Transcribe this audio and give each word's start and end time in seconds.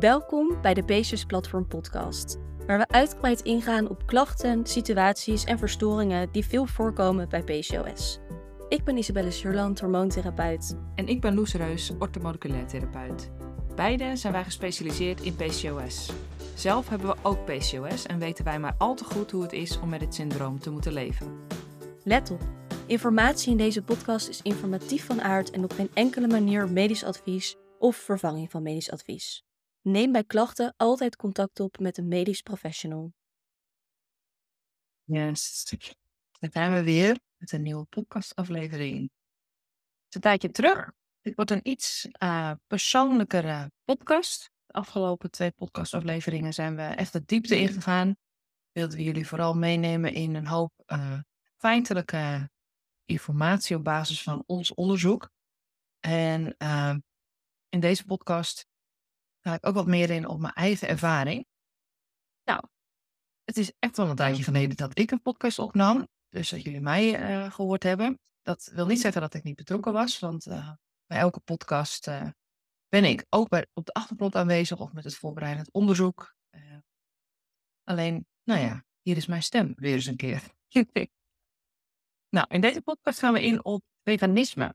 Welkom 0.00 0.60
bij 0.62 0.74
de 0.74 0.82
PCOS 0.82 1.24
Platform 1.24 1.66
Podcast, 1.66 2.38
waar 2.66 2.78
we 2.78 2.88
uitgebreid 2.88 3.40
ingaan 3.40 3.88
op 3.88 4.06
klachten, 4.06 4.66
situaties 4.66 5.44
en 5.44 5.58
verstoringen 5.58 6.32
die 6.32 6.44
veel 6.44 6.66
voorkomen 6.66 7.28
bij 7.28 7.42
PCOS. 7.42 8.18
Ik 8.68 8.84
ben 8.84 8.96
Isabelle 8.96 9.30
Surland, 9.30 9.80
hormoontherapeut. 9.80 10.76
En 10.94 11.06
ik 11.06 11.20
ben 11.20 11.34
Loes 11.34 11.54
Reus, 11.54 11.92
orthomoleculair 11.98 12.66
therapeut. 12.66 13.30
Beide 13.74 14.16
zijn 14.16 14.32
wij 14.32 14.44
gespecialiseerd 14.44 15.20
in 15.20 15.36
PCOS. 15.36 16.10
Zelf 16.54 16.88
hebben 16.88 17.08
we 17.08 17.16
ook 17.22 17.44
PCOS 17.44 18.06
en 18.06 18.18
weten 18.18 18.44
wij 18.44 18.58
maar 18.58 18.74
al 18.78 18.94
te 18.94 19.04
goed 19.04 19.30
hoe 19.30 19.42
het 19.42 19.52
is 19.52 19.80
om 19.80 19.88
met 19.88 20.00
het 20.00 20.14
syndroom 20.14 20.58
te 20.58 20.70
moeten 20.70 20.92
leven. 20.92 21.38
Let 22.04 22.30
op, 22.30 22.42
informatie 22.86 23.50
in 23.50 23.56
deze 23.56 23.82
podcast 23.82 24.28
is 24.28 24.42
informatief 24.42 25.06
van 25.06 25.22
aard 25.22 25.50
en 25.50 25.64
op 25.64 25.72
geen 25.72 25.90
enkele 25.94 26.26
manier 26.26 26.68
medisch 26.68 27.04
advies 27.04 27.56
of 27.78 27.96
vervanging 27.96 28.50
van 28.50 28.62
medisch 28.62 28.90
advies. 28.90 29.48
Neem 29.82 30.12
bij 30.12 30.24
klachten 30.24 30.74
altijd 30.76 31.16
contact 31.16 31.60
op 31.60 31.78
met 31.78 31.98
een 31.98 32.08
medisch 32.08 32.40
professional. 32.40 33.12
Yes, 35.04 35.64
daar 36.38 36.50
zijn 36.52 36.72
we 36.72 36.82
weer 36.82 37.18
met 37.36 37.52
een 37.52 37.62
nieuwe 37.62 37.84
podcastaflevering. 37.84 39.00
Het 39.00 40.08
is 40.08 40.14
een 40.14 40.20
tijdje 40.20 40.50
terug. 40.50 40.92
Dit 41.20 41.34
wordt 41.34 41.50
een 41.50 41.68
iets 41.68 42.08
uh, 42.22 42.52
persoonlijkere 42.66 43.70
podcast. 43.84 44.50
De 44.66 44.72
afgelopen 44.72 45.30
twee 45.30 45.50
podcastafleveringen 45.50 46.52
zijn 46.52 46.76
we 46.76 46.82
echt 46.82 47.12
de 47.12 47.24
diepte 47.24 47.56
ingegaan. 47.56 48.16
Wilden 48.72 48.96
we 48.96 49.04
jullie 49.04 49.26
vooral 49.26 49.54
meenemen 49.54 50.12
in 50.12 50.34
een 50.34 50.46
hoop 50.46 50.72
uh, 50.86 51.18
feitelijke 51.56 52.50
informatie 53.04 53.76
op 53.76 53.84
basis 53.84 54.22
van 54.22 54.42
ons 54.46 54.74
onderzoek. 54.74 55.30
En 56.00 56.54
uh, 56.58 56.94
in 57.68 57.80
deze 57.80 58.04
podcast 58.04 58.69
ga 59.40 59.54
ik 59.54 59.66
ook 59.66 59.74
wat 59.74 59.86
meer 59.86 60.10
in 60.10 60.28
op 60.28 60.40
mijn 60.40 60.54
eigen 60.54 60.88
ervaring. 60.88 61.46
Nou, 62.44 62.64
het 63.44 63.56
is 63.56 63.72
echt 63.78 63.96
wel 63.96 64.08
een 64.08 64.16
tijdje 64.16 64.42
geleden 64.42 64.76
dat 64.76 64.98
ik 64.98 65.10
een 65.10 65.22
podcast 65.22 65.58
opnam. 65.58 66.08
Dus 66.28 66.50
dat 66.50 66.62
jullie 66.62 66.80
mij 66.80 67.20
uh, 67.20 67.52
gehoord 67.52 67.82
hebben. 67.82 68.18
Dat 68.42 68.70
wil 68.74 68.86
niet 68.86 69.00
zeggen 69.00 69.20
dat 69.20 69.34
ik 69.34 69.42
niet 69.42 69.56
betrokken 69.56 69.92
was, 69.92 70.18
want 70.18 70.46
uh, 70.46 70.72
bij 71.06 71.18
elke 71.18 71.40
podcast 71.40 72.08
uh, 72.08 72.28
ben 72.88 73.04
ik 73.04 73.26
ook 73.28 73.48
bij, 73.48 73.66
op 73.72 73.86
de 73.86 73.92
achtergrond 73.92 74.34
aanwezig 74.34 74.80
of 74.80 74.92
met 74.92 75.04
het 75.04 75.14
voorbereidend 75.14 75.72
onderzoek. 75.72 76.34
alleen, 77.84 78.26
nou 78.42 78.60
ja, 78.60 78.84
hier 79.02 79.16
is 79.16 79.26
mijn 79.26 79.42
stem 79.42 79.72
weer 79.76 79.94
eens 79.94 80.06
een 80.06 80.16
keer. 80.16 80.42
nou, 82.36 82.46
in 82.48 82.60
deze 82.60 82.82
podcast 82.82 83.18
gaan 83.18 83.32
we 83.32 83.42
in 83.42 83.64
op 83.64 83.82
veganisme. 84.02 84.74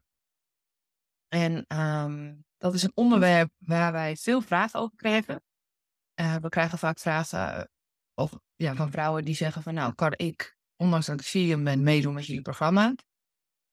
En 1.27 1.77
um, 1.77 2.44
dat 2.57 2.73
is 2.73 2.83
een 2.83 2.91
onderwerp 2.95 3.51
waar 3.57 3.91
wij 3.91 4.15
veel 4.15 4.41
vragen 4.41 4.79
over 4.79 4.95
krijgen. 4.95 5.43
Uh, 6.19 6.35
we 6.35 6.49
krijgen 6.49 6.77
vaak 6.77 6.99
vragen 6.99 7.69
over, 8.13 8.39
ja, 8.55 8.75
van 8.75 8.91
vrouwen 8.91 9.25
die 9.25 9.35
zeggen 9.35 9.63
van 9.63 9.73
nou, 9.73 9.93
kan 9.93 10.13
ik, 10.15 10.57
ondanks 10.75 11.05
dat 11.05 11.19
ik 11.19 11.25
vegan 11.25 11.63
ben, 11.63 11.83
meedoen 11.83 12.13
met 12.13 12.25
jullie 12.25 12.41
programma? 12.41 12.95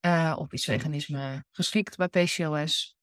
Uh, 0.05 0.35
of 0.37 0.51
is 0.51 0.65
veganisme 0.65 1.45
geschikt 1.51 1.97
bij 1.97 2.07
PCOS? 2.07 2.95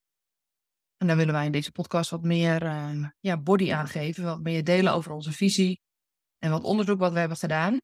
En 0.97 1.06
daar 1.06 1.17
willen 1.17 1.34
wij 1.34 1.47
in 1.47 1.53
deze 1.53 1.72
podcast 1.72 2.11
wat 2.11 2.22
meer 2.22 2.65
ja, 3.20 3.37
body 3.37 3.72
aan 3.72 3.89
geven, 3.89 4.25
wat 4.25 4.41
meer 4.41 4.65
delen 4.65 4.92
over 4.92 5.12
onze 5.12 5.33
visie 5.33 5.81
en 6.39 6.50
wat 6.50 6.62
onderzoek 6.62 6.98
wat 6.98 7.12
we 7.12 7.19
hebben 7.19 7.37
gedaan. 7.37 7.75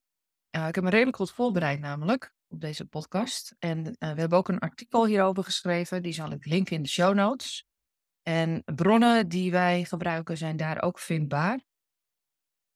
ik 0.51 0.75
heb 0.75 0.81
me 0.81 0.91
redelijk 0.91 1.17
goed 1.17 1.31
voorbereid 1.31 1.81
namelijk 1.81 2.35
op 2.49 2.61
deze 2.61 2.85
podcast. 2.87 3.55
En 3.59 3.83
we 3.85 4.07
hebben 4.07 4.39
ook 4.39 4.49
een 4.49 4.59
artikel 4.59 5.07
hierover 5.07 5.45
geschreven, 5.45 6.03
die 6.03 6.13
zal 6.13 6.31
ik 6.31 6.45
linken 6.45 6.77
in 6.77 6.83
de 6.83 6.89
show 6.89 7.15
notes. 7.15 7.66
En 8.29 8.63
bronnen 8.65 9.29
die 9.29 9.51
wij 9.51 9.85
gebruiken 9.85 10.37
zijn 10.37 10.57
daar 10.57 10.83
ook 10.83 10.99
vindbaar. 10.99 11.65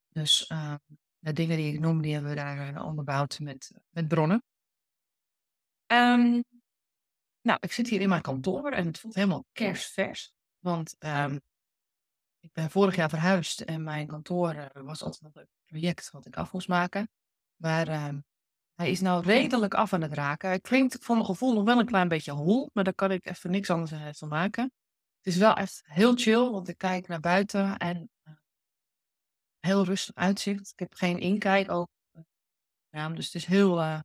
Dus 0.08 0.50
uh, 0.50 0.74
de 1.18 1.32
dingen 1.32 1.56
die 1.56 1.72
ik 1.72 1.80
noem, 1.80 2.02
die 2.02 2.12
hebben 2.12 2.30
we 2.30 2.36
daar 2.36 2.74
uh, 2.74 2.84
onderbouwd 2.84 3.38
met, 3.40 3.72
met 3.90 4.08
bronnen. 4.08 4.42
Um, 5.86 6.44
nou, 7.40 7.58
ik 7.60 7.72
zit 7.72 7.89
hier 7.89 8.00
in 8.00 8.08
mijn 8.08 8.22
kantoor 8.22 8.72
en 8.72 8.86
het 8.86 8.98
voelt 8.98 9.14
helemaal 9.14 9.44
kerstvers. 9.52 10.33
Want 10.58 10.96
um, 10.98 11.40
ik 12.40 12.52
ben 12.52 12.70
vorig 12.70 12.96
jaar 12.96 13.08
verhuisd 13.08 13.60
en 13.60 13.83
mijn 13.83 14.06
kantoor 14.06 14.55
uh, 14.55 14.66
was 14.72 15.02
altijd 15.02 15.36
een 15.36 15.48
project 15.66 16.10
wat 16.10 16.27
ik 16.27 16.36
af 16.36 16.52
moest 16.52 16.68
maken. 16.68 17.10
Maar 17.56 17.86
hij 18.74 18.90
is 18.90 19.00
nou 19.00 19.24
redelijk 19.24 19.74
af 19.74 19.92
aan 19.92 20.02
het 20.02 20.12
raken. 20.12 20.48
Hij 20.48 20.60
klinkt 20.60 20.96
voor 21.00 21.14
mijn 21.14 21.27
gevoel 21.27 21.55
nog 21.55 21.64
wel 21.64 21.78
een 21.78 21.86
klein 21.86 22.08
beetje 22.08 22.33
hol, 22.33 22.70
maar 22.72 22.84
daar 22.84 22.94
kan 22.94 23.10
ik 23.10 23.27
even 23.27 23.50
niks 23.50 23.70
anders 23.70 24.18
van 24.18 24.28
maken. 24.28 24.72
Het 25.20 25.33
is 25.33 25.36
wel 25.36 25.55
echt 25.55 25.83
heel 25.85 26.14
chill, 26.17 26.51
want 26.51 26.69
ik 26.69 26.79
kijk 26.79 27.08
naar 27.08 27.20
buiten 27.20 27.77
en 27.77 28.11
uh, 28.25 28.35
heel 29.58 29.85
rustig 29.85 30.14
uitzicht. 30.14 30.70
Ik 30.73 30.79
heb 30.79 30.95
geen 30.95 31.19
inkijk 31.19 31.70
ook. 31.70 31.89
Dus 32.91 33.25
het 33.25 33.35
is 33.35 33.45
heel 33.45 33.79
uh, 33.79 34.01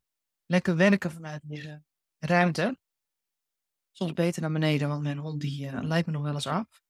lekker 0.45 0.75
werken 0.75 1.11
vanuit 1.11 1.41
deze 1.43 1.83
ruimte. 2.19 2.77
Soms 3.91 4.13
beter 4.13 4.41
naar 4.41 4.51
beneden, 4.51 4.87
want 4.87 5.01
mijn 5.01 5.17
hond 5.17 5.41
die 5.41 5.65
uh, 5.65 5.81
leidt 5.81 6.07
me 6.07 6.13
nog 6.13 6.23
wel 6.23 6.33
eens 6.33 6.47
af. 6.47 6.81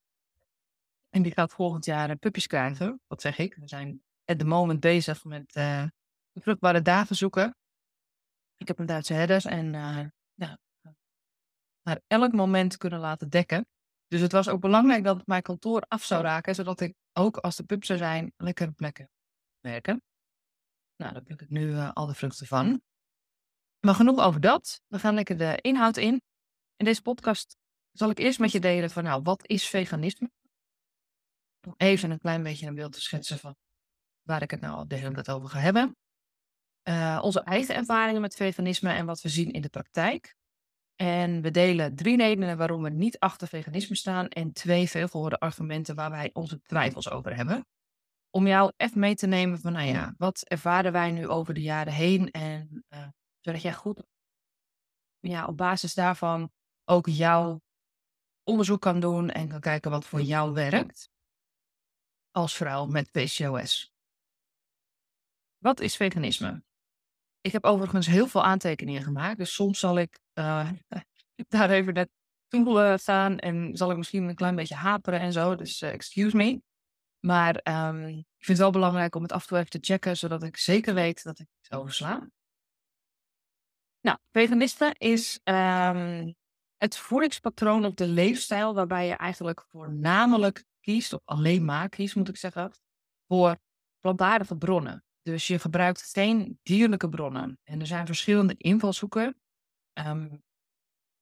En 1.09 1.21
die 1.21 1.31
gaat 1.31 1.53
volgend 1.53 1.85
jaar 1.85 2.15
pupjes 2.15 2.47
krijgen. 2.47 3.01
Wat 3.07 3.21
zeg 3.21 3.37
ik? 3.37 3.55
We 3.55 3.67
zijn 3.67 4.03
at 4.25 4.39
the 4.39 4.45
moment 4.45 4.79
bezig 4.79 5.23
met 5.23 5.53
de 5.53 5.91
vruchtbare 6.33 6.81
dagen 6.81 7.15
zoeken. 7.15 7.55
Ik 8.55 8.67
heb 8.67 8.79
een 8.79 8.85
Duitse 8.85 9.13
herders 9.13 9.45
en 9.45 9.71
ja, 10.33 10.57
naar 11.81 12.01
elk 12.07 12.31
moment 12.31 12.77
kunnen 12.77 12.99
laten 12.99 13.29
dekken. 13.29 13.67
Dus 14.07 14.21
het 14.21 14.31
was 14.31 14.49
ook 14.49 14.61
belangrijk 14.61 15.03
dat 15.03 15.27
mijn 15.27 15.41
kantoor 15.41 15.81
af 15.81 16.03
zou 16.03 16.23
raken, 16.23 16.55
zodat 16.55 16.79
ik 16.79 16.95
ook 17.13 17.37
als 17.37 17.55
de 17.55 17.63
pups 17.63 17.89
er 17.89 17.97
zijn, 17.97 18.33
lekkere 18.37 18.71
plekken 18.71 19.09
werken. 19.59 20.03
Nou, 20.95 21.13
daar 21.13 21.23
pluk 21.23 21.41
ik 21.41 21.49
nu 21.49 21.67
uh, 21.67 21.91
al 21.93 22.05
de 22.05 22.13
vruchten 22.13 22.47
van. 22.47 22.81
Maar 23.79 23.95
genoeg 23.95 24.19
over 24.19 24.41
dat. 24.41 24.81
We 24.87 24.99
gaan 24.99 25.13
lekker 25.13 25.37
de 25.37 25.57
inhoud 25.61 25.97
in. 25.97 26.21
In 26.75 26.85
deze 26.85 27.01
podcast 27.01 27.57
zal 27.91 28.09
ik 28.09 28.19
eerst 28.19 28.39
met 28.39 28.51
je 28.51 28.59
delen 28.59 28.89
van, 28.89 29.03
nou, 29.03 29.21
wat 29.21 29.47
is 29.47 29.67
veganisme? 29.67 30.31
Om 31.67 31.73
even 31.77 32.11
een 32.11 32.19
klein 32.19 32.43
beetje 32.43 32.67
een 32.67 32.75
beeld 32.75 32.93
te 32.93 33.01
schetsen 33.01 33.39
van 33.39 33.55
waar 34.21 34.41
ik 34.41 34.51
het 34.51 34.61
nou 34.61 34.87
de 34.87 34.95
hele 34.95 35.13
tijd 35.13 35.29
over 35.29 35.49
ga 35.49 35.59
hebben. 35.59 35.95
Uh, 36.83 37.19
onze 37.21 37.43
eigen 37.43 37.75
ervaringen 37.75 38.21
met 38.21 38.35
veganisme 38.35 38.93
en 38.93 39.05
wat 39.05 39.21
we 39.21 39.29
zien 39.29 39.51
in 39.51 39.61
de 39.61 39.69
praktijk. 39.69 40.35
En 40.95 41.41
we 41.41 41.51
delen 41.51 41.95
drie 41.95 42.17
redenen 42.17 42.57
waarom 42.57 42.83
we 42.83 42.89
niet 42.89 43.19
achter 43.19 43.47
veganisme 43.47 43.95
staan 43.95 44.27
en 44.27 44.53
twee 44.53 44.89
veelgehoorde 44.89 45.39
argumenten 45.39 45.95
waar 45.95 46.11
wij 46.11 46.29
onze 46.33 46.61
twijfels 46.61 47.09
over 47.09 47.35
hebben. 47.35 47.65
Om 48.29 48.47
jou 48.47 48.71
even 48.77 48.99
mee 48.99 49.15
te 49.15 49.27
nemen 49.27 49.59
van, 49.59 49.71
nou 49.71 49.87
ja, 49.87 50.13
wat 50.17 50.41
ervaren 50.47 50.91
wij 50.91 51.11
nu 51.11 51.27
over 51.27 51.53
de 51.53 51.61
jaren 51.61 51.93
heen 51.93 52.31
en 52.31 52.85
uh, 52.89 53.07
zodat 53.39 53.61
jij 53.61 53.73
goed 53.73 54.03
ja, 55.19 55.45
op 55.45 55.57
basis 55.57 55.93
daarvan 55.93 56.51
ook 56.83 57.07
jouw 57.07 57.61
onderzoek 58.43 58.81
kan 58.81 58.99
doen 58.99 59.29
en 59.29 59.47
kan 59.47 59.59
kijken 59.59 59.91
wat 59.91 60.05
voor 60.05 60.21
jou 60.21 60.53
werkt 60.53 61.09
als 62.31 62.55
vrouw 62.55 62.85
met 62.85 63.11
PCOS. 63.11 63.93
Wat 65.57 65.79
is 65.79 65.95
veganisme? 65.95 66.63
Ik 67.45 67.51
heb 67.51 67.63
overigens 67.63 68.07
heel 68.07 68.27
veel 68.27 68.43
aantekeningen 68.43 69.03
gemaakt, 69.03 69.37
dus 69.37 69.53
soms 69.53 69.79
zal 69.79 69.97
ik 69.97 70.19
uh, 70.39 70.69
daar 71.47 71.69
even 71.69 71.93
net 71.93 72.09
toe 72.47 72.95
staan 72.99 73.39
en 73.39 73.77
zal 73.77 73.91
ik 73.91 73.97
misschien 73.97 74.23
een 74.23 74.35
klein 74.35 74.55
beetje 74.55 74.75
haperen 74.75 75.19
en 75.19 75.31
zo, 75.31 75.55
dus 75.55 75.81
uh, 75.81 75.91
excuse 75.93 76.35
me. 76.35 76.61
Maar 77.19 77.61
um, 77.87 78.07
ik 78.07 78.45
vind 78.45 78.47
het 78.47 78.57
wel 78.57 78.71
belangrijk 78.71 79.15
om 79.15 79.21
het 79.21 79.31
af 79.31 79.41
en 79.41 79.47
toe 79.47 79.57
even 79.57 79.69
te 79.69 79.77
checken, 79.81 80.17
zodat 80.17 80.43
ik 80.43 80.57
zeker 80.57 80.93
weet 80.93 81.23
dat 81.23 81.39
ik 81.39 81.47
het 81.61 81.79
oversla. 81.79 82.29
Nou, 84.01 84.17
veganisme 84.31 84.95
is 84.97 85.39
um, 85.43 86.35
het 86.77 86.97
voedingspatroon 86.97 87.85
of 87.85 87.93
de 87.93 88.07
leefstijl 88.07 88.73
waarbij 88.73 89.07
je 89.07 89.15
eigenlijk 89.15 89.65
voornamelijk 89.69 90.63
kiest, 90.79 91.13
of 91.13 91.21
alleen 91.25 91.65
maar 91.65 91.89
kiest 91.89 92.15
moet 92.15 92.29
ik 92.29 92.37
zeggen, 92.37 92.71
voor 93.27 93.57
plantaardige 93.99 94.57
bronnen. 94.57 95.03
Dus 95.25 95.47
je 95.47 95.59
gebruikt 95.59 96.11
geen 96.11 96.59
dierlijke 96.63 97.09
bronnen. 97.09 97.59
En 97.63 97.79
er 97.79 97.87
zijn 97.87 98.05
verschillende 98.05 98.55
invalshoeken. 98.57 99.39
Um, 99.93 100.43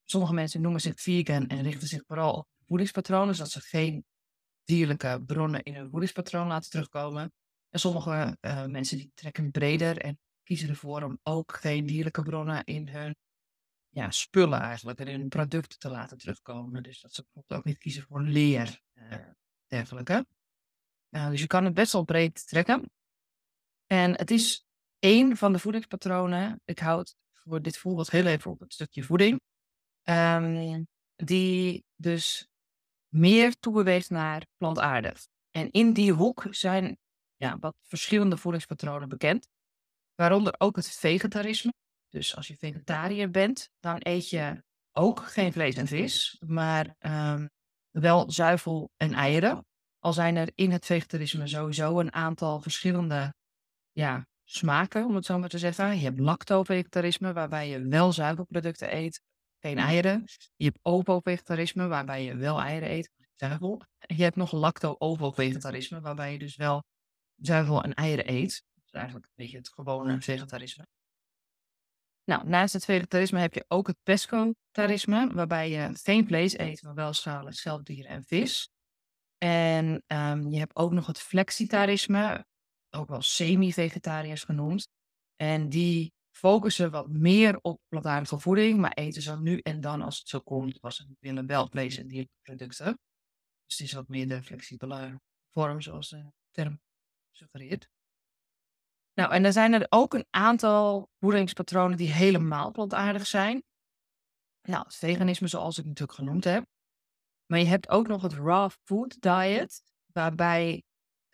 sommige 0.03 0.33
mensen 0.33 0.61
noemen 0.61 0.81
zich 0.81 1.01
vegan 1.01 1.47
en 1.47 1.61
richten 1.61 1.87
zich 1.87 2.03
vooral 2.07 2.33
op 2.33 2.47
voedingspatronen, 2.65 3.27
dus 3.27 3.37
dat 3.37 3.51
ze 3.51 3.61
geen 3.61 4.05
dierlijke 4.63 5.23
bronnen 5.25 5.63
in 5.63 5.75
hun 5.75 5.89
voedingspatroon 5.89 6.47
laten 6.47 6.69
terugkomen. 6.69 7.33
En 7.69 7.79
sommige 7.79 8.37
uh, 8.41 8.65
mensen 8.65 8.97
die 8.97 9.11
trekken 9.13 9.51
breder 9.51 9.97
en 9.97 10.19
kiezen 10.43 10.69
ervoor 10.69 11.03
om 11.03 11.19
ook 11.23 11.55
geen 11.55 11.85
dierlijke 11.85 12.21
bronnen 12.21 12.63
in 12.63 12.87
hun 12.87 13.15
ja, 13.89 14.11
spullen 14.11 14.59
eigenlijk, 14.59 14.99
in 14.99 15.19
hun 15.19 15.29
producten 15.29 15.79
te 15.79 15.89
laten 15.89 16.17
terugkomen. 16.17 16.83
Dus 16.83 17.01
dat 17.01 17.13
ze 17.13 17.23
bijvoorbeeld 17.23 17.59
ook 17.59 17.65
niet 17.65 17.77
kiezen 17.77 18.03
voor 18.03 18.21
leer, 18.21 18.81
uh, 18.93 19.15
dergelijke. 19.67 20.25
Uh, 21.09 21.29
dus 21.29 21.41
je 21.41 21.47
kan 21.47 21.65
het 21.65 21.73
best 21.73 21.91
wel 21.91 22.03
breed 22.03 22.47
trekken. 22.47 22.91
En 23.87 24.17
het 24.17 24.31
is 24.31 24.65
één 24.99 25.37
van 25.37 25.53
de 25.53 25.59
voedingspatronen. 25.59 26.61
Ik 26.65 26.79
houd 26.79 27.15
voor 27.31 27.61
dit 27.61 27.77
voorbeeld 27.77 28.11
heel 28.11 28.25
even 28.25 28.51
op 28.51 28.59
het 28.59 28.73
stukje 28.73 29.03
voeding. 29.03 29.41
Um, 30.03 30.87
die 31.15 31.85
dus 31.95 32.47
meer 33.07 33.55
toebeweegt 33.59 34.09
naar 34.09 34.45
plantaardig. 34.57 35.27
En 35.51 35.71
in 35.71 35.93
die 35.93 36.11
hoek 36.11 36.47
zijn 36.49 36.97
ja, 37.35 37.57
wat 37.59 37.75
verschillende 37.81 38.37
voedingspatronen 38.37 39.09
bekend. 39.09 39.47
Waaronder 40.15 40.55
ook 40.57 40.75
het 40.75 40.89
vegetarisme. 40.89 41.73
Dus 42.09 42.35
als 42.35 42.47
je 42.47 42.55
vegetariër 42.55 43.29
bent, 43.29 43.69
dan 43.79 43.95
eet 43.99 44.29
je 44.29 44.63
ook 44.91 45.19
geen 45.19 45.53
vlees 45.53 45.75
en 45.75 45.87
vis, 45.87 46.41
maar 46.45 46.95
ehm, 46.99 47.47
wel 47.91 48.31
zuivel 48.31 48.91
en 48.97 49.13
eieren. 49.13 49.65
Al 49.99 50.13
zijn 50.13 50.35
er 50.35 50.51
in 50.55 50.71
het 50.71 50.85
vegetarisme 50.85 51.47
sowieso 51.47 51.99
een 51.99 52.13
aantal 52.13 52.61
verschillende 52.61 53.33
ja, 53.93 54.27
smaken, 54.43 55.05
om 55.05 55.15
het 55.15 55.25
zo 55.25 55.39
maar 55.39 55.49
te 55.49 55.57
zeggen. 55.57 55.97
Je 55.97 56.03
hebt 56.03 56.19
lacto-vegetarisme, 56.19 57.33
waarbij 57.33 57.69
je 57.69 57.87
wel 57.87 58.11
zuivelproducten 58.11 58.95
eet, 58.95 59.21
geen 59.59 59.77
eieren. 59.77 60.23
Je 60.55 60.65
hebt 60.65 60.79
ovo-vegetarisme, 60.81 61.87
waarbij 61.87 62.23
je 62.23 62.35
wel 62.35 62.61
eieren 62.61 62.91
eet, 62.91 63.11
zuivel. 63.35 63.81
En 63.99 64.15
je 64.15 64.23
hebt 64.23 64.35
nog 64.35 64.51
lacto-ovo-vegetarisme, 64.51 66.01
waarbij 66.01 66.31
je 66.31 66.39
dus 66.39 66.55
wel 66.55 66.83
zuivel 67.35 67.83
en 67.83 67.93
eieren 67.93 68.31
eet. 68.31 68.63
Dat 68.73 68.83
is 68.85 68.91
eigenlijk 68.91 69.25
een 69.25 69.43
beetje 69.43 69.57
het 69.57 69.69
gewone 69.69 70.21
vegetarisme. 70.21 70.87
Nou, 72.25 72.47
naast 72.47 72.73
het 72.73 72.85
vegetarisme 72.85 73.39
heb 73.39 73.53
je 73.53 73.65
ook 73.67 73.87
het 73.87 73.97
pescatarisme, 74.03 75.33
waarbij 75.33 75.69
je 75.69 75.89
geen 75.93 76.27
vlees 76.27 76.57
eet, 76.57 76.83
maar 76.83 76.93
wel 76.93 77.13
schalen, 77.13 77.53
schelpdieren 77.53 78.11
en 78.11 78.23
vis. 78.23 78.69
En 79.37 80.03
um, 80.07 80.49
je 80.49 80.59
hebt 80.59 80.75
ook 80.75 80.91
nog 80.91 81.07
het 81.07 81.19
flexitarisme, 81.19 82.45
ook 82.93 83.09
wel 83.09 83.21
semi-vegetariërs 83.21 84.43
genoemd. 84.43 84.87
En 85.35 85.69
die 85.69 86.13
focussen 86.31 86.91
wat 86.91 87.07
meer 87.07 87.59
op 87.61 87.79
plantaardige 87.87 88.39
voeding, 88.39 88.79
maar 88.79 88.93
eten 88.93 89.21
ze 89.21 89.39
nu 89.39 89.59
en 89.59 89.81
dan 89.81 90.01
als 90.01 90.17
het 90.17 90.27
zo 90.27 90.39
komt, 90.39 90.79
was 90.79 90.95
ze 90.95 91.15
willen 91.19 91.45
wel 91.45 91.67
vlees 91.67 91.97
en 91.97 92.07
dierproducten. 92.07 92.99
Dus 93.65 93.77
het 93.77 93.87
is 93.87 93.93
wat 93.93 94.07
meer 94.07 94.27
de 94.27 94.43
flexibele 94.43 95.21
vorm, 95.49 95.81
zoals 95.81 96.09
de 96.09 96.31
term 96.51 96.81
suggereert. 97.31 97.89
Nou, 99.13 99.31
en 99.31 99.45
er 99.45 99.53
zijn 99.53 99.73
er 99.73 99.85
ook 99.89 100.13
een 100.13 100.25
aantal 100.29 101.09
voedingspatronen 101.19 101.97
die 101.97 102.11
helemaal 102.11 102.71
plantaardig 102.71 103.27
zijn. 103.27 103.63
Nou, 104.61 104.83
het 104.83 104.95
veganisme, 104.95 105.47
zoals 105.47 105.77
ik 105.77 105.85
natuurlijk 105.85 106.17
genoemd 106.17 106.43
heb. 106.43 106.65
Maar 107.45 107.59
je 107.59 107.65
hebt 107.65 107.89
ook 107.89 108.07
nog 108.07 108.21
het 108.21 108.33
raw 108.33 108.71
food 108.83 109.21
diet, 109.21 109.83
waarbij 110.05 110.83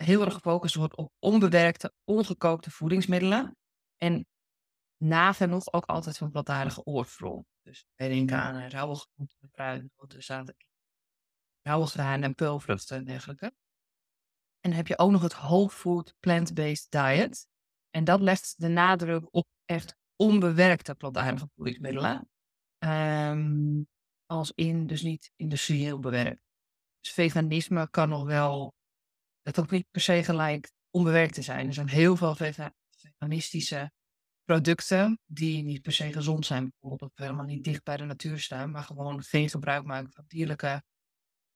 heel 0.04 0.26
erg 0.26 0.34
gefocust 0.34 0.76
wordt 0.76 0.96
op 0.96 1.12
onbewerkte, 1.20 1.94
ongekookte 2.04 2.72
voedingsmiddelen. 2.72 3.58
En 3.98 4.28
nagenoeg 4.98 5.74
ook 5.74 5.86
altijd 5.86 6.18
van 6.18 6.32
plantaardige 6.32 6.84
oorsprong. 6.84 7.46
Dus 7.62 7.86
denk 7.96 8.32
aan 8.32 8.56
uh, 8.56 8.70
rauwe 8.70 8.96
groenten, 8.96 9.50
kruiden, 9.52 9.92
zaten 10.18 10.56
rauwe 11.62 11.86
granen 11.86 12.24
en 12.24 12.36
peulvruchten 12.36 12.98
en 12.98 13.04
dergelijke. 13.04 13.46
En 14.60 14.70
dan 14.70 14.74
heb 14.74 14.88
je 14.88 14.98
ook 14.98 15.12
nog 15.12 15.22
het 15.22 15.34
whole 15.34 15.70
food 15.70 16.16
plant-based 16.20 16.92
diet. 16.92 17.48
En 17.90 18.04
dat 18.04 18.22
legt 18.22 18.54
de 18.58 18.68
nadruk 18.68 19.28
op 19.32 19.48
echt 19.66 19.98
onbewerkte 20.16 20.96
plantaardige 20.96 21.50
voedingsmiddelen. 21.56 22.30
Um, 22.80 23.88
als 24.26 24.52
in, 24.56 24.88
dus 24.88 25.02
niet 25.02 25.32
industrieel 25.36 26.00
bewerkt. 26.00 26.42
Dus 27.00 27.12
veganisme 27.12 27.90
kan 27.90 28.10
nog 28.10 28.26
wel, 28.26 28.74
het 29.42 29.60
ook 29.60 29.72
niet 29.72 29.88
per 29.92 30.02
se 30.02 30.24
gelijk 30.24 30.72
onbewerkt 30.90 31.34
te 31.34 31.42
zijn. 31.42 31.68
Er 31.68 31.74
zijn 31.74 31.90
heel 31.90 32.16
veel 32.16 32.36
veganistische 32.36 33.92
producten 34.44 35.20
die 35.26 35.64
niet 35.64 35.82
per 35.82 35.92
se 35.92 36.12
gezond 36.14 36.46
zijn. 36.46 36.70
Bijvoorbeeld 36.70 37.12
of 37.12 37.18
helemaal 37.18 37.46
niet 37.46 37.64
dicht 37.64 37.84
bij 37.84 37.98
de 37.98 38.06
natuur 38.06 38.40
staan, 38.40 38.72
maar 38.72 38.84
gewoon 38.84 39.24
geen 39.24 39.50
gebruik 39.50 39.84
maken 39.84 40.12
van 40.12 40.24
dierlijke 40.28 40.84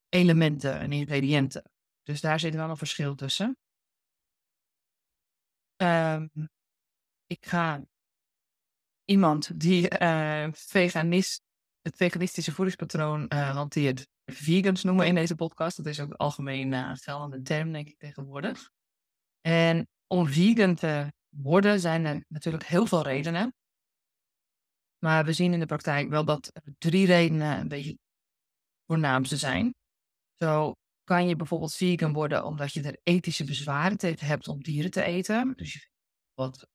elementen 0.09 0.79
en 0.79 0.91
ingrediënten. 0.91 1.71
Dus 2.03 2.21
daar 2.21 2.39
zit 2.39 2.55
wel 2.55 2.69
een 2.69 2.77
verschil 2.77 3.15
tussen. 3.15 3.57
Um, 5.81 6.31
ik 7.25 7.45
ga 7.45 7.85
iemand 9.05 9.59
die 9.59 9.99
uh, 10.01 10.47
veganist, 10.51 11.43
het 11.81 11.95
veganistische 11.95 12.51
voedingspatroon 12.51 13.25
uh, 13.29 13.49
hanteert, 13.49 14.07
vegans 14.25 14.83
noemen 14.83 15.07
in 15.07 15.15
deze 15.15 15.35
podcast. 15.35 15.77
Dat 15.77 15.85
is 15.85 15.99
ook 15.99 16.09
een 16.09 16.15
algemeen 16.15 16.71
uh, 16.71 16.91
geldende 16.93 17.41
term, 17.41 17.71
denk 17.71 17.87
ik, 17.87 17.97
tegenwoordig. 17.97 18.69
En 19.41 19.87
om 20.07 20.27
vegan 20.27 20.75
te 20.75 21.13
worden 21.29 21.79
zijn 21.79 22.05
er 22.05 22.25
natuurlijk 22.27 22.65
heel 22.65 22.85
veel 22.85 23.03
redenen. 23.03 23.53
Maar 24.99 25.25
we 25.25 25.33
zien 25.33 25.53
in 25.53 25.59
de 25.59 25.65
praktijk 25.65 26.09
wel 26.09 26.25
dat 26.25 26.49
er 26.53 26.73
drie 26.77 27.05
redenen 27.05 27.59
een 27.59 27.67
beetje 27.67 27.97
voornaamste 28.85 29.37
zijn. 29.37 29.75
Zo 30.37 30.73
kan 31.03 31.27
je 31.27 31.35
bijvoorbeeld 31.35 31.75
vegan 31.75 32.13
worden 32.13 32.45
omdat 32.45 32.73
je 32.73 32.81
er 32.81 32.99
ethische 33.03 33.43
bezwaren 33.43 33.97
tegen 33.97 34.27
hebt 34.27 34.47
om 34.47 34.63
dieren 34.63 34.91
te 34.91 35.03
eten. 35.03 35.53
Dus 35.55 35.73
je, 35.73 35.87
wat, 36.33 36.67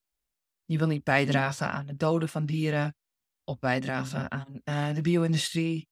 je 0.65 0.79
wil 0.79 0.87
niet 0.87 1.05
bijdragen 1.05 1.71
aan 1.71 1.87
het 1.89 1.99
doden 1.99 2.29
van 2.29 2.47
dieren 2.47 2.97
of 3.45 3.59
bijdragen 3.59 4.31
aan 4.31 4.61
uh, 4.65 4.95
de 4.95 5.01
bio-industrie. 5.01 5.89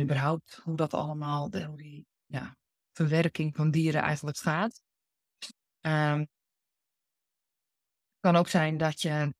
Überhaupt 0.00 0.60
hoe 0.62 0.76
dat 0.76 0.94
allemaal, 0.94 1.50
de, 1.50 1.64
hoe 1.64 1.76
die 1.76 2.06
ja, 2.26 2.56
verwerking 2.92 3.56
van 3.56 3.70
dieren 3.70 4.02
eigenlijk 4.02 4.36
gaat. 4.36 4.82
Um, 5.80 6.18
het 6.20 6.28
kan 8.20 8.36
ook 8.36 8.48
zijn 8.48 8.76
dat 8.76 9.00
je 9.00 9.34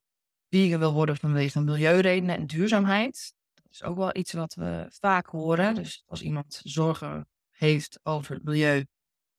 vegan 0.49 0.79
wil 0.79 0.93
worden 0.93 1.17
vanwege 1.17 1.61
milieuredenen 1.61 2.37
en 2.37 2.47
duurzaamheid. 2.47 3.35
Dat 3.55 3.73
is 3.73 3.83
ook 3.83 3.97
wel 3.97 4.17
iets 4.17 4.33
wat 4.33 4.55
we 4.55 4.87
vaak 4.89 5.27
horen. 5.27 5.75
Dus 5.75 6.03
als 6.07 6.23
iemand 6.23 6.61
zorgen 6.65 7.29
heeft 7.51 8.01
over 8.03 8.35
het 8.35 8.45
milieu 8.45 8.87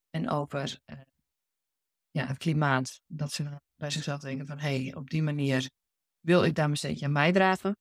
en 0.10 0.30
over 0.30 0.80
uh, 0.86 1.00
ja, 2.10 2.26
het 2.26 2.38
klimaat, 2.38 3.02
dat 3.06 3.32
ze 3.32 3.62
bij 3.76 3.90
zichzelf 3.90 4.20
denken 4.20 4.48
van 4.48 4.60
hé, 4.60 4.84
hey, 4.84 4.96
op 4.96 5.10
die 5.10 5.24
manier 5.24 5.70
wil 6.20 6.44
ik 6.44 6.56
daar 6.56 6.66
mijn 6.66 6.78
steentje 6.78 7.06
aan 7.06 7.14
bijdragen. 7.14 7.78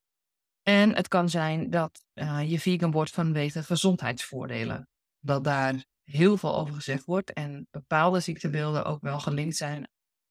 En 0.68 0.94
het 0.94 1.08
kan 1.08 1.28
zijn 1.28 1.70
dat 1.70 2.04
uh, 2.14 2.50
je 2.50 2.60
vegan 2.60 2.90
wordt 2.90 3.10
vanwege 3.10 3.62
gezondheidsvoordelen. 3.62 4.88
Dat 5.18 5.44
daar 5.44 5.84
heel 6.02 6.36
veel 6.36 6.56
over 6.56 6.74
gezegd 6.74 7.04
wordt 7.04 7.32
en 7.32 7.66
bepaalde 7.70 8.20
ziektebeelden 8.20 8.84
ook 8.84 9.00
wel 9.00 9.20
gelinkt 9.20 9.56
zijn. 9.56 9.88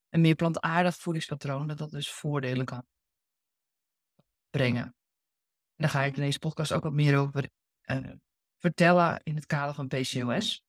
Een 0.10 0.22
meer 0.22 0.36
plantaardig 0.36 0.96
voedingspatroon, 0.96 1.68
dat 1.68 1.78
dat 1.78 1.92
dus 1.92 2.12
voordelen 2.12 2.66
kan 2.66 2.86
brengen. 4.50 4.84
En 4.84 4.94
daar 5.76 5.90
ga 5.90 6.04
ik 6.04 6.16
in 6.16 6.22
deze 6.22 6.40
podcast 6.40 6.72
ook 6.72 6.84
wat 6.84 6.94
meer 6.94 7.18
over 7.18 7.50
uh, 7.86 8.12
vertellen 8.58 9.20
in 9.24 9.36
het 9.36 9.46
kader 9.46 9.76
van 9.76 9.88
PCOS. 9.88 10.64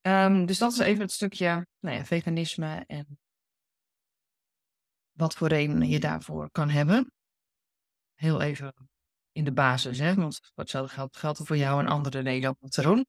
Ehm, 0.00 0.46
dus 0.46 0.58
dat 0.58 0.72
is 0.72 0.78
even 0.78 1.02
het 1.02 1.12
stukje 1.12 1.66
nou 1.80 1.96
ja, 1.96 2.04
veganisme 2.04 2.84
en 2.86 3.18
wat 5.12 5.34
voor 5.34 5.48
redenen 5.48 5.88
je 5.88 6.00
daarvoor 6.00 6.50
kan 6.50 6.68
hebben. 6.68 7.12
Heel 8.20 8.40
even 8.40 8.74
in 9.32 9.44
de 9.44 9.52
basis, 9.52 9.98
hè, 9.98 10.14
want 10.14 10.40
hetzelfde 10.54 10.94
geldt, 10.94 11.16
geldt 11.16 11.40
voor 11.44 11.56
jou 11.56 11.80
en 11.80 11.86
andere 11.86 12.20
redenen 12.20 12.56
om 12.60 12.68
te 12.68 12.82
doen. 12.82 13.06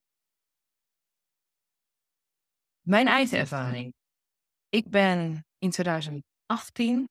Mijn 2.82 3.08
eigen 3.08 3.38
ervaring. 3.38 3.94
Ik 4.70 4.90
ben 4.90 5.46
in 5.58 5.70
2018 5.70 7.10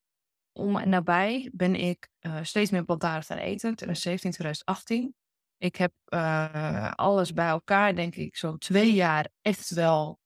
om 0.53 0.77
en 0.77 0.89
nabij 0.89 1.51
ben 1.53 1.75
ik 1.75 2.09
uh, 2.21 2.43
steeds 2.43 2.71
meer 2.71 2.85
plantaardig 2.85 3.27
gaan 3.27 3.39
eten. 3.39 3.75
2017, 3.75 4.31
2018. 4.31 5.15
Ik 5.57 5.77
heb 5.77 5.93
uh, 6.09 6.93
alles 6.93 7.33
bij 7.33 7.49
elkaar, 7.49 7.95
denk 7.95 8.15
ik, 8.15 8.37
zo'n 8.37 8.59
twee 8.59 8.93
jaar 8.93 9.29
echt 9.41 9.71
wel 9.71 10.19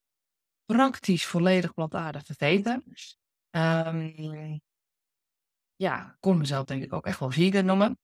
praktisch 0.64 1.26
volledig 1.26 1.74
plantaardig 1.74 2.26
gegeten. 2.26 2.84
Um, 3.50 4.62
ja, 5.76 6.16
kon 6.20 6.38
mezelf 6.38 6.64
denk 6.64 6.82
ik 6.82 6.92
ook 6.92 7.06
echt 7.06 7.18
wel 7.18 7.30
vegan 7.30 7.64
noemen. 7.64 7.98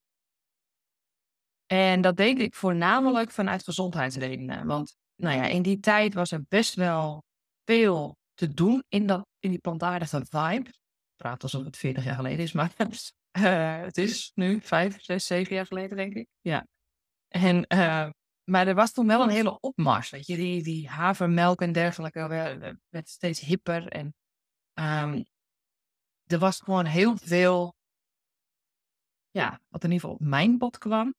En 1.67 2.01
dat 2.01 2.17
deed 2.17 2.39
ik 2.39 2.55
voornamelijk 2.55 3.31
vanuit 3.31 3.65
gezondheidsredenen. 3.65 4.67
Want 4.67 4.97
nou 5.15 5.37
ja, 5.37 5.47
in 5.47 5.63
die 5.63 5.81
tijd 5.81 6.15
was 6.15 6.31
er 6.31 6.45
best 6.49 6.75
wel 6.75 7.25
veel 7.65 8.17
te 8.35 8.55
doen 8.55 8.85
in, 8.89 9.07
dat, 9.07 9.27
in 9.39 9.51
die 9.51 9.59
plantaardige 9.59 10.27
vibe. 10.29 10.69
Ik 10.69 11.17
praat 11.17 11.43
alsof 11.43 11.65
het 11.65 11.77
40 11.77 12.05
jaar 12.05 12.15
geleden 12.15 12.39
is, 12.39 12.53
maar 12.53 12.73
uh, 13.39 13.81
het 13.87 13.97
is 13.97 14.31
nu 14.35 14.61
5, 14.61 15.03
6, 15.03 15.27
7 15.27 15.55
jaar 15.55 15.67
geleden, 15.67 15.97
denk 15.97 16.15
ik. 16.15 16.29
Ja. 16.41 16.67
En, 17.29 17.65
uh, 17.69 18.11
maar 18.45 18.67
er 18.67 18.75
was 18.75 18.93
toen 18.93 19.07
wel 19.07 19.23
een 19.23 19.29
hele 19.29 19.61
opmars. 19.61 20.11
Weet 20.11 20.27
je, 20.27 20.37
die, 20.37 20.63
die 20.63 20.89
havermelk 20.89 21.61
en 21.61 21.73
dergelijke 21.73 22.29
werd, 22.89 23.09
steeds 23.09 23.41
hipper. 23.41 23.89
En 23.89 24.15
um, 24.75 25.25
er 26.33 26.39
was 26.39 26.61
gewoon 26.61 26.85
heel 26.85 27.17
veel, 27.17 27.75
ja, 29.31 29.61
wat 29.69 29.85
in 29.85 29.91
ieder 29.91 30.09
geval 30.09 30.15
op 30.15 30.21
mijn 30.31 30.59
bod 30.59 30.79
kwam. 30.79 31.15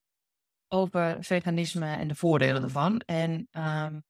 Over 0.68 1.24
veganisme 1.24 1.96
en 1.96 2.08
de 2.08 2.15
voordelen 2.15 2.63
ervan. 2.63 3.00
En 3.00 3.48
um, 3.51 4.03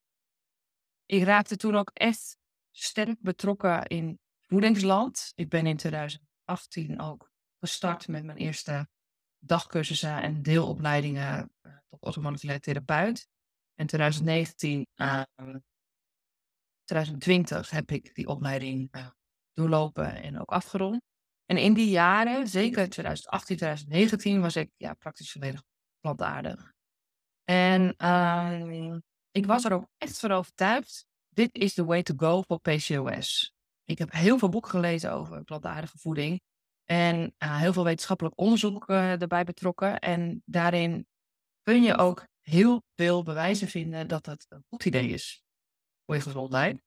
ik 1.06 1.22
raakte 1.22 1.56
toen 1.56 1.76
ook 1.76 1.90
echt 1.92 2.38
sterk 2.70 3.20
betrokken 3.20 3.86
in 3.86 4.18
voedingsland. 4.40 5.32
Ik 5.34 5.48
ben 5.48 5.66
in 5.66 5.76
2018 5.76 7.00
ook 7.00 7.30
gestart 7.58 8.08
met 8.08 8.24
mijn 8.24 8.38
eerste 8.38 8.88
dagcursussen 9.38 10.22
en 10.22 10.42
deelopleidingen 10.42 11.52
uh, 11.62 11.76
tot 11.86 12.02
orthomoleculaire 12.02 12.62
therapeut. 12.62 13.28
In 13.74 13.86
2019 13.86 14.86
uh, 14.96 15.22
2020 16.84 17.70
heb 17.70 17.90
ik 17.90 18.14
die 18.14 18.26
opleiding 18.26 18.96
uh, 18.96 19.08
doorlopen 19.52 20.22
en 20.22 20.40
ook 20.40 20.50
afgerond. 20.50 21.02
En 21.46 21.56
in 21.56 21.74
die 21.74 21.90
jaren, 21.90 22.48
zeker 22.48 22.88
2018, 22.88 23.56
2019, 23.56 24.40
was 24.40 24.56
ik 24.56 24.70
ja, 24.76 24.94
praktisch 24.94 25.32
volledig 25.32 25.62
plantaardig. 26.00 26.72
En 27.44 27.94
uh, 27.98 28.96
ik 29.30 29.46
was 29.46 29.64
er 29.64 29.72
ook 29.72 29.86
echt 29.98 30.18
van 30.18 30.32
overtuigd, 30.32 31.06
dit 31.28 31.54
is 31.54 31.74
the 31.74 31.84
way 31.84 32.02
to 32.02 32.14
go 32.16 32.42
voor 32.42 32.60
PCOS. 32.60 33.52
Ik 33.84 33.98
heb 33.98 34.12
heel 34.12 34.38
veel 34.38 34.48
boeken 34.48 34.70
gelezen 34.70 35.12
over 35.12 35.44
plantaardige 35.44 35.98
voeding. 35.98 36.40
En 36.84 37.34
uh, 37.38 37.58
heel 37.58 37.72
veel 37.72 37.84
wetenschappelijk 37.84 38.38
onderzoek 38.38 38.88
uh, 38.88 39.20
erbij 39.20 39.44
betrokken. 39.44 39.98
En 39.98 40.42
daarin 40.44 41.06
kun 41.62 41.82
je 41.82 41.96
ook 41.96 42.26
heel 42.40 42.82
veel 42.94 43.22
bewijzen 43.22 43.68
vinden 43.68 44.08
dat 44.08 44.26
het 44.26 44.46
een 44.48 44.64
goed 44.68 44.84
idee 44.84 45.08
is 45.08 45.42
voor 46.04 46.14
je 46.14 46.20
gezondheid. 46.20 46.82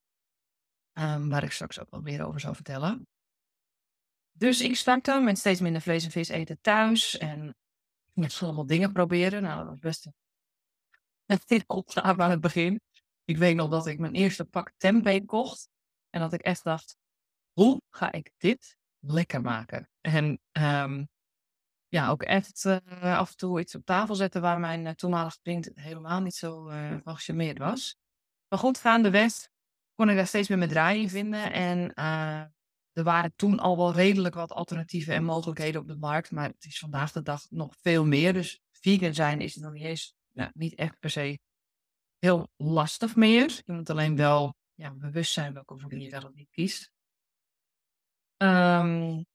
Um, 0.99 1.29
waar 1.29 1.43
ik 1.43 1.51
straks 1.51 1.79
ook 1.79 1.89
wel 1.89 2.01
meer 2.01 2.25
over 2.25 2.39
zal 2.39 2.53
vertellen. 2.53 3.07
Dus 4.31 4.61
ik 4.61 4.75
startte 4.75 5.19
met 5.19 5.37
steeds 5.37 5.59
minder 5.59 5.81
vlees 5.81 6.03
en 6.03 6.11
vis 6.11 6.29
eten 6.29 6.61
thuis. 6.61 7.17
En 7.17 7.55
met 8.13 8.39
allemaal 8.41 8.65
dingen 8.65 8.91
proberen. 8.91 9.41
Nou, 9.41 9.57
dat 9.57 9.67
was 9.67 9.79
best 9.79 10.07
een 11.25 11.63
opgave 11.67 12.21
aan 12.21 12.29
het 12.29 12.41
begin. 12.41 12.81
Ik 13.23 13.37
weet 13.37 13.55
nog 13.55 13.69
dat 13.69 13.87
ik 13.87 13.99
mijn 13.99 14.13
eerste 14.13 14.45
pak 14.45 14.71
tempeh 14.77 15.25
kocht. 15.25 15.69
En 16.09 16.19
dat 16.19 16.33
ik 16.33 16.41
echt 16.41 16.63
dacht, 16.63 16.97
hoe 17.51 17.81
ga 17.89 18.11
ik 18.11 18.31
dit 18.37 18.77
lekker 18.99 19.41
maken? 19.41 19.89
En 20.01 20.39
um, 20.51 21.09
ja, 21.87 22.09
ook 22.09 22.23
echt 22.23 22.63
uh, 22.65 22.77
af 23.01 23.29
en 23.29 23.37
toe 23.37 23.59
iets 23.59 23.75
op 23.75 23.85
tafel 23.85 24.15
zetten 24.15 24.41
waar 24.41 24.59
mijn 24.59 24.85
uh, 24.85 24.91
toenmalige 24.91 25.39
vriend 25.41 25.71
helemaal 25.73 26.21
niet 26.21 26.35
zo 26.35 26.69
uh, 26.69 27.57
was. 27.57 27.95
Maar 28.47 28.59
goed, 28.59 28.77
gaandeweg 28.77 29.47
kon 29.95 30.09
ik 30.09 30.15
daar 30.15 30.27
steeds 30.27 30.47
meer 30.47 30.57
mijn 30.57 30.69
draai 30.69 31.01
in 31.01 31.09
vinden. 31.09 31.51
En 31.51 31.93
er 32.91 33.03
waren 33.03 33.33
toen 33.35 33.59
al 33.59 33.77
wel 33.77 33.93
redelijk 33.93 34.35
wat 34.35 34.51
alternatieven 34.51 35.13
en 35.13 35.23
mogelijkheden 35.23 35.81
op 35.81 35.87
de 35.87 35.97
markt. 35.97 36.31
Maar 36.31 36.49
het 36.49 36.65
is 36.65 36.79
vandaag 36.79 37.11
de 37.11 37.21
dag 37.21 37.49
nog 37.49 37.75
veel 37.81 38.05
meer. 38.05 38.33
Dus 38.33 38.61
vegan 38.71 39.13
zijn 39.13 39.41
is 39.41 39.55
nog 39.55 39.73
niet 39.73 39.83
eens, 39.83 40.15
nou, 40.31 40.51
niet 40.53 40.75
echt 40.75 40.99
per 40.99 41.09
se 41.09 41.39
heel 42.19 42.49
lastig 42.55 43.15
meer. 43.15 43.61
Je 43.65 43.73
moet 43.73 43.89
alleen 43.89 44.15
wel 44.15 44.55
ja, 44.73 44.93
bewust 44.93 45.33
zijn 45.33 45.53
welke 45.53 45.77
voeding 45.77 46.03
je 46.03 46.09
wel 46.09 46.23
of 46.23 46.33
niet 46.33 46.49
kiest. 46.51 46.91
Um, 48.37 49.25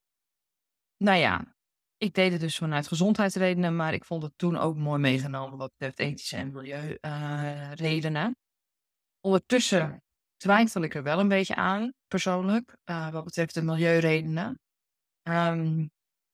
nou 0.96 1.18
ja, 1.18 1.56
ik 1.96 2.14
deed 2.14 2.32
het 2.32 2.40
dus 2.40 2.56
vanuit 2.56 2.88
gezondheidsredenen, 2.88 3.76
maar 3.76 3.94
ik 3.94 4.04
vond 4.04 4.22
het 4.22 4.32
toen 4.36 4.56
ook 4.56 4.76
mooi 4.76 5.00
meegenomen 5.00 5.58
wat 5.58 5.70
betreft 5.70 5.98
ethische 5.98 6.36
en 6.36 6.52
milieuredenen. 6.52 8.28
Uh, 8.28 8.34
Ondertussen 9.20 10.02
twijfel 10.40 10.82
ik 10.82 10.94
er 10.94 11.02
wel 11.02 11.18
een 11.18 11.28
beetje 11.28 11.54
aan, 11.54 11.92
persoonlijk, 12.06 12.76
uh, 12.84 13.10
wat 13.10 13.24
betreft 13.24 13.54
de 13.54 13.62
milieuredenen. 13.62 14.60
Um, 15.22 15.90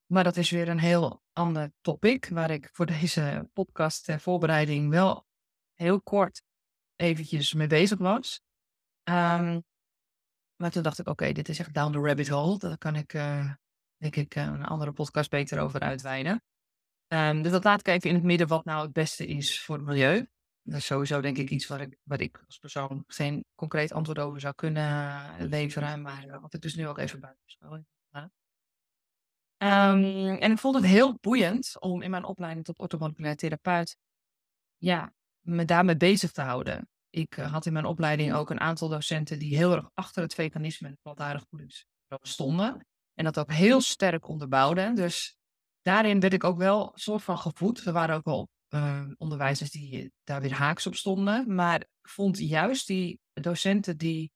maar 0.06 0.24
dat 0.24 0.36
is 0.36 0.50
weer 0.50 0.68
een 0.68 0.78
heel 0.78 1.22
ander 1.32 1.72
topic, 1.80 2.28
waar 2.28 2.50
ik 2.50 2.68
voor 2.72 2.86
deze 2.86 3.48
podcast 3.52 4.04
ter 4.04 4.20
voorbereiding 4.20 4.90
wel 4.90 5.26
heel 5.74 6.02
kort 6.02 6.42
eventjes 6.96 7.52
mee 7.52 7.66
bezig 7.66 7.98
was. 7.98 8.40
Um, 9.08 9.64
maar 10.56 10.70
toen 10.70 10.82
dacht 10.82 10.98
ik, 10.98 11.08
oké, 11.08 11.32
dit 11.32 11.48
is 11.48 11.58
echt 11.58 11.74
down 11.74 11.92
the 11.92 12.00
rabbit 12.00 12.28
hole. 12.28 12.58
Daar 12.58 12.78
kan 12.78 12.96
ik, 12.96 13.12
uh, 13.14 13.52
denk 13.96 14.16
ik, 14.16 14.34
uh, 14.34 14.44
een 14.44 14.64
andere 14.64 14.92
podcast 14.92 15.30
beter 15.30 15.60
over 15.60 15.80
uitweiden. 15.80 16.42
Um, 17.08 17.42
dus 17.42 17.52
dat 17.52 17.64
laat 17.64 17.80
ik 17.80 17.88
even 17.88 18.08
in 18.08 18.14
het 18.14 18.24
midden 18.24 18.46
wat 18.46 18.64
nou 18.64 18.82
het 18.82 18.92
beste 18.92 19.26
is 19.26 19.62
voor 19.62 19.76
het 19.76 19.84
milieu. 19.84 20.26
Dat 20.66 20.78
is 20.78 20.86
sowieso 20.86 21.20
denk 21.20 21.38
ik 21.38 21.50
iets 21.50 21.66
waar 21.66 21.80
ik, 21.80 21.98
waar 22.02 22.20
ik 22.20 22.42
als 22.46 22.58
persoon 22.58 23.04
geen 23.06 23.44
concreet 23.54 23.92
antwoord 23.92 24.18
over 24.18 24.40
zou 24.40 24.54
kunnen 24.54 25.48
leveren. 25.48 26.02
Maar 26.02 26.40
wat 26.40 26.54
ik 26.54 26.60
dus 26.60 26.74
nu 26.74 26.88
ook 26.88 26.98
even 26.98 27.20
buiten 27.20 27.44
beschouwing 27.44 27.86
um, 29.58 30.36
En 30.38 30.52
ik 30.52 30.58
vond 30.58 30.74
het 30.74 30.84
heel 30.84 31.18
boeiend 31.20 31.80
om 31.80 32.02
in 32.02 32.10
mijn 32.10 32.24
opleiding 32.24 32.64
tot 32.64 32.78
orthomoleculair 32.78 33.36
therapeut 33.36 33.96
ja, 34.76 35.12
me 35.40 35.64
daarmee 35.64 35.96
bezig 35.96 36.32
te 36.32 36.42
houden. 36.42 36.88
Ik 37.10 37.36
uh, 37.36 37.52
had 37.52 37.66
in 37.66 37.72
mijn 37.72 37.84
opleiding 37.84 38.34
ook 38.34 38.50
een 38.50 38.60
aantal 38.60 38.88
docenten 38.88 39.38
die 39.38 39.56
heel 39.56 39.72
erg 39.72 39.90
achter 39.94 40.22
het 40.22 40.34
veganisme 40.34 40.88
en 40.88 40.98
plantaardig 41.02 41.44
voedingsprogram 41.48 42.26
stonden. 42.26 42.86
En 43.14 43.24
dat 43.24 43.38
ook 43.38 43.52
heel 43.52 43.80
sterk 43.80 44.28
onderbouwden. 44.28 44.94
Dus 44.94 45.36
daarin 45.82 46.20
werd 46.20 46.32
ik 46.32 46.44
ook 46.44 46.58
wel 46.58 46.92
een 46.92 46.98
soort 46.98 47.22
van 47.22 47.38
gevoed. 47.38 47.84
Er 47.84 47.92
waren 47.92 48.16
ook 48.16 48.24
wel 48.24 48.48
uh, 48.76 49.10
onderwijzers 49.16 49.70
die 49.70 50.12
daar 50.24 50.40
weer 50.40 50.54
haaks 50.54 50.86
op 50.86 50.94
stonden. 50.94 51.54
Maar 51.54 51.84
vond 52.02 52.38
juist 52.38 52.86
die 52.86 53.20
docenten 53.32 53.96
die 53.96 54.32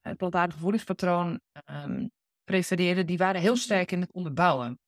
het 0.00 0.16
plantaardig 0.16 0.58
voedingspatroon 0.58 1.40
um, 1.64 2.10
prefereerden, 2.44 3.06
die 3.06 3.18
waren 3.18 3.40
heel 3.40 3.56
sterk 3.56 3.92
in 3.92 4.00
het 4.00 4.12
onderbouwen. 4.12 4.80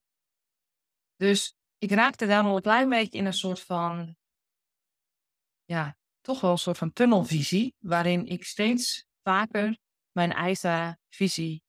Dus 1.16 1.56
ik 1.78 1.90
raakte 1.90 2.26
daar 2.26 2.42
nog 2.42 2.56
een 2.56 2.62
klein 2.62 2.88
beetje 2.88 3.18
in 3.18 3.26
een 3.26 3.32
soort 3.32 3.60
van 3.60 4.16
ja, 5.64 5.96
toch 6.20 6.40
wel 6.40 6.50
een 6.50 6.58
soort 6.58 6.78
van 6.78 6.92
tunnelvisie, 6.92 7.74
waarin 7.78 8.26
ik 8.26 8.44
steeds 8.44 9.06
vaker 9.22 9.78
mijn 10.12 10.32
eigen 10.32 11.00
visie 11.08 11.62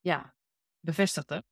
ja, 0.00 0.34
bevestigde. 0.80 1.44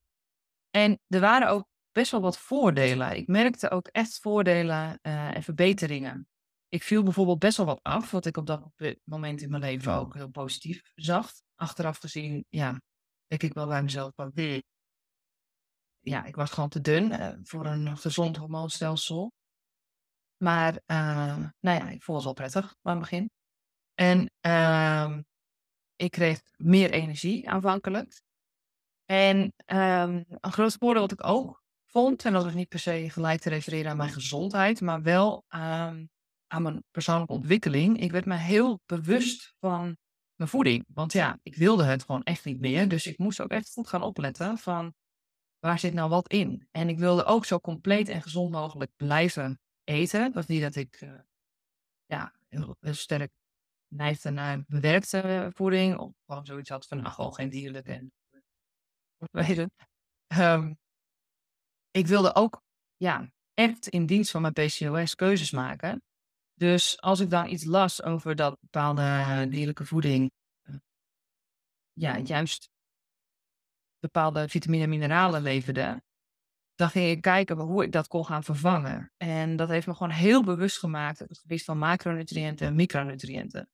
En 0.71 1.01
er 1.07 1.21
waren 1.21 1.49
ook 1.49 1.69
best 1.99 2.11
wel 2.11 2.21
wat 2.21 2.39
voordelen. 2.39 3.17
Ik 3.17 3.27
merkte 3.27 3.71
ook 3.71 3.87
echt 3.87 4.19
voordelen 4.19 4.99
uh, 5.03 5.37
en 5.37 5.43
verbeteringen. 5.43 6.29
Ik 6.69 6.83
viel 6.83 7.03
bijvoorbeeld 7.03 7.39
best 7.39 7.57
wel 7.57 7.67
wat 7.67 7.83
af, 7.83 8.11
wat 8.11 8.27
ik 8.27 8.37
op 8.37 8.47
dat 8.47 8.73
moment 9.05 9.41
in 9.41 9.51
mijn 9.51 9.63
leven 9.63 9.93
ook 9.93 10.15
heel 10.15 10.29
positief 10.29 10.93
zag. 10.95 11.33
Achteraf 11.55 11.99
gezien, 11.99 12.45
ja, 12.49 12.81
denk 13.27 13.43
ik 13.43 13.55
wel 13.55 13.67
bij 13.67 13.83
mezelf 13.83 14.13
van, 14.15 14.33
ja, 16.01 16.25
ik 16.25 16.37
was 16.37 16.51
gewoon 16.51 16.69
te 16.69 16.81
dun 16.81 17.13
uh, 17.13 17.35
voor 17.43 17.67
een 17.67 17.97
gezond 17.97 18.37
hormoonstelsel. 18.37 19.33
Maar 20.37 20.73
uh, 20.87 21.37
nou 21.61 21.79
ja, 21.79 21.89
ik 21.89 22.03
vond 22.03 22.17
het 22.17 22.27
wel 22.27 22.33
prettig 22.33 22.77
aan 22.83 22.93
het 22.93 23.01
begin. 23.01 23.31
En 23.95 24.31
uh, 24.47 25.19
ik 25.97 26.11
kreeg 26.11 26.41
meer 26.57 26.91
energie 26.91 27.49
aanvankelijk. 27.49 28.21
En 29.05 29.39
um, 29.67 30.25
een 30.29 30.53
groot 30.53 30.77
voordeel 30.79 31.03
wat 31.03 31.13
ik 31.13 31.25
ook 31.25 31.67
vond, 31.91 32.25
en 32.25 32.33
dat 32.33 32.47
is 32.47 32.55
niet 32.55 32.69
per 32.69 32.79
se 32.79 33.11
gelijk 33.11 33.41
te 33.41 33.49
refereren 33.49 33.91
aan 33.91 33.97
mijn 33.97 34.13
gezondheid, 34.13 34.81
maar 34.81 35.03
wel 35.03 35.45
um, 35.49 36.11
aan 36.47 36.63
mijn 36.63 36.85
persoonlijke 36.91 37.33
ontwikkeling. 37.33 38.01
Ik 38.01 38.11
werd 38.11 38.25
me 38.25 38.37
heel 38.37 38.81
bewust 38.87 39.55
van 39.59 39.97
mijn 40.35 40.51
voeding. 40.51 40.85
Want 40.89 41.13
ja, 41.13 41.39
ik 41.43 41.55
wilde 41.55 41.85
het 41.85 42.03
gewoon 42.05 42.23
echt 42.23 42.45
niet 42.45 42.61
meer. 42.61 42.89
Dus 42.89 43.07
ik 43.07 43.19
moest 43.19 43.41
ook 43.41 43.51
echt 43.51 43.73
goed 43.73 43.89
gaan 43.89 44.03
opletten 44.03 44.59
van 44.59 44.95
waar 45.59 45.79
zit 45.79 45.95
nou 45.95 46.11
wat 46.11 46.29
in. 46.29 46.69
En 46.71 46.89
ik 46.89 46.99
wilde 46.99 47.25
ook 47.25 47.45
zo 47.45 47.59
compleet 47.59 48.09
en 48.09 48.23
gezond 48.23 48.51
mogelijk 48.51 48.91
blijven 48.97 49.61
eten. 49.85 50.23
Het 50.23 50.35
was 50.35 50.47
niet 50.47 50.63
dat 50.63 50.75
ik 50.75 51.01
uh, 51.01 51.21
ja, 52.07 52.35
heel, 52.49 52.77
heel, 52.81 52.95
sterk 52.95 53.33
neigde 53.89 54.31
naar 54.31 54.65
bewerkte 54.67 55.51
voeding. 55.55 55.99
Of 55.99 56.13
gewoon 56.27 56.47
zoiets 56.47 56.69
had 56.69 56.87
van, 56.87 56.99
nou, 56.99 57.15
gewoon 57.15 57.35
geen 57.35 57.51
dierlijke. 57.51 57.93
En, 57.93 58.13
weet. 59.31 59.69
Um, 60.39 60.79
ik 61.99 62.07
wilde 62.07 62.35
ook 62.35 62.63
ja, 62.97 63.31
echt 63.55 63.89
in 63.89 64.07
dienst 64.07 64.31
van 64.31 64.43
mijn 64.43 64.53
PCOS 64.53 65.15
keuzes 65.15 65.51
maken. 65.51 66.03
Dus 66.55 67.01
als 67.01 67.21
ik 67.21 67.31
dan 67.31 67.49
iets 67.49 67.65
las 67.65 68.03
over 68.03 68.37
dat 68.37 68.61
bepaalde 68.61 69.47
dierlijke 69.51 69.85
voeding 69.85 70.31
uh, 70.63 70.77
ja, 71.93 72.19
juist 72.19 72.69
bepaalde 73.99 74.49
vitamine 74.49 74.83
en 74.83 74.89
mineralen 74.89 75.43
leverde, 75.43 76.03
dan 76.75 76.89
ging 76.89 77.11
ik 77.11 77.21
kijken 77.21 77.59
hoe 77.59 77.85
ik 77.85 77.93
dat 77.93 78.09
kon 78.09 78.25
gaan 78.25 78.45
vervangen. 78.45 79.13
En 79.17 79.57
dat 79.57 79.69
heeft 79.69 79.87
me 79.87 79.95
gewoon 79.95 80.13
heel 80.13 80.45
bewust 80.45 80.79
gemaakt 80.79 81.21
op 81.21 81.29
het 81.29 81.39
gebied 81.39 81.65
van 81.65 81.79
macronutriënten 81.79 82.67
en 82.67 82.75
micronutriënten. 82.75 83.69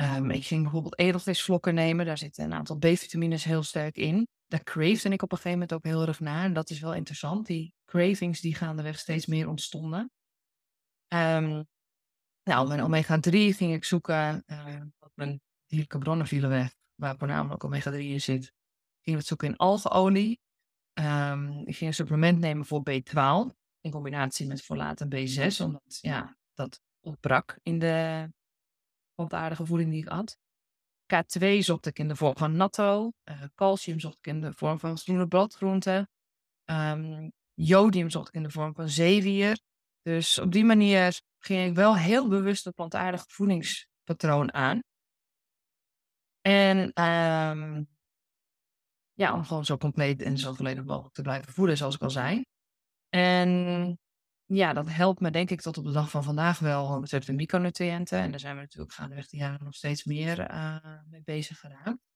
Um, 0.00 0.30
ik 0.30 0.46
ging 0.46 0.62
bijvoorbeeld 0.62 0.98
edelvisvlokken 0.98 1.74
nemen, 1.74 2.06
daar 2.06 2.18
zitten 2.18 2.44
een 2.44 2.54
aantal 2.54 2.76
B-vitamines 2.76 3.44
heel 3.44 3.62
sterk 3.62 3.96
in. 3.96 4.28
Daar 4.46 4.62
cravede 4.62 5.08
ik 5.08 5.22
op 5.22 5.32
een 5.32 5.36
gegeven 5.36 5.58
moment 5.58 5.72
ook 5.72 5.84
heel 5.84 6.06
erg 6.06 6.20
naar. 6.20 6.44
En 6.44 6.52
dat 6.52 6.70
is 6.70 6.80
wel 6.80 6.94
interessant. 6.94 7.46
Die 7.46 7.72
cravings 7.84 8.40
die 8.40 8.54
gaandeweg 8.54 8.98
steeds 8.98 9.26
meer 9.26 9.48
ontstonden. 9.48 10.10
Um, 11.08 11.66
nou, 12.42 12.68
mijn 12.68 12.80
omega-3 12.80 13.30
ging 13.30 13.74
ik 13.74 13.84
zoeken. 13.84 14.42
Uh, 14.46 14.80
mijn 15.14 15.40
dierlijke 15.66 15.98
bronnen 15.98 16.26
vielen 16.26 16.50
weg, 16.50 16.74
waar 16.94 17.16
voornamelijk 17.18 17.64
omega-3 17.64 17.94
in 17.94 18.20
zit. 18.20 18.44
Ik 18.44 19.04
ging 19.04 19.16
het 19.16 19.26
zoeken 19.26 19.48
in 19.48 19.56
algeolie. 19.56 20.40
Ik 21.64 21.76
ging 21.76 21.80
een 21.80 21.94
supplement 21.94 22.38
nemen 22.38 22.66
voor 22.66 22.82
B12 22.90 23.56
in 23.80 23.90
combinatie 23.90 24.46
met 24.46 24.62
folaat 24.62 25.00
en 25.00 25.08
B6, 25.08 25.64
omdat 25.64 25.98
ja, 26.00 26.36
dat 26.54 26.80
ontbrak 27.00 27.58
in 27.62 27.78
de 27.78 28.28
plantaardige 29.18 29.66
voeding 29.66 29.90
die 29.90 30.02
ik 30.02 30.08
had. 30.08 30.36
K2 31.14 31.58
zocht 31.58 31.86
ik 31.86 31.98
in 31.98 32.08
de 32.08 32.16
vorm 32.16 32.36
van 32.36 32.56
natto. 32.56 33.12
Uh, 33.24 33.42
calcium 33.54 34.00
zocht 34.00 34.16
ik 34.18 34.26
in 34.26 34.40
de 34.40 34.52
vorm 34.52 34.78
van 34.78 34.98
groene 34.98 35.26
bladgroenten. 35.26 36.08
Um, 36.64 37.32
jodium 37.54 38.10
zocht 38.10 38.28
ik 38.28 38.34
in 38.34 38.42
de 38.42 38.50
vorm 38.50 38.74
van 38.74 38.88
zeewier. 38.88 39.60
Dus 40.02 40.38
op 40.38 40.52
die 40.52 40.64
manier 40.64 41.20
ging 41.38 41.68
ik 41.68 41.74
wel 41.74 41.96
heel 41.96 42.28
bewust 42.28 42.64
het 42.64 42.74
plantaardige 42.74 43.24
voedingspatroon 43.28 44.52
aan. 44.52 44.82
En 46.40 46.92
ehm, 46.92 47.84
ja, 49.12 49.34
om 49.34 49.44
gewoon 49.44 49.64
zo 49.64 49.76
compleet 49.76 50.22
en 50.22 50.38
zo 50.38 50.54
volledig 50.54 50.84
mogelijk 50.84 51.14
te 51.14 51.22
blijven 51.22 51.52
voeden, 51.52 51.76
zoals 51.76 51.94
ik 51.94 52.02
al 52.02 52.10
zei. 52.10 52.44
En 53.08 53.98
ja, 54.48 54.72
dat 54.72 54.88
helpt 54.88 55.20
me 55.20 55.30
denk 55.30 55.50
ik 55.50 55.60
tot 55.60 55.78
op 55.78 55.84
de 55.84 55.92
dag 55.92 56.10
van 56.10 56.24
vandaag 56.24 56.58
wel 56.58 57.00
betreft 57.00 57.26
de 57.26 57.32
micronutriënten. 57.32 58.18
En 58.18 58.30
daar 58.30 58.40
zijn 58.40 58.54
we 58.54 58.60
natuurlijk 58.60 58.92
gaandeweg 58.92 59.28
de 59.28 59.36
jaren 59.36 59.64
nog 59.64 59.74
steeds 59.74 60.04
meer 60.04 60.50
uh, 60.50 60.76
mee 61.10 61.22
bezig 61.22 61.58
geraakt. 61.60 62.06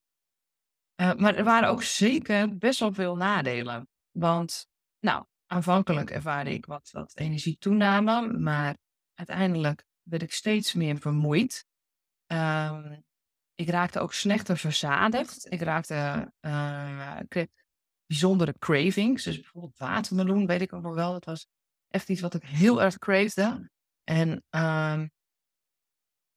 Uh, 1.01 1.15
maar 1.15 1.35
er 1.35 1.45
waren 1.45 1.69
ook 1.69 1.83
zeker 1.83 2.59
best 2.59 2.81
wel 2.81 2.93
veel 2.93 3.17
nadelen. 3.17 3.89
Want, 4.11 4.67
nou, 5.01 5.25
aanvankelijk 5.47 6.11
ervaarde 6.11 6.51
ik 6.53 6.67
wat, 6.67 6.91
wat 6.91 7.17
energietoename, 7.17 8.39
maar 8.39 8.77
uiteindelijk 9.15 9.85
werd 10.03 10.23
ik 10.23 10.33
steeds 10.33 10.73
meer 10.73 10.99
vermoeid. 10.99 11.67
Uh, 12.33 12.93
ik 13.55 13.69
raakte 13.69 14.01
ook 14.01 14.12
slechter 14.12 14.57
verzadigd. 14.57 15.53
Ik 15.53 15.61
raakte, 15.61 16.33
uh, 16.41 17.17
ik 17.21 17.29
kreeg 17.29 17.47
bijzondere 18.07 18.55
cravings. 18.59 19.25
Dus 19.25 19.41
bijvoorbeeld 19.41 19.79
watermeloen, 19.79 20.47
weet 20.47 20.61
ik 20.61 20.73
ook 20.73 20.83
nog 20.83 20.95
wel. 20.95 21.12
Dat 21.12 21.25
was 21.25 21.47
echt 21.93 22.09
iets 22.09 22.21
wat 22.21 22.35
ik 22.35 22.45
heel 22.45 22.83
erg 22.83 22.99
cravede. 22.99 23.71
En 24.05 24.45
uh, 24.51 25.03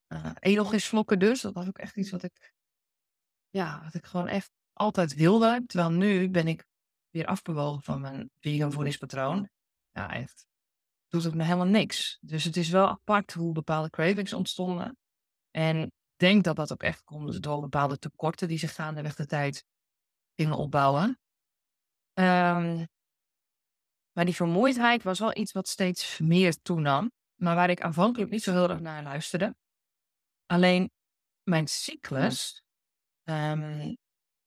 uh, 0.07 0.31
edelgisvlokken 0.39 1.19
dus. 1.19 1.41
Dat 1.41 1.53
was 1.53 1.67
ook 1.67 1.77
echt 1.77 1.97
iets 1.97 2.11
wat 2.11 2.23
ik, 2.23 2.53
ja, 3.49 3.83
wat 3.83 3.93
ik 3.93 4.05
gewoon 4.05 4.27
echt 4.27 4.51
altijd 4.73 5.13
wilde. 5.13 5.63
Terwijl 5.65 5.91
nu 5.91 6.29
ben 6.29 6.47
ik 6.47 6.65
weer 7.09 7.25
afbewogen 7.25 7.81
van 7.81 8.01
mijn 8.01 8.29
vegan 8.39 8.71
voedingspatroon. 8.71 9.49
Ja, 9.91 10.13
echt. 10.13 10.47
Doet 11.07 11.23
het 11.23 11.35
me 11.35 11.43
helemaal 11.43 11.65
niks. 11.65 12.17
Dus 12.21 12.43
het 12.43 12.57
is 12.57 12.69
wel 12.69 12.87
apart 12.87 13.33
hoe 13.33 13.51
bepaalde 13.51 13.89
cravings 13.89 14.33
ontstonden. 14.33 14.97
En 15.51 15.81
ik 15.81 15.91
denk 16.15 16.43
dat 16.43 16.55
dat 16.55 16.71
ook 16.71 16.83
echt 16.83 17.03
komt 17.03 17.43
door 17.43 17.61
bepaalde 17.61 17.97
tekorten 17.97 18.47
die 18.47 18.57
zich 18.57 18.75
gaandeweg 18.75 19.15
de 19.15 19.25
tijd 19.25 19.65
gingen 20.35 20.57
opbouwen. 20.57 21.19
Um, 22.13 22.87
maar 24.15 24.25
die 24.25 24.35
vermoeidheid 24.35 25.03
was 25.03 25.19
wel 25.19 25.37
iets 25.37 25.51
wat 25.51 25.67
steeds 25.67 26.19
meer 26.19 26.61
toenam. 26.61 27.11
Maar 27.35 27.55
waar 27.55 27.69
ik 27.69 27.81
aanvankelijk 27.81 28.31
niet 28.31 28.43
zo 28.43 28.51
heel 28.51 28.69
erg 28.69 28.79
naar 28.79 29.03
luisterde. 29.03 29.55
Alleen 30.45 30.91
mijn 31.43 31.67
cyclus, 31.67 32.63
um, 33.23 33.97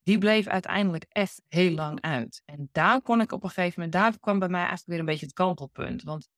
die 0.03 0.17
bleef 0.17 0.47
uiteindelijk 0.47 1.05
echt 1.09 1.41
heel 1.47 1.71
lang 1.71 2.01
uit. 2.01 2.41
En 2.45 2.69
daar 2.71 3.01
kon 3.01 3.21
ik 3.21 3.31
op 3.31 3.43
een 3.43 3.49
gegeven 3.49 3.73
moment, 3.75 3.91
daar 3.93 4.19
kwam 4.19 4.39
bij 4.39 4.49
mij 4.49 4.59
eigenlijk 4.59 4.89
weer 4.89 4.99
een 4.99 5.05
beetje 5.05 5.25
het 5.25 5.35
kantelpunt. 5.35 6.03
Want 6.03 6.29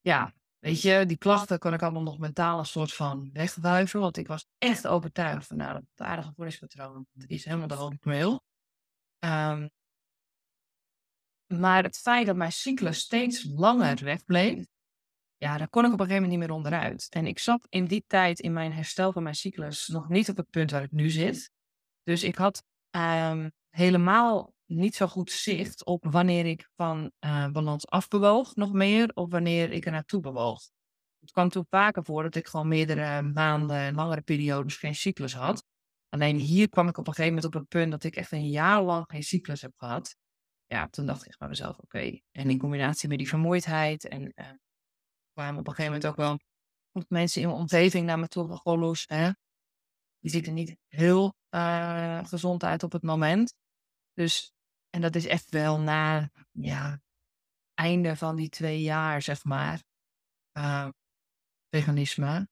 ja, 0.00 0.34
weet 0.58 0.82
je, 0.82 1.06
die 1.06 1.18
klachten 1.18 1.58
kon 1.58 1.72
ik 1.72 1.82
allemaal 1.82 2.02
nog 2.02 2.18
mentaal 2.18 2.58
een 2.58 2.66
soort 2.66 2.92
van 2.92 3.30
wegwuiven. 3.32 4.00
Want 4.00 4.16
ik 4.16 4.26
was 4.26 4.46
echt 4.58 4.86
overtuigd 4.86 5.46
van, 5.46 5.56
nou, 5.56 5.72
dat 5.72 6.06
aardige 6.06 6.32
voedingspatroon 6.34 7.06
is 7.26 7.44
helemaal 7.44 7.68
de 7.68 7.74
holy 7.74 7.96
grail. 8.00 8.44
Um, 9.18 9.70
maar 11.46 11.82
het 11.82 11.98
feit 11.98 12.26
dat 12.26 12.36
mijn 12.36 12.52
cyclus 12.52 12.98
steeds 12.98 13.44
langer 13.54 14.04
wegbleef, 14.04 14.64
ja, 15.36 15.58
daar 15.58 15.68
kon 15.68 15.84
ik 15.84 15.92
op 15.92 16.00
een 16.00 16.06
gegeven 16.06 16.22
moment 16.22 16.40
niet 16.40 16.48
meer 16.48 16.56
onderuit. 16.56 17.06
En 17.10 17.26
ik 17.26 17.38
zat 17.38 17.66
in 17.68 17.84
die 17.84 18.04
tijd 18.06 18.40
in 18.40 18.52
mijn 18.52 18.72
herstel 18.72 19.12
van 19.12 19.22
mijn 19.22 19.34
cyclus 19.34 19.86
nog 19.86 20.08
niet 20.08 20.28
op 20.28 20.36
het 20.36 20.50
punt 20.50 20.70
waar 20.70 20.82
ik 20.82 20.92
nu 20.92 21.10
zit. 21.10 21.50
Dus 22.02 22.22
ik 22.22 22.36
had 22.36 22.62
um, 22.90 23.52
helemaal 23.70 24.54
niet 24.64 24.94
zo 24.94 25.06
goed 25.06 25.30
zicht 25.30 25.84
op 25.84 26.04
wanneer 26.10 26.46
ik 26.46 26.68
van 26.76 27.12
uh, 27.20 27.48
balans 27.48 27.86
afbewoog 27.86 28.54
nog 28.54 28.72
meer, 28.72 29.10
of 29.14 29.30
wanneer 29.30 29.72
ik 29.72 29.86
er 29.86 29.92
naartoe 29.92 30.20
bewoog. 30.20 30.60
Het 31.20 31.30
kwam 31.30 31.48
toen 31.48 31.66
vaker 31.70 32.04
voor 32.04 32.22
dat 32.22 32.34
ik 32.34 32.46
gewoon 32.46 32.68
meerdere 32.68 33.22
maanden, 33.22 33.94
langere 33.94 34.20
periodes 34.20 34.76
geen 34.76 34.94
cyclus 34.94 35.34
had. 35.34 35.64
Alleen 36.08 36.36
hier 36.36 36.68
kwam 36.68 36.88
ik 36.88 36.98
op 36.98 37.06
een 37.06 37.14
gegeven 37.14 37.34
moment 37.34 37.54
op 37.54 37.60
het 37.60 37.68
punt 37.68 37.90
dat 37.90 38.04
ik 38.04 38.16
echt 38.16 38.32
een 38.32 38.48
jaar 38.48 38.82
lang 38.82 39.04
geen 39.06 39.22
cyclus 39.22 39.62
heb 39.62 39.72
gehad 39.76 40.16
ja, 40.66 40.88
toen 40.88 41.06
dacht 41.06 41.26
ik 41.26 41.36
bij 41.38 41.48
mezelf, 41.48 41.78
oké. 41.78 42.20
En 42.30 42.50
in 42.50 42.58
combinatie 42.58 43.08
met 43.08 43.18
die 43.18 43.28
vermoeidheid 43.28 44.08
en 44.08 44.32
uh, 44.34 44.50
kwamen 45.32 45.60
op 45.60 45.66
een 45.66 45.74
gegeven 45.74 45.92
moment 45.92 46.06
ook 46.06 46.16
wel 46.16 46.38
mensen 47.08 47.40
in 47.42 47.48
mijn 47.48 47.60
omgeving 47.60 48.06
naar 48.06 48.18
me 48.18 48.28
toe 48.28 48.60
los, 48.62 49.04
hè. 49.06 49.30
Die 50.18 50.30
ziet 50.30 50.46
er 50.46 50.52
niet 50.52 50.76
heel 50.88 51.34
uh, 51.50 52.24
gezond 52.24 52.64
uit 52.64 52.82
op 52.82 52.92
het 52.92 53.02
moment. 53.02 53.54
Dus, 54.12 54.52
en 54.90 55.00
dat 55.00 55.14
is 55.14 55.26
echt 55.26 55.50
wel 55.50 55.80
na, 55.80 56.30
ja, 56.52 57.00
einde 57.74 58.16
van 58.16 58.36
die 58.36 58.48
twee 58.48 58.80
jaar, 58.80 59.22
zeg 59.22 59.44
maar, 59.44 59.82
uh, 60.58 60.88
veganisme, 61.70 62.48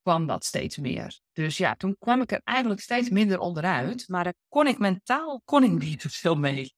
kwam 0.00 0.26
dat 0.26 0.44
steeds 0.44 0.76
meer. 0.76 1.20
Dus 1.32 1.56
ja, 1.56 1.74
toen 1.74 1.96
kwam 1.98 2.20
ik 2.20 2.32
er 2.32 2.40
eigenlijk 2.44 2.80
steeds 2.80 3.08
minder 3.08 3.38
onderuit. 3.38 4.08
Maar 4.08 4.24
daar 4.24 4.34
kon 4.48 4.66
ik 4.66 4.78
mentaal 4.78 5.40
kon 5.44 5.62
ik 5.62 5.70
niet 5.70 6.02
zoveel 6.02 6.36
mee. 6.36 6.74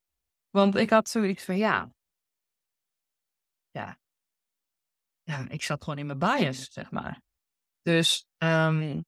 Want 0.51 0.75
ik 0.75 0.91
had 0.91 1.09
zoiets 1.09 1.45
van, 1.45 1.57
ja. 1.57 1.93
Ja. 3.71 3.99
Ja, 5.23 5.49
ik 5.49 5.63
zat 5.63 5.85
gewoon 5.85 5.99
in 5.99 6.07
mijn 6.07 6.19
bias, 6.19 6.73
zeg 6.73 6.91
maar. 6.91 7.23
Dus 7.83 8.27
um, 8.39 9.05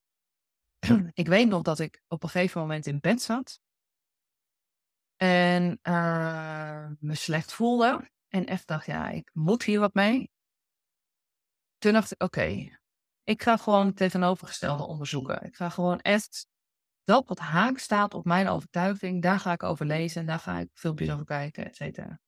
ik 1.12 1.26
weet 1.26 1.48
nog 1.48 1.62
dat 1.62 1.78
ik 1.78 2.02
op 2.08 2.22
een 2.22 2.28
gegeven 2.28 2.60
moment 2.60 2.86
in 2.86 3.00
bed 3.00 3.22
zat. 3.22 3.60
En 5.16 5.78
uh, 5.82 6.90
me 6.98 7.14
slecht 7.14 7.52
voelde. 7.52 8.10
En 8.28 8.46
echt 8.46 8.66
dacht, 8.66 8.86
ja, 8.86 9.08
ik 9.08 9.30
moet 9.32 9.62
hier 9.62 9.80
wat 9.80 9.94
mee. 9.94 10.30
Toen 11.78 11.92
dacht 11.92 12.12
ik, 12.12 12.22
oké, 12.22 12.78
ik 13.24 13.42
ga 13.42 13.56
gewoon 13.56 13.86
het 13.86 13.96
tegenovergestelde 13.96 14.82
onderzoeken. 14.82 15.42
Ik 15.42 15.56
ga 15.56 15.68
gewoon 15.68 16.00
echt 16.00 16.46
dat 17.10 17.28
wat 17.28 17.38
haak 17.38 17.78
staat 17.78 18.14
op 18.14 18.24
mijn 18.24 18.48
overtuiging, 18.48 19.22
daar 19.22 19.40
ga 19.40 19.52
ik 19.52 19.62
over 19.62 19.86
lezen 19.86 20.20
en 20.20 20.26
daar 20.26 20.38
ga 20.38 20.58
ik 20.58 20.68
filmpjes 20.74 21.10
over 21.10 21.24
kijken, 21.24 21.64
et 21.64 21.76
cetera. 21.76 22.18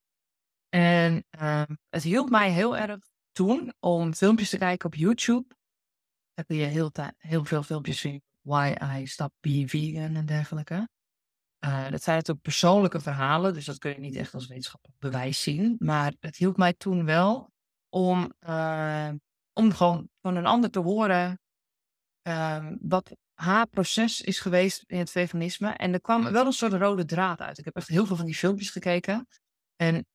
En 0.68 1.24
uh, 1.40 1.62
het 1.88 2.02
hielp 2.02 2.30
mij 2.30 2.50
heel 2.50 2.76
erg 2.76 2.98
toen 3.32 3.72
om 3.80 4.14
filmpjes 4.14 4.50
te 4.50 4.58
kijken 4.58 4.86
op 4.86 4.94
YouTube. 4.94 5.54
Daar 6.34 6.44
kun 6.44 6.56
je 6.56 6.64
heel, 6.64 6.90
heel 7.18 7.44
veel 7.44 7.62
filmpjes 7.62 8.00
zien. 8.00 8.22
Why 8.40 8.74
I 8.98 9.06
Stop 9.06 9.32
Being 9.40 9.70
Vegan 9.70 10.14
en 10.14 10.26
dergelijke. 10.26 10.88
Uh, 11.64 11.90
dat 11.90 12.02
zijn 12.02 12.16
natuurlijk 12.16 12.44
persoonlijke 12.44 13.00
verhalen, 13.00 13.54
dus 13.54 13.64
dat 13.64 13.78
kun 13.78 13.90
je 13.90 13.98
niet 13.98 14.16
echt 14.16 14.34
als 14.34 14.46
wetenschappelijk 14.46 14.98
bewijs 14.98 15.42
zien. 15.42 15.76
Maar 15.78 16.14
het 16.20 16.36
hielp 16.36 16.56
mij 16.56 16.72
toen 16.72 17.04
wel 17.04 17.52
om, 17.88 18.32
uh, 18.40 19.10
om 19.52 19.72
gewoon 19.72 20.08
van 20.20 20.36
een 20.36 20.46
ander 20.46 20.70
te 20.70 20.78
horen 20.78 21.40
uh, 22.28 22.72
wat 22.80 23.16
haar 23.42 23.66
proces 23.66 24.20
is 24.20 24.40
geweest 24.40 24.84
in 24.86 24.98
het 24.98 25.10
veganisme. 25.10 25.70
En 25.70 25.92
er 25.92 26.00
kwam 26.00 26.32
wel 26.32 26.46
een 26.46 26.52
soort 26.52 26.72
rode 26.72 27.04
draad 27.04 27.40
uit. 27.40 27.58
Ik 27.58 27.64
heb 27.64 27.76
echt 27.76 27.88
heel 27.88 28.06
veel 28.06 28.16
van 28.16 28.26
die 28.26 28.34
filmpjes 28.34 28.70
gekeken. 28.70 29.28
En 29.76 30.06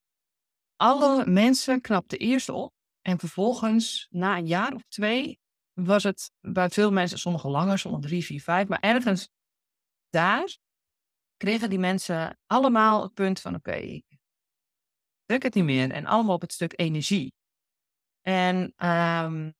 alle 0.75 1.25
mensen 1.25 1.81
knapten 1.81 2.17
eerst 2.17 2.49
op. 2.49 2.73
En 3.01 3.19
vervolgens, 3.19 4.07
na 4.09 4.37
een 4.37 4.47
jaar 4.47 4.73
of 4.73 4.83
twee, 4.87 5.39
was 5.73 6.03
het 6.03 6.31
bij 6.41 6.69
veel 6.69 6.91
mensen, 6.91 7.19
sommige 7.19 7.47
langer, 7.47 7.79
sommige 7.79 8.07
drie, 8.07 8.25
vier, 8.25 8.41
vijf. 8.41 8.67
Maar 8.67 8.79
ergens 8.79 9.29
daar 10.09 10.57
kregen 11.37 11.69
die 11.69 11.79
mensen 11.79 12.37
allemaal 12.45 13.03
het 13.03 13.13
punt 13.13 13.41
van: 13.41 13.55
oké, 13.55 13.69
okay, 13.69 14.03
ik 15.25 15.43
het 15.43 15.53
niet 15.53 15.63
meer. 15.63 15.91
En 15.91 16.05
allemaal 16.05 16.35
op 16.35 16.41
het 16.41 16.53
stuk 16.53 16.79
energie. 16.79 17.33
En 18.21 18.73
um, 18.87 19.55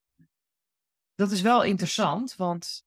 dat 1.15 1.31
is 1.31 1.41
wel 1.41 1.63
interessant, 1.63 2.35
want 2.35 2.85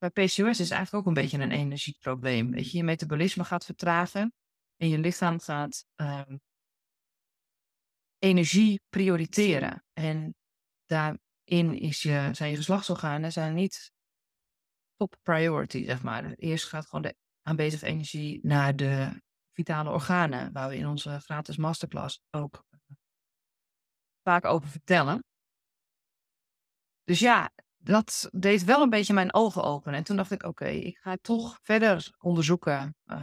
bij 0.00 0.10
PCOS 0.10 0.60
is 0.60 0.70
eigenlijk 0.70 0.94
ook 0.94 1.06
een 1.06 1.22
beetje 1.22 1.38
een 1.38 1.50
energieprobleem. 1.50 2.50
Weet 2.50 2.70
je, 2.70 2.76
je 2.76 2.84
metabolisme 2.84 3.44
gaat 3.44 3.64
vertragen 3.64 4.34
en 4.76 4.88
je 4.88 4.98
lichaam 4.98 5.40
gaat 5.40 5.84
um, 5.96 6.40
energie 8.18 8.80
prioriteren. 8.88 9.84
En 9.92 10.34
daarin 10.84 11.78
is 11.80 12.02
je, 12.02 12.28
zijn 12.32 12.50
je 12.50 12.56
geslachtsorganen 12.56 13.32
zijn 13.32 13.54
niet 13.54 13.92
top 14.96 15.16
priority, 15.22 15.84
zeg 15.84 16.02
maar. 16.02 16.32
Eerst 16.34 16.68
gaat 16.68 16.86
gewoon 16.86 17.02
de 17.02 17.16
aanwezige 17.42 17.86
energie 17.86 18.46
naar 18.46 18.76
de 18.76 19.22
vitale 19.52 19.90
organen, 19.90 20.52
waar 20.52 20.68
we 20.68 20.76
in 20.76 20.86
onze 20.86 21.20
gratis 21.20 21.56
masterclass 21.56 22.20
ook 22.30 22.64
vaak 24.22 24.44
over 24.44 24.68
vertellen. 24.68 25.24
Dus 27.02 27.18
ja, 27.18 27.50
dat 27.82 28.28
deed 28.32 28.64
wel 28.64 28.82
een 28.82 28.90
beetje 28.90 29.12
mijn 29.12 29.34
ogen 29.34 29.62
openen. 29.62 29.98
En 29.98 30.04
toen 30.04 30.16
dacht 30.16 30.30
ik, 30.30 30.42
oké, 30.42 30.66
ik 30.66 30.98
ga 30.98 31.16
toch 31.20 31.58
verder 31.62 32.14
onderzoeken 32.18 32.96
uh, 33.06 33.22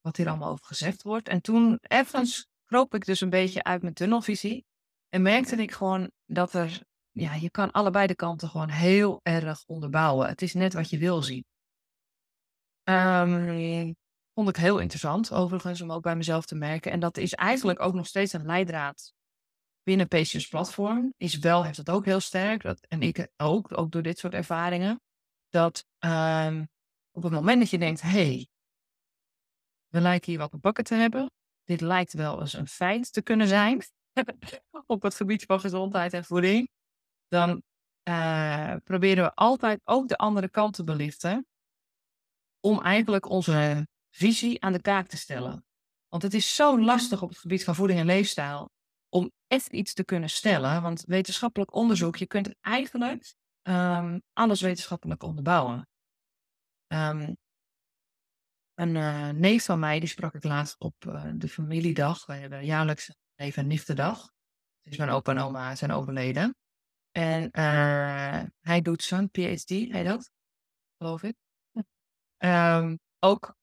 wat 0.00 0.16
hier 0.16 0.28
allemaal 0.28 0.50
over 0.50 0.66
gezegd 0.66 1.02
wordt. 1.02 1.28
En 1.28 1.40
toen 1.40 1.78
ergens 1.80 2.46
kroop 2.64 2.94
ik 2.94 3.04
dus 3.04 3.20
een 3.20 3.30
beetje 3.30 3.62
uit 3.62 3.82
mijn 3.82 3.94
tunnelvisie. 3.94 4.64
En 5.08 5.22
merkte 5.22 5.56
ik 5.56 5.72
gewoon 5.72 6.10
dat 6.26 6.52
er, 6.52 6.82
ja, 7.10 7.34
je 7.34 7.50
kan 7.50 7.70
allebei 7.70 8.06
de 8.06 8.14
kanten 8.14 8.48
gewoon 8.48 8.68
heel 8.68 9.20
erg 9.22 9.64
onderbouwen. 9.66 10.28
Het 10.28 10.42
is 10.42 10.54
net 10.54 10.72
wat 10.72 10.90
je 10.90 10.98
wil 10.98 11.22
zien. 11.22 11.44
Um, 12.84 13.96
vond 14.34 14.48
ik 14.48 14.56
heel 14.56 14.78
interessant, 14.78 15.32
overigens, 15.32 15.80
om 15.80 15.92
ook 15.92 16.02
bij 16.02 16.16
mezelf 16.16 16.46
te 16.46 16.54
merken. 16.54 16.92
En 16.92 17.00
dat 17.00 17.16
is 17.16 17.34
eigenlijk 17.34 17.80
ook 17.80 17.94
nog 17.94 18.06
steeds 18.06 18.32
een 18.32 18.46
leidraad 18.46 19.13
binnen 19.84 20.08
PCS 20.08 20.48
Platform 20.48 21.14
is 21.16 21.38
wel, 21.38 21.64
heeft 21.64 21.76
het 21.76 21.90
ook 21.90 22.04
heel 22.04 22.20
sterk, 22.20 22.62
dat, 22.62 22.86
en 22.88 23.02
ik 23.02 23.28
ook, 23.36 23.78
ook 23.78 23.92
door 23.92 24.02
dit 24.02 24.18
soort 24.18 24.34
ervaringen, 24.34 25.00
dat 25.48 25.84
um, 25.98 26.68
op 27.10 27.22
het 27.22 27.32
moment 27.32 27.60
dat 27.60 27.70
je 27.70 27.78
denkt, 27.78 28.00
hey, 28.00 28.48
we 29.88 30.00
lijken 30.00 30.30
hier 30.30 30.40
wat 30.40 30.50
te 30.50 30.58
pakken 30.58 30.84
te 30.84 30.94
hebben. 30.94 31.30
Dit 31.64 31.80
lijkt 31.80 32.12
wel 32.12 32.40
eens 32.40 32.52
een 32.52 32.68
feit 32.68 33.12
te 33.12 33.22
kunnen 33.22 33.48
zijn 33.48 33.82
op 34.86 35.02
het 35.02 35.14
gebied 35.14 35.44
van 35.44 35.60
gezondheid 35.60 36.12
en 36.12 36.24
voeding. 36.24 36.68
Dan 37.28 37.62
uh, 38.08 38.74
proberen 38.84 39.24
we 39.24 39.34
altijd 39.34 39.80
ook 39.84 40.08
de 40.08 40.16
andere 40.16 40.48
kant 40.48 40.74
te 40.74 40.84
belichten. 40.84 41.46
Om 42.60 42.80
eigenlijk 42.82 43.28
onze 43.28 43.86
visie 44.10 44.62
aan 44.62 44.72
de 44.72 44.80
kaak 44.80 45.06
te 45.06 45.16
stellen. 45.16 45.64
Want 46.08 46.22
het 46.22 46.34
is 46.34 46.54
zo 46.54 46.80
lastig 46.80 47.22
op 47.22 47.28
het 47.28 47.38
gebied 47.38 47.64
van 47.64 47.74
voeding 47.74 47.98
en 48.00 48.06
leefstijl 48.06 48.70
om 49.14 49.32
echt 49.46 49.72
iets 49.72 49.92
te 49.92 50.04
kunnen 50.04 50.30
stellen. 50.30 50.82
Want 50.82 51.04
wetenschappelijk 51.04 51.74
onderzoek, 51.74 52.16
je 52.16 52.26
kunt 52.26 52.54
eigenlijk 52.60 53.34
um, 53.62 54.22
alles 54.32 54.60
wetenschappelijk 54.60 55.22
onderbouwen. 55.22 55.88
Um, 56.92 57.36
een 58.74 58.94
uh, 58.94 59.28
neef 59.28 59.64
van 59.64 59.78
mij, 59.78 60.00
die 60.00 60.08
sprak 60.08 60.34
ik 60.34 60.44
laatst 60.44 60.78
op 60.78 60.94
uh, 61.04 61.32
de 61.34 61.48
familiedag. 61.48 62.26
Wij 62.26 62.40
hebben 62.40 62.64
jaarlijks 62.64 63.08
een 63.08 63.14
neef- 63.36 63.56
en 63.56 63.66
nichtendag. 63.66 64.32
Dus 64.82 64.96
mijn 64.96 65.10
opa 65.10 65.32
en 65.32 65.38
oma 65.38 65.74
zijn 65.74 65.90
overleden. 65.90 66.56
En 67.10 67.42
uh, 67.42 68.42
hij 68.60 68.80
doet 68.82 69.02
zo'n 69.02 69.30
PhD, 69.30 69.68
heet 69.68 70.04
dat? 70.04 70.30
Geloof 70.96 71.22
ik. 71.22 71.36
Um, 72.38 72.98
ook 73.18 73.56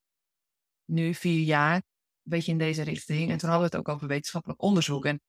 nu 0.85 1.13
vier 1.13 1.43
jaar, 1.43 1.75
een 1.75 1.83
beetje 2.23 2.51
in 2.51 2.57
deze 2.57 2.83
richting. 2.83 3.31
En 3.31 3.37
toen 3.37 3.49
hadden 3.49 3.69
we 3.69 3.75
het 3.75 3.87
ook 3.87 3.95
over 3.95 4.07
wetenschappelijk 4.07 4.61
onderzoek. 4.61 5.05
En 5.05 5.21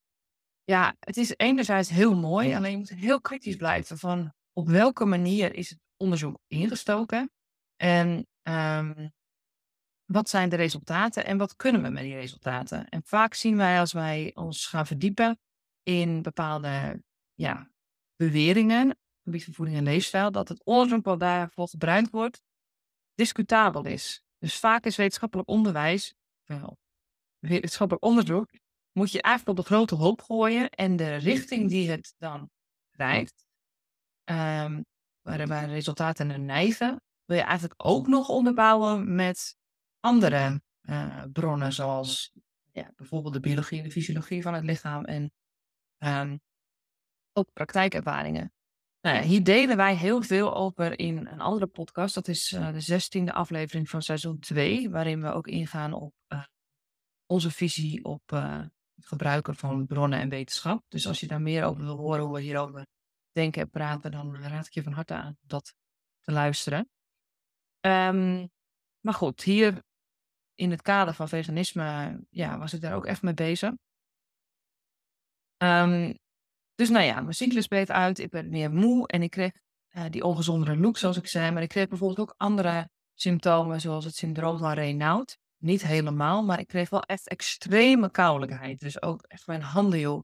ja, 0.63 0.95
het 0.99 1.17
is 1.17 1.33
enerzijds 1.37 1.89
heel 1.89 2.15
mooi, 2.15 2.55
alleen 2.55 2.71
je 2.71 2.77
moet 2.77 2.89
heel 2.89 3.21
kritisch 3.21 3.55
blijven 3.55 3.97
van 3.97 4.33
op 4.53 4.67
welke 4.67 5.05
manier 5.05 5.53
is 5.53 5.69
het 5.69 5.79
onderzoek 5.97 6.39
ingestoken 6.47 7.31
en 7.75 8.27
um, 8.43 9.13
wat 10.05 10.29
zijn 10.29 10.49
de 10.49 10.55
resultaten 10.55 11.25
en 11.25 11.37
wat 11.37 11.55
kunnen 11.55 11.81
we 11.81 11.89
met 11.89 12.03
die 12.03 12.15
resultaten. 12.15 12.89
En 12.89 13.01
vaak 13.03 13.33
zien 13.33 13.57
wij 13.57 13.79
als 13.79 13.93
wij 13.93 14.31
ons 14.35 14.65
gaan 14.65 14.87
verdiepen 14.87 15.39
in 15.83 16.21
bepaalde 16.21 17.03
ja, 17.33 17.71
beweringen, 18.15 18.89
op 18.89 18.97
het 18.97 19.23
gebied 19.23 19.43
van 19.43 19.53
voeding 19.53 19.77
en 19.77 19.83
leefstijl, 19.83 20.31
dat 20.31 20.49
het 20.49 20.63
onderzoek 20.63 21.05
wat 21.05 21.19
daarvoor 21.19 21.67
gebruikt 21.67 22.09
wordt, 22.09 22.43
discutabel 23.13 23.85
is. 23.85 24.23
Dus 24.37 24.59
vaak 24.59 24.85
is 24.85 24.95
wetenschappelijk 24.95 25.49
onderwijs, 25.49 26.15
wel, 26.43 26.77
wetenschappelijk 27.39 28.05
onderzoek, 28.05 28.49
moet 28.93 29.11
je 29.11 29.21
eigenlijk 29.21 29.59
op 29.59 29.65
de 29.65 29.71
grote 29.73 29.95
hoop 29.95 30.21
gooien 30.21 30.69
en 30.69 30.95
de 30.95 31.15
richting 31.15 31.69
die 31.69 31.89
het 31.89 32.13
dan 32.17 32.49
krijgt, 32.91 33.45
um, 34.23 34.85
waar, 35.21 35.47
waar 35.47 35.69
resultaten 35.69 36.27
naar 36.27 36.39
neigen, 36.39 37.01
wil 37.25 37.37
je 37.37 37.43
eigenlijk 37.43 37.85
ook 37.85 38.07
nog 38.07 38.29
onderbouwen 38.29 39.15
met 39.15 39.57
andere 39.99 40.61
uh, 40.81 41.23
bronnen, 41.31 41.73
zoals 41.73 42.31
ja, 42.71 42.91
bijvoorbeeld 42.95 43.33
de 43.33 43.39
biologie 43.39 43.77
en 43.77 43.83
de 43.83 43.91
fysiologie 43.91 44.41
van 44.41 44.53
het 44.53 44.63
lichaam 44.63 45.05
en 45.05 45.31
um, 45.97 46.39
ook 47.33 47.53
praktijkervaringen. 47.53 48.53
Nou 49.01 49.23
hier 49.23 49.43
delen 49.43 49.77
wij 49.77 49.95
heel 49.95 50.21
veel 50.21 50.55
over 50.55 50.99
in 50.99 51.27
een 51.27 51.41
andere 51.41 51.67
podcast. 51.67 52.15
Dat 52.15 52.27
is 52.27 52.51
uh, 52.51 52.71
de 52.71 52.79
zestiende 52.79 53.33
aflevering 53.33 53.89
van 53.89 54.01
seizoen 54.01 54.39
2, 54.39 54.89
waarin 54.89 55.21
we 55.21 55.31
ook 55.31 55.47
ingaan 55.47 55.93
op 55.93 56.13
uh, 56.27 56.43
onze 57.25 57.51
visie 57.51 58.03
op 58.03 58.31
het 59.03 59.11
gebruiken 59.11 59.55
van 59.55 59.85
bronnen 59.85 60.19
en 60.19 60.29
wetenschap. 60.29 60.83
Dus 60.87 61.07
als 61.07 61.19
je 61.19 61.27
daar 61.27 61.41
meer 61.41 61.63
over 61.63 61.83
wil 61.83 61.97
horen, 61.97 62.23
hoe 62.23 62.33
we 62.33 62.41
hierover 62.41 62.87
denken 63.31 63.61
en 63.61 63.69
praten, 63.69 64.11
dan 64.11 64.35
raad 64.35 64.65
ik 64.65 64.73
je 64.73 64.83
van 64.83 64.93
harte 64.93 65.13
aan 65.13 65.37
dat 65.41 65.75
te 66.19 66.31
luisteren. 66.31 66.89
Um, 67.85 68.49
maar 68.99 69.13
goed, 69.13 69.43
hier 69.43 69.83
in 70.55 70.71
het 70.71 70.81
kader 70.81 71.13
van 71.13 71.27
veganisme 71.27 72.19
ja, 72.29 72.57
was 72.57 72.73
ik 72.73 72.81
daar 72.81 72.95
ook 72.95 73.05
echt 73.05 73.21
mee 73.21 73.33
bezig. 73.33 73.73
Um, 75.57 76.17
dus 76.75 76.89
nou 76.89 77.05
ja, 77.05 77.21
mijn 77.21 77.33
cyclus 77.33 77.67
bleef 77.67 77.89
uit, 77.89 78.19
ik 78.19 78.31
werd 78.31 78.49
meer 78.49 78.71
moe 78.71 79.07
en 79.07 79.23
ik 79.23 79.29
kreeg 79.29 79.51
uh, 79.89 80.05
die 80.09 80.23
ongezondere 80.23 80.77
look, 80.77 80.97
zoals 80.97 81.17
ik 81.17 81.27
zei. 81.27 81.51
Maar 81.51 81.61
ik 81.61 81.69
kreeg 81.69 81.87
bijvoorbeeld 81.87 82.19
ook 82.19 82.33
andere 82.37 82.89
symptomen, 83.13 83.81
zoals 83.81 84.05
het 84.05 84.15
syndroom 84.15 84.57
van 84.57 84.73
Raynaud. 84.73 85.37
Niet 85.63 85.83
helemaal, 85.83 86.43
maar 86.43 86.59
ik 86.59 86.67
kreeg 86.67 86.89
wel 86.89 87.01
echt 87.01 87.27
extreme 87.27 88.11
koudelijkheid. 88.11 88.79
Dus 88.79 89.01
ook 89.01 89.23
echt 89.27 89.47
mijn 89.47 89.61
handen, 89.61 89.99
joh, 89.99 90.23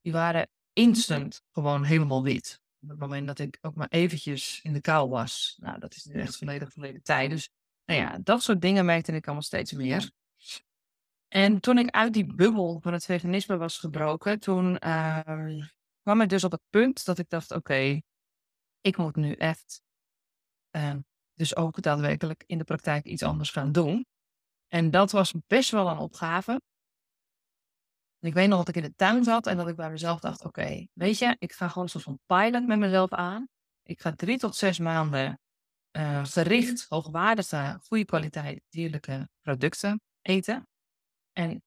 die 0.00 0.12
waren 0.12 0.48
instant 0.72 1.42
gewoon 1.52 1.84
helemaal 1.84 2.22
wit. 2.22 2.60
Op 2.80 2.88
het 2.88 2.98
moment 2.98 3.26
dat 3.26 3.38
ik 3.38 3.58
ook 3.60 3.74
maar 3.74 3.88
eventjes 3.88 4.60
in 4.62 4.72
de 4.72 4.80
kou 4.80 5.08
was. 5.08 5.56
Nou, 5.60 5.78
dat 5.78 5.94
is 5.94 6.04
nu 6.04 6.20
echt 6.20 6.36
volledig 6.36 6.72
verleden 6.72 7.02
tijd. 7.02 7.30
Dus 7.30 7.50
nou 7.84 8.00
ja, 8.00 8.18
dat 8.18 8.42
soort 8.42 8.60
dingen 8.60 8.84
merkte 8.84 9.12
ik 9.12 9.24
allemaal 9.24 9.42
steeds 9.42 9.72
meer. 9.72 10.10
En 11.28 11.60
toen 11.60 11.78
ik 11.78 11.90
uit 11.90 12.12
die 12.12 12.34
bubbel 12.34 12.80
van 12.80 12.92
het 12.92 13.04
veganisme 13.04 13.56
was 13.56 13.78
gebroken, 13.78 14.40
toen 14.40 14.76
uh, 14.84 15.66
kwam 16.02 16.20
ik 16.20 16.28
dus 16.28 16.44
op 16.44 16.52
het 16.52 16.62
punt 16.70 17.04
dat 17.04 17.18
ik 17.18 17.28
dacht, 17.28 17.50
oké, 17.50 17.58
okay, 17.58 18.02
ik 18.80 18.96
moet 18.96 19.16
nu 19.16 19.32
echt 19.32 19.82
uh, 20.76 20.94
dus 21.34 21.56
ook 21.56 21.82
daadwerkelijk 21.82 22.44
in 22.46 22.58
de 22.58 22.64
praktijk 22.64 23.04
iets 23.04 23.22
anders 23.22 23.50
gaan 23.50 23.72
doen. 23.72 24.06
En 24.74 24.90
dat 24.90 25.10
was 25.12 25.34
best 25.46 25.70
wel 25.70 25.88
een 25.88 25.98
opgave. 25.98 26.60
Ik 28.18 28.34
weet 28.34 28.48
nog 28.48 28.58
dat 28.58 28.68
ik 28.68 28.82
in 28.82 28.88
de 28.88 28.94
tuin 28.94 29.24
zat 29.24 29.46
en 29.46 29.56
dat 29.56 29.68
ik 29.68 29.76
bij 29.76 29.90
mezelf 29.90 30.20
dacht: 30.20 30.44
oké, 30.44 30.86
weet 30.92 31.18
je, 31.18 31.36
ik 31.38 31.52
ga 31.52 31.68
gewoon 31.68 31.88
van 31.88 32.18
pilot 32.26 32.66
met 32.66 32.78
mezelf 32.78 33.12
aan. 33.12 33.48
Ik 33.82 34.00
ga 34.00 34.12
drie 34.12 34.38
tot 34.38 34.56
zes 34.56 34.78
maanden 34.78 35.40
uh, 35.96 36.24
gericht, 36.24 36.86
hoogwaardige, 36.88 37.78
goede 37.82 38.04
kwaliteit 38.04 38.62
dierlijke 38.68 39.28
producten 39.40 40.00
eten. 40.20 40.68
En 41.32 41.62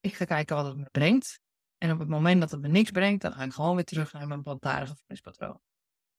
ik 0.00 0.14
ga 0.14 0.24
kijken 0.24 0.56
wat 0.56 0.66
het 0.66 0.76
me 0.76 0.88
brengt. 0.90 1.40
En 1.78 1.92
op 1.92 1.98
het 1.98 2.08
moment 2.08 2.40
dat 2.40 2.50
het 2.50 2.60
me 2.60 2.68
niks 2.68 2.90
brengt, 2.90 3.22
dan 3.22 3.32
ga 3.32 3.42
ik 3.42 3.52
gewoon 3.52 3.74
weer 3.74 3.84
terug 3.84 4.12
naar 4.12 4.26
mijn 4.26 4.42
plantaardige 4.42 4.96
voedingspatroon. 4.96 5.60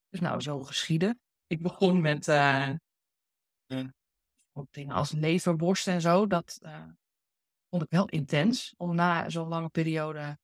Dus 0.10 0.20
nou, 0.20 0.42
zo 0.42 0.64
geschieden. 0.64 1.20
Ik 1.48 1.62
begon 1.62 2.02
met 2.02 2.28
uh, 2.28 2.70
dingen 4.72 4.96
als 4.96 5.12
leverworst 5.12 5.88
en 5.88 6.02
zo. 6.02 6.28
Dat 6.28 6.60
vond 7.70 7.84
ik 7.84 7.90
wel 7.90 8.08
intens. 8.08 8.74
Om 8.78 8.96
na 8.96 9.30
zo'n 9.30 9.48
lange 9.48 9.70
periode 9.70 10.40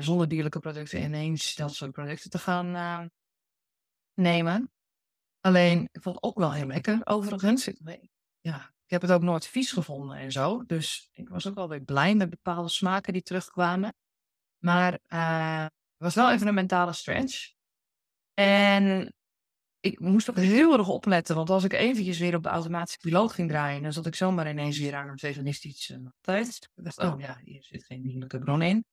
zonder 0.00 0.28
dierlijke 0.28 0.58
producten 0.58 1.02
ineens 1.02 1.54
dat 1.54 1.74
soort 1.74 1.92
producten 1.92 2.30
te 2.30 2.38
gaan 2.38 3.10
nemen. 4.14 4.72
Alleen, 5.40 5.88
ik 5.92 6.02
vond 6.02 6.14
het 6.14 6.24
ook 6.24 6.38
wel 6.38 6.52
heel 6.52 6.66
lekker, 6.66 7.00
overigens. 7.04 7.70
Ja, 8.40 8.72
ik 8.84 8.90
heb 8.90 9.02
het 9.02 9.10
ook 9.10 9.22
nooit 9.22 9.46
vies 9.46 9.72
gevonden 9.72 10.16
en 10.16 10.32
zo. 10.32 10.64
Dus 10.64 11.08
ik 11.12 11.28
was 11.28 11.46
ook 11.46 11.54
wel 11.54 11.68
weer 11.68 11.80
blij 11.80 12.14
met 12.14 12.30
bepaalde 12.30 12.68
smaken 12.68 13.12
die 13.12 13.22
terugkwamen. 13.22 13.94
Maar 14.58 14.92
het 14.92 15.72
was 15.96 16.14
wel 16.14 16.30
even 16.32 16.46
een 16.46 16.54
mentale 16.54 16.92
stretch. 16.92 17.52
En 18.34 19.14
ik 19.92 20.00
moest 20.00 20.30
ook 20.30 20.36
heel 20.36 20.78
erg 20.78 20.88
opletten, 20.88 21.36
want 21.36 21.50
als 21.50 21.64
ik 21.64 21.72
eventjes 21.72 22.18
weer 22.18 22.34
op 22.34 22.42
de 22.42 22.48
automatische 22.48 22.98
piloot 22.98 23.32
ging 23.32 23.48
draaien, 23.48 23.82
dan 23.82 23.92
zat 23.92 24.06
ik 24.06 24.14
zomaar 24.14 24.50
ineens 24.50 24.78
weer 24.78 24.94
aan 24.94 25.08
een 25.08 25.18
veganistische 25.18 26.12
tijd. 26.20 26.70
Ik 26.74 26.84
dacht, 26.84 26.98
oh 26.98 27.20
ja, 27.20 27.40
hier 27.44 27.62
zit 27.62 27.84
geen 27.84 28.02
dierlijke 28.02 28.38
bron 28.38 28.62
in. 28.62 28.84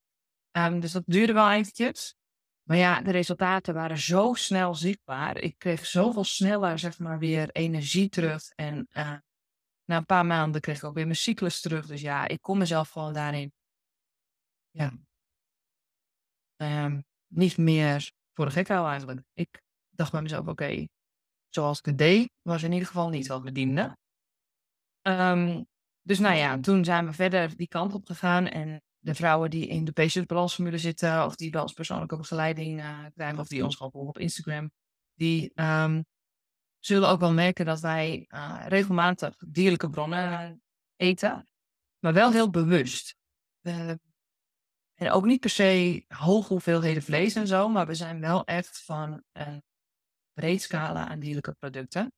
Um, 0.51 0.79
dus 0.79 0.91
dat 0.91 1.03
duurde 1.05 1.33
wel 1.33 1.51
eventjes. 1.51 2.15
Maar 2.63 2.77
ja, 2.77 3.01
de 3.01 3.11
resultaten 3.11 3.73
waren 3.73 3.97
zo 3.97 4.33
snel 4.33 4.75
zichtbaar. 4.75 5.37
Ik 5.37 5.55
kreeg 5.57 5.85
zoveel 5.85 6.23
sneller, 6.23 6.79
zeg 6.79 6.99
maar, 6.99 7.19
weer 7.19 7.49
energie 7.49 8.09
terug. 8.09 8.49
En 8.49 8.87
uh, 8.91 9.17
na 9.85 9.97
een 9.97 10.05
paar 10.05 10.25
maanden 10.25 10.61
kreeg 10.61 10.77
ik 10.77 10.83
ook 10.83 10.95
weer 10.95 11.03
mijn 11.05 11.15
cyclus 11.15 11.61
terug. 11.61 11.85
Dus 11.85 12.01
ja, 12.01 12.27
ik 12.27 12.41
kon 12.41 12.57
mezelf 12.57 12.89
gewoon 12.89 13.13
daarin 13.13 13.53
ja, 14.71 14.93
um, 16.55 17.05
niet 17.27 17.57
meer 17.57 18.11
voor 18.33 18.45
de 18.45 18.51
gek 18.51 18.67
houden 18.67 18.89
eigenlijk. 18.89 19.21
Ik 19.33 19.61
dacht 19.97 20.11
bij 20.11 20.21
mezelf, 20.21 20.47
oké, 20.47 20.87
zoals 21.49 21.79
ik 21.79 21.85
het 21.85 21.97
deed, 21.97 22.29
was 22.41 22.63
in 22.63 22.71
ieder 22.71 22.87
geval 22.87 23.09
niet 23.09 23.27
wat 23.27 23.43
me 23.43 23.51
diende. 23.51 23.97
Um, 25.01 25.65
dus 26.01 26.19
nou 26.19 26.35
ja, 26.35 26.59
toen 26.59 26.85
zijn 26.85 27.05
we 27.05 27.13
verder 27.13 27.57
die 27.57 27.67
kant 27.67 27.93
op 27.93 28.05
gegaan. 28.05 28.47
En 28.47 28.81
de 28.99 29.15
vrouwen 29.15 29.49
die 29.49 29.67
in 29.67 29.85
de 29.85 29.91
Patient 29.91 30.27
Balance 30.27 30.77
zitten, 30.77 31.25
of 31.25 31.35
die 31.35 31.49
bij 31.49 31.61
ons 31.61 31.73
persoonlijke 31.73 32.17
begeleiding 32.17 32.79
uh, 32.79 33.05
krijgen, 33.13 33.39
of 33.39 33.47
die 33.47 33.63
ons 33.63 33.75
gewoon 33.75 33.91
volgen 33.91 34.09
op 34.09 34.19
Instagram, 34.19 34.71
die 35.13 35.51
um, 35.55 36.05
zullen 36.79 37.09
ook 37.09 37.19
wel 37.19 37.33
merken 37.33 37.65
dat 37.65 37.79
wij 37.79 38.25
uh, 38.29 38.65
regelmatig 38.67 39.35
dierlijke 39.47 39.89
bronnen 39.89 40.61
eten, 40.95 41.47
maar 41.99 42.13
wel 42.13 42.31
heel 42.31 42.49
bewust. 42.49 43.15
En 43.61 45.11
ook 45.11 45.25
niet 45.25 45.39
per 45.39 45.49
se 45.49 46.03
hoge 46.07 46.53
hoeveelheden 46.53 47.03
vlees 47.03 47.35
en 47.35 47.47
zo, 47.47 47.69
maar 47.69 47.87
we 47.87 47.95
zijn 47.95 48.19
wel 48.19 48.45
echt 48.45 48.83
van 48.83 49.23
breed 50.35 50.61
scala 50.61 51.07
aan 51.07 51.19
dierlijke 51.19 51.53
producten. 51.59 52.13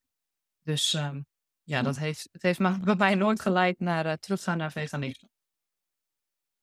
Dus 0.62 0.92
um, 0.92 1.26
ja, 1.62 1.82
dat 1.82 1.98
heeft, 1.98 2.28
het 2.32 2.42
heeft 2.42 2.58
bij 2.84 2.96
mij 2.96 3.14
nooit 3.14 3.40
geleid 3.40 3.78
naar 3.78 4.06
uh, 4.06 4.12
teruggaan 4.12 4.58
naar 4.58 4.72
veganisme. 4.72 5.28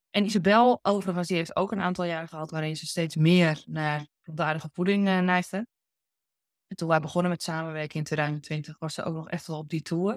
En 0.10 0.26
Isabel, 0.26 0.80
overigens, 0.82 1.28
die 1.28 1.38
heeft 1.38 1.56
ook 1.56 1.72
een 1.72 1.82
aantal 1.82 2.06
jaren 2.06 2.28
gehad 2.28 2.52
waarin 2.52 2.76
ze 2.76 2.86
steeds 2.86 3.16
meer 3.16 3.64
naar 3.66 4.08
plantaardige 4.22 4.70
voeding 4.74 5.08
uh, 5.08 5.20
neigde. 5.20 5.68
En 6.68 6.76
toen 6.76 6.88
wij 6.88 7.00
begonnen 7.00 7.32
met 7.32 7.44
samenwerken 7.44 7.98
in 7.98 8.04
2020 8.04 8.80
was 8.80 8.94
ze 8.94 9.04
ook 9.04 9.16
nog 9.16 9.30
echt 9.30 9.48
wel 9.48 9.58
op 9.58 9.70
die 9.70 9.82
tour. 9.82 10.14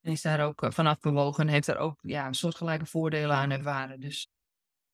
En 0.00 0.12
is 0.12 0.22
daar 0.22 0.46
ook 0.46 0.66
vanaf 0.68 1.00
bewogen 1.00 1.46
en 1.46 1.52
heeft 1.52 1.66
daar 1.66 1.78
ook 1.78 1.98
ja, 2.02 2.32
soortgelijke 2.32 2.86
voordelen 2.86 3.36
aan 3.36 3.50
ervaren. 3.50 4.00
Dus 4.00 4.28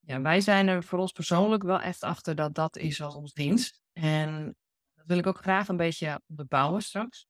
ja, 0.01 0.21
wij 0.21 0.41
zijn 0.41 0.69
er 0.69 0.85
voor 0.85 0.99
ons 0.99 1.13
persoonlijk 1.13 1.63
wel 1.63 1.81
echt 1.81 2.03
achter 2.03 2.35
dat 2.35 2.55
dat 2.55 2.77
is 2.77 3.03
als 3.03 3.15
ons 3.15 3.33
dienst. 3.33 3.81
En 3.93 4.57
dat 5.03 5.11
wil 5.11 5.19
ik 5.19 5.27
ook 5.27 5.43
graag 5.43 5.69
een 5.69 5.77
beetje 5.77 6.21
bebouwen 6.27 6.83
straks. 6.83 7.27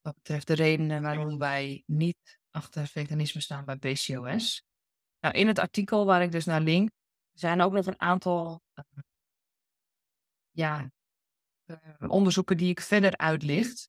Wat 0.00 0.14
betreft 0.14 0.46
de 0.46 0.54
redenen 0.54 1.02
waarom 1.02 1.38
wij 1.38 1.82
niet 1.86 2.38
achter 2.50 2.86
veganisme 2.86 3.40
staan 3.40 3.64
bij 3.64 3.76
PCOS. 3.76 4.62
Nou, 5.20 5.34
in 5.34 5.46
het 5.46 5.58
artikel 5.58 6.06
waar 6.06 6.22
ik 6.22 6.32
dus 6.32 6.44
naar 6.44 6.60
link, 6.60 6.90
zijn 7.32 7.60
ook 7.60 7.72
nog 7.72 7.86
een 7.86 8.00
aantal 8.00 8.62
uh, 8.74 9.02
ja, 10.50 10.90
uh, 11.66 11.76
onderzoeken 12.06 12.56
die 12.56 12.70
ik 12.70 12.80
verder 12.80 13.16
uitlicht. 13.16 13.88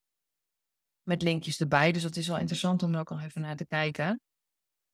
Met 1.04 1.22
linkjes 1.22 1.60
erbij. 1.60 1.91
Dus 1.91 2.02
dat 2.02 2.15
is 2.15 2.28
wel 2.28 2.38
interessant 2.38 2.84
om 2.84 2.94
er 2.94 3.00
ook 3.00 3.10
nog 3.10 3.22
even 3.22 3.41
naar 3.41 3.56
te 3.56 3.65
kijken. 3.65 4.22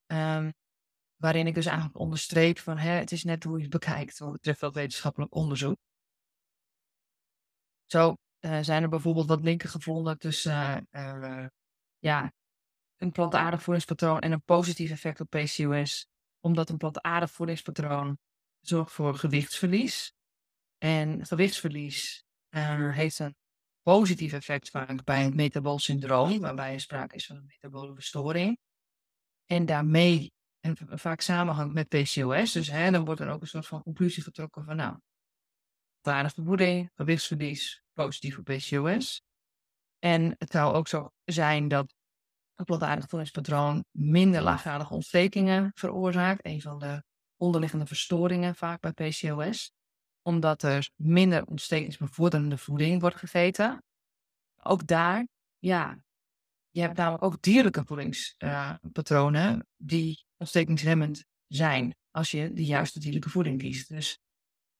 Um, 0.05 0.53
waarin 1.15 1.47
ik 1.47 1.55
dus 1.55 1.65
eigenlijk 1.65 1.99
onderstreep 1.99 2.59
van 2.59 2.77
hè, 2.77 2.91
het 2.91 3.11
is 3.11 3.23
net 3.23 3.43
hoe 3.43 3.57
je 3.57 3.61
het 3.61 3.71
bekijkt 3.71 4.19
wat 4.19 4.31
betreft 4.31 4.59
dat 4.59 4.73
wetenschappelijk 4.73 5.35
onderzoek. 5.35 5.77
Zo 7.91 8.15
uh, 8.39 8.59
zijn 8.61 8.83
er 8.83 8.89
bijvoorbeeld 8.89 9.27
wat 9.27 9.41
linken 9.41 9.69
gevonden 9.69 10.17
tussen 10.17 10.87
uh, 10.91 11.45
ja, 11.99 12.33
een 12.97 13.11
plantaardig 13.11 13.63
voedingspatroon 13.63 14.19
en 14.19 14.31
een 14.31 14.43
positief 14.43 14.91
effect 14.91 15.19
op 15.19 15.29
PCOS. 15.29 16.07
Omdat 16.39 16.69
een 16.69 16.77
plantaardig 16.77 17.31
voedingspatroon 17.31 18.17
zorgt 18.59 18.91
voor 18.91 19.15
gewichtsverlies. 19.15 20.13
En 20.77 21.25
gewichtsverlies 21.25 22.23
uh, 22.49 22.93
heeft 22.95 23.19
een 23.19 23.35
positief 23.81 24.33
effect 24.33 24.69
vaak 24.69 25.03
bij 25.03 25.23
het 25.23 25.35
metabool 25.35 25.79
syndroom, 25.79 26.39
waarbij 26.39 26.73
er 26.73 26.79
sprake 26.79 27.15
is 27.15 27.25
van 27.25 27.35
een 27.35 27.45
metabole 27.45 27.93
verstoring. 27.93 28.57
En 29.45 29.65
daarmee 29.65 30.31
en 30.59 30.77
vaak 30.99 31.21
samenhangt 31.21 31.73
met 31.73 31.87
PCOS. 31.87 32.51
Dus 32.51 32.67
hè, 32.67 32.91
dan 32.91 33.05
wordt 33.05 33.21
er 33.21 33.29
ook 33.29 33.41
een 33.41 33.47
soort 33.47 33.67
van 33.67 33.83
conclusie 33.83 34.23
getrokken 34.23 34.63
van 34.63 34.75
nou, 34.75 34.97
plantaardige 36.01 36.43
voeding, 36.43 36.91
gewichtsverlies, 36.95 37.83
positief 37.93 38.35
voor 38.35 38.43
PCOS. 38.43 39.21
En 39.99 40.35
het 40.37 40.51
zou 40.51 40.73
ook 40.73 40.87
zo 40.87 41.11
zijn 41.23 41.67
dat 41.67 41.93
een 42.55 42.65
plantaardig 42.65 43.09
voedingspatroon 43.09 43.85
minder 43.91 44.41
laaggradige 44.41 44.93
ontstekingen 44.93 45.71
veroorzaakt. 45.73 46.45
Een 46.45 46.61
van 46.61 46.79
de 46.79 47.03
onderliggende 47.37 47.85
verstoringen 47.85 48.55
vaak 48.55 48.79
bij 48.79 48.91
PCOS. 48.91 49.71
Omdat 50.21 50.63
er 50.63 50.89
minder 50.95 51.45
ontstekingsbevorderende 51.45 52.57
voeding 52.57 53.01
wordt 53.01 53.15
gegeten. 53.15 53.83
Ook 54.63 54.87
daar, 54.87 55.27
ja, 55.59 55.97
je 56.69 56.81
hebt 56.81 56.97
namelijk 56.97 57.23
ook 57.23 57.41
dierlijke 57.41 57.83
voedingspatronen 57.85 59.55
uh, 59.55 59.61
die 59.77 60.25
ontstekingsremmend 60.37 61.25
zijn. 61.47 61.95
Als 62.11 62.31
je 62.31 62.53
de 62.53 62.65
juiste 62.65 62.99
dierlijke 62.99 63.29
voeding 63.29 63.59
kiest. 63.59 63.89
Dus 63.89 64.19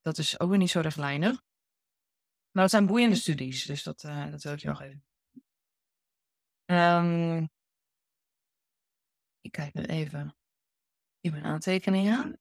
dat 0.02 0.18
is 0.18 0.40
ook 0.40 0.50
weer 0.50 0.58
niet 0.58 0.70
zo 0.70 0.80
rechtlijnig. 0.80 1.42
Maar 2.52 2.64
dat 2.64 2.70
zijn 2.70 2.86
boeiende 2.86 3.16
studies, 3.16 3.66
dus 3.66 3.84
dat, 3.84 4.04
uh, 4.04 4.32
dat 4.32 4.44
wil 4.44 4.54
ik 4.54 4.60
je 4.60 4.68
nog 4.68 4.82
even. 4.82 5.04
Um, 6.66 7.50
ik 9.42 9.52
kijk 9.52 9.74
nu 9.74 9.84
even 9.84 10.36
in 11.20 11.32
mijn 11.32 11.44
aantekeningen. 11.44 12.40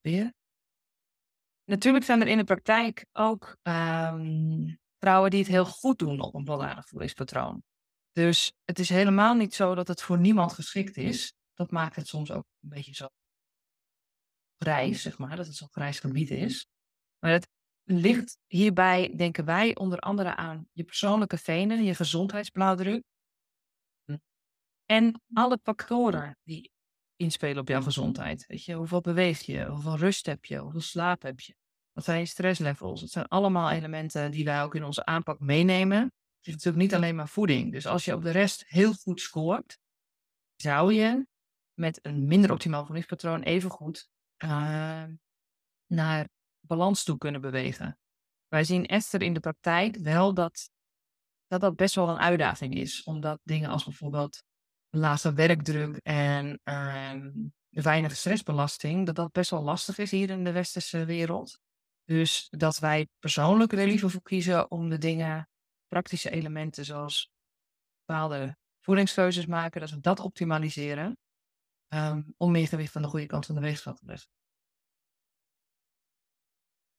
Weer. 0.00 0.34
Natuurlijk 1.64 2.04
zijn 2.04 2.20
er 2.20 2.26
in 2.28 2.38
de 2.38 2.44
praktijk 2.44 3.06
ook 3.12 3.56
um, 3.62 4.78
vrouwen 4.98 5.30
die 5.30 5.40
het 5.40 5.48
heel 5.48 5.64
goed 5.64 5.98
doen 5.98 6.20
op 6.20 6.34
een 6.34 6.44
plantaardig 6.44 6.88
voedingspatroon. 6.88 7.62
Dus 8.12 8.52
het 8.64 8.78
is 8.78 8.88
helemaal 8.88 9.34
niet 9.34 9.54
zo 9.54 9.74
dat 9.74 9.88
het 9.88 10.02
voor 10.02 10.18
niemand 10.18 10.52
geschikt 10.52 10.96
is. 10.96 11.35
Dat 11.56 11.70
maakt 11.70 11.96
het 11.96 12.06
soms 12.06 12.30
ook 12.30 12.44
een 12.60 12.68
beetje 12.68 12.94
zo 12.94 13.06
grijs, 14.56 15.02
zeg 15.02 15.18
maar, 15.18 15.36
dat 15.36 15.46
het 15.46 15.56
zo'n 15.56 15.68
grijs 15.70 16.00
gebied 16.00 16.30
is. 16.30 16.66
Maar 17.18 17.32
het 17.32 17.48
ligt 17.82 18.38
hierbij, 18.46 19.16
denken 19.16 19.44
wij, 19.44 19.76
onder 19.76 19.98
andere 19.98 20.36
aan 20.36 20.68
je 20.72 20.84
persoonlijke 20.84 21.38
venen, 21.38 21.84
je 21.84 21.94
gezondheidsblauwdruk. 21.94 23.02
En 24.84 25.22
alle 25.32 25.58
factoren 25.62 26.36
die 26.42 26.70
inspelen 27.16 27.58
op 27.58 27.68
jouw 27.68 27.82
gezondheid. 27.82 28.46
Weet 28.46 28.64
je, 28.64 28.74
hoeveel 28.74 29.00
beweeg 29.00 29.40
je, 29.40 29.66
hoeveel 29.66 29.96
rust 29.96 30.26
heb 30.26 30.44
je, 30.44 30.58
hoeveel 30.58 30.80
slaap 30.80 31.22
heb 31.22 31.40
je, 31.40 31.54
wat 31.92 32.04
zijn 32.04 32.18
je 32.18 32.26
stresslevels. 32.26 33.00
Het 33.00 33.10
zijn 33.10 33.28
allemaal 33.28 33.70
elementen 33.70 34.30
die 34.30 34.44
wij 34.44 34.62
ook 34.62 34.74
in 34.74 34.84
onze 34.84 35.04
aanpak 35.04 35.40
meenemen. 35.40 35.98
Het 35.98 36.46
is 36.46 36.52
natuurlijk 36.52 36.82
niet 36.82 36.94
alleen 36.94 37.16
maar 37.16 37.28
voeding. 37.28 37.72
Dus 37.72 37.86
als 37.86 38.04
je 38.04 38.14
op 38.14 38.22
de 38.22 38.30
rest 38.30 38.64
heel 38.66 38.92
goed 38.92 39.20
scoort, 39.20 39.78
zou 40.56 40.92
je 40.92 41.26
met 41.78 41.98
een 42.02 42.26
minder 42.26 42.52
optimaal 42.52 42.84
voedingspatroon 42.84 43.42
even 43.42 43.70
goed 43.70 44.08
uh, 44.44 45.04
naar 45.86 46.28
balans 46.60 47.04
toe 47.04 47.18
kunnen 47.18 47.40
bewegen. 47.40 47.98
Wij 48.48 48.64
zien 48.64 48.86
Esther 48.86 49.22
in 49.22 49.32
de 49.32 49.40
praktijk 49.40 49.96
wel 49.96 50.34
dat, 50.34 50.70
dat 51.46 51.60
dat 51.60 51.76
best 51.76 51.94
wel 51.94 52.08
een 52.08 52.18
uitdaging 52.18 52.74
is. 52.74 53.02
Omdat 53.02 53.40
dingen 53.42 53.70
als 53.70 53.84
bijvoorbeeld 53.84 54.42
laagste 54.90 55.32
werkdruk 55.32 55.96
en 56.02 56.60
uh, 56.64 57.12
weinig 57.70 58.16
stressbelasting, 58.16 59.06
dat 59.06 59.14
dat 59.14 59.32
best 59.32 59.50
wel 59.50 59.62
lastig 59.62 59.98
is 59.98 60.10
hier 60.10 60.30
in 60.30 60.44
de 60.44 60.52
westerse 60.52 61.04
wereld. 61.04 61.58
Dus 62.04 62.46
dat 62.50 62.78
wij 62.78 63.08
persoonlijk 63.18 63.72
er 63.72 63.86
liever 63.86 64.10
voor 64.10 64.22
kiezen 64.22 64.70
om 64.70 64.88
de 64.88 64.98
dingen, 64.98 65.48
praktische 65.86 66.30
elementen 66.30 66.84
zoals 66.84 67.30
bepaalde 68.04 68.56
voedingskeuzes 68.80 69.46
maken, 69.46 69.80
dat 69.80 69.90
we 69.90 70.00
dat 70.00 70.20
optimaliseren. 70.20 71.18
Um, 71.88 72.34
om 72.36 72.50
meer 72.50 72.68
gewicht 72.68 72.92
van 72.92 73.02
de 73.02 73.08
goede 73.08 73.26
kant 73.26 73.46
van 73.46 73.54
de 73.54 73.60
weegschaal 73.60 73.94
te 73.94 74.06
leggen. 74.06 74.28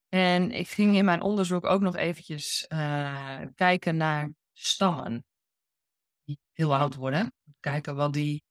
En 0.10 0.52
ik 0.52 0.67
ging 0.67 0.95
in 0.95 1.06
mijn 1.06 1.21
onderzoek 1.21 1.65
ook 1.65 1.82
nog 1.82 1.95
eventjes 1.95 2.65
uh, 2.69 3.41
kijken 3.56 3.97
naar 3.97 4.34
stammen 4.54 5.26
die 6.23 6.39
heel 6.54 6.76
oud 6.76 6.95
worden. 6.95 7.34
Kijken 7.60 7.95
wat 7.95 8.13
die 8.13 8.43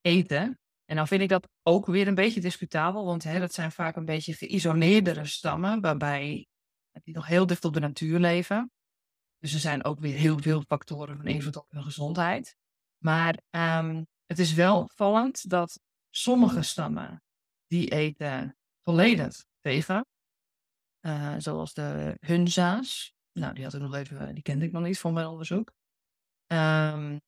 eten. 0.00 0.58
En 0.84 0.96
dan 0.96 1.06
vind 1.06 1.22
ik 1.22 1.28
dat 1.28 1.48
ook 1.62 1.86
weer 1.86 2.08
een 2.08 2.14
beetje 2.14 2.40
discutabel, 2.40 3.04
want 3.04 3.22
hè, 3.22 3.38
dat 3.38 3.52
zijn 3.52 3.72
vaak 3.72 3.96
een 3.96 4.04
beetje 4.04 4.34
geïsoleerdere 4.34 5.24
stammen, 5.24 5.80
waarbij 5.80 6.46
die 7.02 7.14
nog 7.14 7.26
heel 7.26 7.46
dicht 7.46 7.64
op 7.64 7.74
de 7.74 7.80
natuur 7.80 8.18
leven. 8.18 8.70
Dus 9.38 9.54
er 9.54 9.60
zijn 9.60 9.84
ook 9.84 10.00
weer 10.00 10.16
heel 10.16 10.38
veel 10.38 10.62
factoren 10.62 11.16
van 11.16 11.26
invloed 11.26 11.56
op 11.56 11.70
hun 11.70 11.82
gezondheid. 11.82 12.56
Maar 12.98 13.38
um, 13.50 14.06
het 14.32 14.40
is 14.40 14.54
wel 14.54 14.78
opvallend 14.78 15.50
dat 15.50 15.80
sommige 16.10 16.62
stammen 16.62 17.22
die 17.66 17.90
eten 17.90 18.56
volledig 18.80 19.44
vegan. 19.60 20.04
Uh, 21.06 21.34
zoals 21.38 21.74
de 21.74 22.16
Hunza's. 22.20 23.14
Nou, 23.32 23.54
die 23.54 23.64
had 23.64 23.74
ik 23.74 23.80
nog 23.80 23.94
even, 23.94 24.34
die 24.34 24.42
kende 24.42 24.64
ik 24.64 24.72
nog 24.72 24.82
niet 24.82 24.98
van 24.98 25.12
mijn 25.12 25.26
onderzoek. 25.26 25.72
Um, 26.52 27.20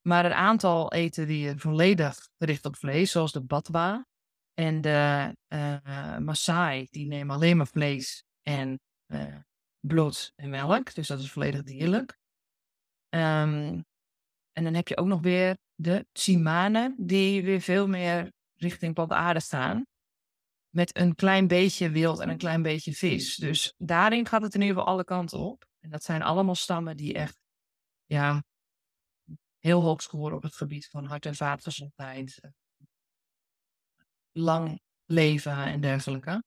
maar 0.00 0.24
een 0.24 0.34
aantal 0.34 0.92
eten 0.92 1.26
die 1.26 1.58
volledig 1.58 2.28
gericht 2.38 2.64
op 2.64 2.76
vlees, 2.76 3.10
zoals 3.10 3.32
de 3.32 3.44
Batwa 3.44 4.06
en 4.54 4.80
de 4.80 5.36
uh, 5.48 6.18
Maasai, 6.18 6.86
die 6.90 7.06
nemen 7.06 7.34
alleen 7.34 7.56
maar 7.56 7.66
vlees 7.66 8.24
en 8.42 8.80
uh, 9.06 9.36
bloed 9.80 10.32
en 10.34 10.50
melk. 10.50 10.94
Dus 10.94 11.08
dat 11.08 11.20
is 11.20 11.32
volledig 11.32 11.62
dierlijk. 11.62 12.18
Um, 13.14 13.84
en 14.52 14.64
dan 14.64 14.74
heb 14.74 14.88
je 14.88 14.96
ook 14.96 15.06
nog 15.06 15.20
weer 15.20 15.56
de 15.74 16.06
Tsimane, 16.12 16.94
die 16.98 17.42
weer 17.42 17.60
veel 17.60 17.88
meer 17.88 18.32
richting 18.54 18.94
plantaardig 18.94 19.42
staan. 19.42 19.86
Met 20.68 20.96
een 20.96 21.14
klein 21.14 21.46
beetje 21.46 21.90
wild 21.90 22.20
en 22.20 22.28
een 22.28 22.38
klein 22.38 22.62
beetje 22.62 22.92
vis. 22.92 23.36
Dus 23.36 23.74
daarin 23.76 24.26
gaat 24.26 24.42
het 24.42 24.54
in 24.54 24.60
ieder 24.60 24.76
geval 24.76 24.92
alle 24.92 25.04
kanten 25.04 25.38
op. 25.38 25.66
En 25.80 25.90
dat 25.90 26.02
zijn 26.02 26.22
allemaal 26.22 26.54
stammen 26.54 26.96
die 26.96 27.14
echt 27.14 27.38
ja, 28.04 28.44
heel 29.58 29.80
hoog 29.80 30.02
scoren 30.02 30.36
op 30.36 30.42
het 30.42 30.54
gebied 30.54 30.86
van 30.86 31.04
hart- 31.04 31.26
en 31.26 31.34
vaatgezondheid. 31.34 32.38
Eh, 32.40 32.50
lang 34.32 34.80
leven 35.04 35.56
en 35.56 35.80
dergelijke. 35.80 36.44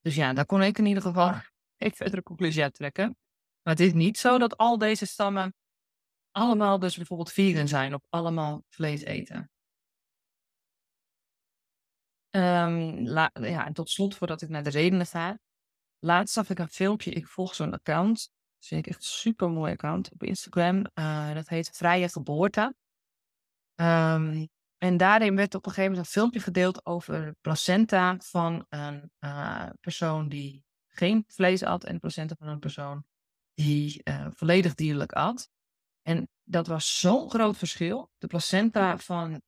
Dus 0.00 0.14
ja, 0.14 0.32
daar 0.32 0.46
kon 0.46 0.62
ik 0.62 0.78
in 0.78 0.86
ieder 0.86 1.02
geval 1.02 1.34
een 1.76 1.92
verdere 1.92 2.22
conclusie 2.22 2.62
uit 2.62 2.74
trekken. 2.74 3.16
Maar 3.62 3.74
het 3.74 3.80
is 3.80 3.92
niet 3.92 4.18
zo 4.18 4.38
dat 4.38 4.56
al 4.56 4.78
deze 4.78 5.06
stammen 5.06 5.54
allemaal 6.38 6.78
dus 6.78 6.96
bijvoorbeeld 6.96 7.32
vegan 7.32 7.68
zijn 7.68 7.94
of 7.94 8.02
allemaal 8.08 8.62
vlees 8.68 9.02
eten. 9.02 9.50
Um, 12.30 13.04
ja, 13.04 13.66
en 13.66 13.72
tot 13.72 13.90
slot, 13.90 14.14
voordat 14.14 14.42
ik 14.42 14.48
naar 14.48 14.62
de 14.62 14.70
redenen 14.70 15.06
ga. 15.06 15.38
Laatst 15.98 16.34
zag 16.34 16.50
ik 16.50 16.58
een 16.58 16.68
filmpje, 16.68 17.10
ik 17.10 17.26
volg 17.26 17.54
zo'n 17.54 17.72
account. 17.72 18.30
Dat 18.58 18.66
vind 18.66 18.86
ik 18.86 18.92
echt 18.92 19.02
een 19.02 19.08
super 19.08 19.50
mooi 19.50 19.72
account 19.72 20.12
op 20.12 20.22
Instagram. 20.22 20.86
Uh, 20.94 21.34
dat 21.34 21.48
heet 21.48 21.70
Vrije 21.76 22.08
Geboorte. 22.08 22.74
Um, 23.74 24.48
En 24.78 24.96
daarin 24.96 25.36
werd 25.36 25.54
op 25.54 25.66
een 25.66 25.72
gegeven 25.72 25.90
moment 25.90 26.06
een 26.06 26.12
filmpje 26.12 26.40
gedeeld 26.40 26.86
over 26.86 27.34
placenta 27.40 28.16
van 28.18 28.66
een 28.68 29.12
uh, 29.20 29.68
persoon 29.80 30.28
die 30.28 30.64
geen 30.86 31.24
vlees 31.26 31.62
at 31.62 31.84
en 31.84 32.00
placenta 32.00 32.34
van 32.38 32.48
een 32.48 32.58
persoon 32.58 33.04
die 33.54 34.00
uh, 34.04 34.26
volledig 34.30 34.74
dierlijk 34.74 35.12
at. 35.12 35.50
En 36.08 36.28
dat 36.44 36.66
was 36.66 37.00
zo'n 37.00 37.30
groot 37.30 37.56
verschil. 37.56 38.10
De 38.18 38.26
placenta 38.26 38.98
van 38.98 39.42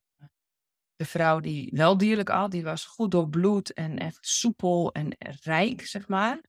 de 0.95 1.05
vrouw 1.05 1.39
die 1.39 1.71
wel 1.73 1.97
dierlijk 1.97 2.29
at, 2.29 2.51
die 2.51 2.63
was 2.63 2.85
goed 2.85 3.11
doorbloed 3.11 3.73
en 3.73 3.97
echt 3.97 4.27
soepel 4.27 4.91
en 4.91 5.15
rijk, 5.41 5.85
zeg 5.85 6.07
maar. 6.07 6.41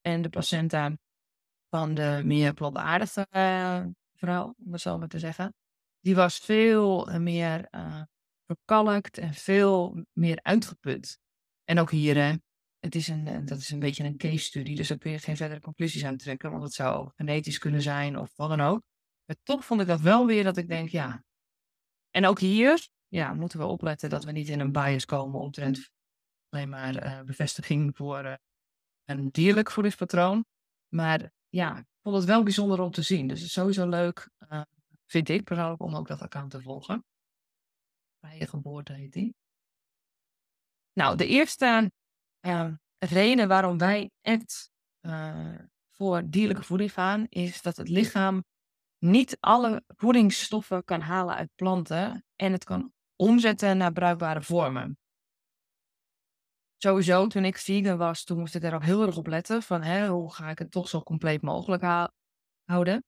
En 0.00 0.22
de 0.22 0.28
placenta 0.28 0.96
van 1.68 1.94
de 1.94 2.20
meer 2.24 2.54
plantaardige 2.54 3.26
uh, 3.30 3.84
vrouw, 4.12 4.54
om 4.64 4.72
het 4.72 4.80
zo 4.80 4.98
maar 4.98 5.08
te 5.08 5.18
zeggen, 5.18 5.54
die 6.00 6.14
was 6.14 6.38
veel 6.38 7.18
meer 7.18 7.68
uh, 7.70 8.02
verkalkt 8.46 9.18
en 9.18 9.34
veel 9.34 10.04
meer 10.12 10.38
uitgeput. 10.42 11.18
En 11.64 11.78
ook 11.78 11.90
hier, 11.90 12.16
hè, 12.16 12.34
het 12.78 12.94
is 12.94 13.08
een, 13.08 13.26
eh, 13.26 13.44
dat 13.44 13.58
is 13.58 13.70
een 13.70 13.78
beetje 13.78 14.04
een 14.04 14.16
case 14.16 14.44
study, 14.44 14.74
dus 14.74 14.88
daar 14.88 14.98
kun 14.98 15.10
je 15.10 15.18
geen 15.18 15.36
verdere 15.36 15.60
conclusies 15.60 16.04
aan 16.04 16.16
trekken, 16.16 16.50
want 16.50 16.62
het 16.62 16.72
zou 16.72 17.10
genetisch 17.16 17.58
kunnen 17.58 17.82
zijn 17.82 18.18
of 18.18 18.32
wat 18.36 18.48
dan 18.48 18.60
ook. 18.60 18.89
Maar 19.30 19.38
toch 19.42 19.64
vond 19.64 19.80
ik 19.80 19.86
dat 19.86 20.00
wel 20.00 20.26
weer 20.26 20.44
dat 20.44 20.56
ik 20.56 20.68
denk, 20.68 20.88
ja. 20.88 21.24
En 22.10 22.26
ook 22.26 22.38
hier, 22.38 22.88
ja, 23.08 23.34
moeten 23.34 23.58
we 23.58 23.64
opletten 23.64 24.10
dat 24.10 24.24
we 24.24 24.32
niet 24.32 24.48
in 24.48 24.60
een 24.60 24.72
bias 24.72 25.04
komen 25.04 25.40
omtrent 25.40 25.90
alleen 26.48 26.68
maar 26.68 27.04
uh, 27.04 27.22
bevestiging 27.22 27.96
voor 27.96 28.24
uh, 28.24 28.34
een 29.04 29.28
dierlijk 29.30 29.70
voedingspatroon. 29.70 30.44
Maar 30.88 31.32
ja, 31.48 31.78
ik 31.78 31.86
vond 32.02 32.16
het 32.16 32.24
wel 32.24 32.42
bijzonder 32.42 32.80
om 32.80 32.90
te 32.90 33.02
zien. 33.02 33.28
Dus 33.28 33.38
het 33.38 33.46
is 33.48 33.52
sowieso 33.52 33.88
leuk, 33.88 34.30
uh, 34.38 34.62
vind 35.06 35.28
ik 35.28 35.44
persoonlijk, 35.44 35.82
om 35.82 35.94
ook 35.94 36.08
dat 36.08 36.20
account 36.20 36.50
te 36.50 36.62
volgen. 36.62 37.04
Vrije 38.18 38.46
geboorte 38.46 38.92
heet 38.92 39.12
die. 39.12 39.34
Nou, 40.92 41.16
de 41.16 41.26
eerste 41.26 41.92
reden 42.98 43.48
waarom 43.48 43.78
wij 43.78 44.10
echt 44.20 44.70
voor 45.90 46.30
dierlijke 46.30 46.62
voeding 46.62 46.92
gaan, 46.92 47.26
is 47.28 47.62
dat 47.62 47.76
het 47.76 47.88
lichaam 47.88 48.44
niet 49.00 49.36
alle 49.40 49.84
voedingsstoffen 49.86 50.84
kan 50.84 51.00
halen 51.00 51.34
uit 51.34 51.50
planten 51.54 52.24
en 52.36 52.52
het 52.52 52.64
kan 52.64 52.92
omzetten 53.16 53.76
naar 53.76 53.92
bruikbare 53.92 54.42
vormen. 54.42 54.98
Sowieso, 56.76 57.26
toen 57.26 57.44
ik 57.44 57.56
vegan 57.56 57.96
was, 57.96 58.24
toen 58.24 58.38
moest 58.38 58.54
ik 58.54 58.62
daar 58.62 58.74
ook 58.74 58.84
heel 58.84 59.06
erg 59.06 59.16
op 59.16 59.26
letten 59.26 59.62
van 59.62 59.82
hè, 59.82 60.08
hoe 60.08 60.32
ga 60.32 60.50
ik 60.50 60.58
het 60.58 60.70
toch 60.70 60.88
zo 60.88 61.02
compleet 61.02 61.42
mogelijk 61.42 61.82
houden. 62.64 63.04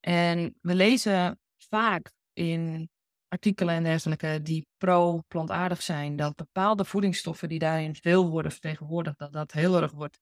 En 0.00 0.54
we 0.60 0.74
lezen 0.74 1.38
vaak 1.56 2.12
in 2.32 2.90
artikelen 3.28 3.74
en 3.74 3.82
dergelijke 3.82 4.40
die 4.42 4.66
pro-plantaardig 4.76 5.82
zijn, 5.82 6.16
dat 6.16 6.36
bepaalde 6.36 6.84
voedingsstoffen 6.84 7.48
die 7.48 7.58
daarin 7.58 7.94
veel 7.94 8.30
worden 8.30 8.52
vertegenwoordigd, 8.52 9.18
dat 9.18 9.32
dat 9.32 9.52
heel 9.52 9.82
erg 9.82 9.92
wordt 9.92 10.18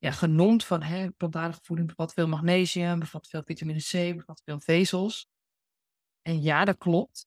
ja, 0.00 0.10
genoemd 0.10 0.64
van 0.64 0.82
hè, 0.82 1.10
plantaardige 1.10 1.60
voeding 1.62 1.88
bevat 1.88 2.12
veel 2.12 2.28
magnesium, 2.28 2.98
bevat 2.98 3.28
veel 3.28 3.42
vitamine 3.44 3.80
C, 3.80 4.16
bevat 4.16 4.42
veel 4.44 4.60
vezels. 4.60 5.26
En 6.22 6.42
ja, 6.42 6.64
dat 6.64 6.78
klopt. 6.78 7.26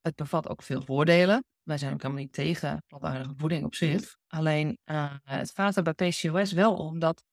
Het 0.00 0.16
bevat 0.16 0.48
ook 0.48 0.62
veel 0.62 0.82
voordelen. 0.82 1.44
Wij 1.62 1.78
zijn 1.78 1.92
ook 1.92 2.02
helemaal 2.02 2.22
niet 2.22 2.32
tegen 2.32 2.82
plantaardige 2.86 3.34
voeding 3.36 3.64
op 3.64 3.74
zich. 3.74 4.16
Alleen 4.26 4.78
uh, 4.84 5.14
het 5.22 5.50
gaat 5.50 5.76
er 5.76 5.82
bij 5.82 5.92
PCOS 5.92 6.52
wel 6.52 6.76
om 6.76 6.98
dat 6.98 7.24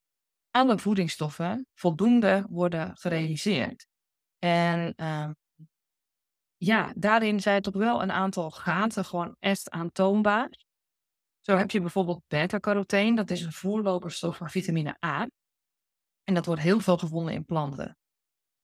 alle 0.50 0.78
voedingsstoffen 0.78 1.66
voldoende 1.74 2.46
worden 2.50 2.96
gerealiseerd. 2.96 3.86
En 4.38 4.92
uh, 4.96 5.30
ja, 6.56 6.92
daarin 6.96 7.40
zijn 7.40 7.62
toch 7.62 7.74
wel 7.74 8.02
een 8.02 8.12
aantal 8.12 8.50
gaten 8.50 9.04
gewoon 9.04 9.36
echt 9.38 9.70
aantoonbaar. 9.70 10.65
Zo 11.46 11.56
heb 11.56 11.70
je 11.70 11.80
bijvoorbeeld 11.80 12.22
beta-carotene, 12.26 13.16
dat 13.16 13.30
is 13.30 13.42
een 13.42 13.52
voorloperstof 13.52 14.36
van 14.36 14.50
vitamine 14.50 14.96
A. 15.04 15.28
En 16.24 16.34
dat 16.34 16.46
wordt 16.46 16.62
heel 16.62 16.80
veel 16.80 16.98
gevonden 16.98 17.34
in 17.34 17.44
planten. 17.44 17.96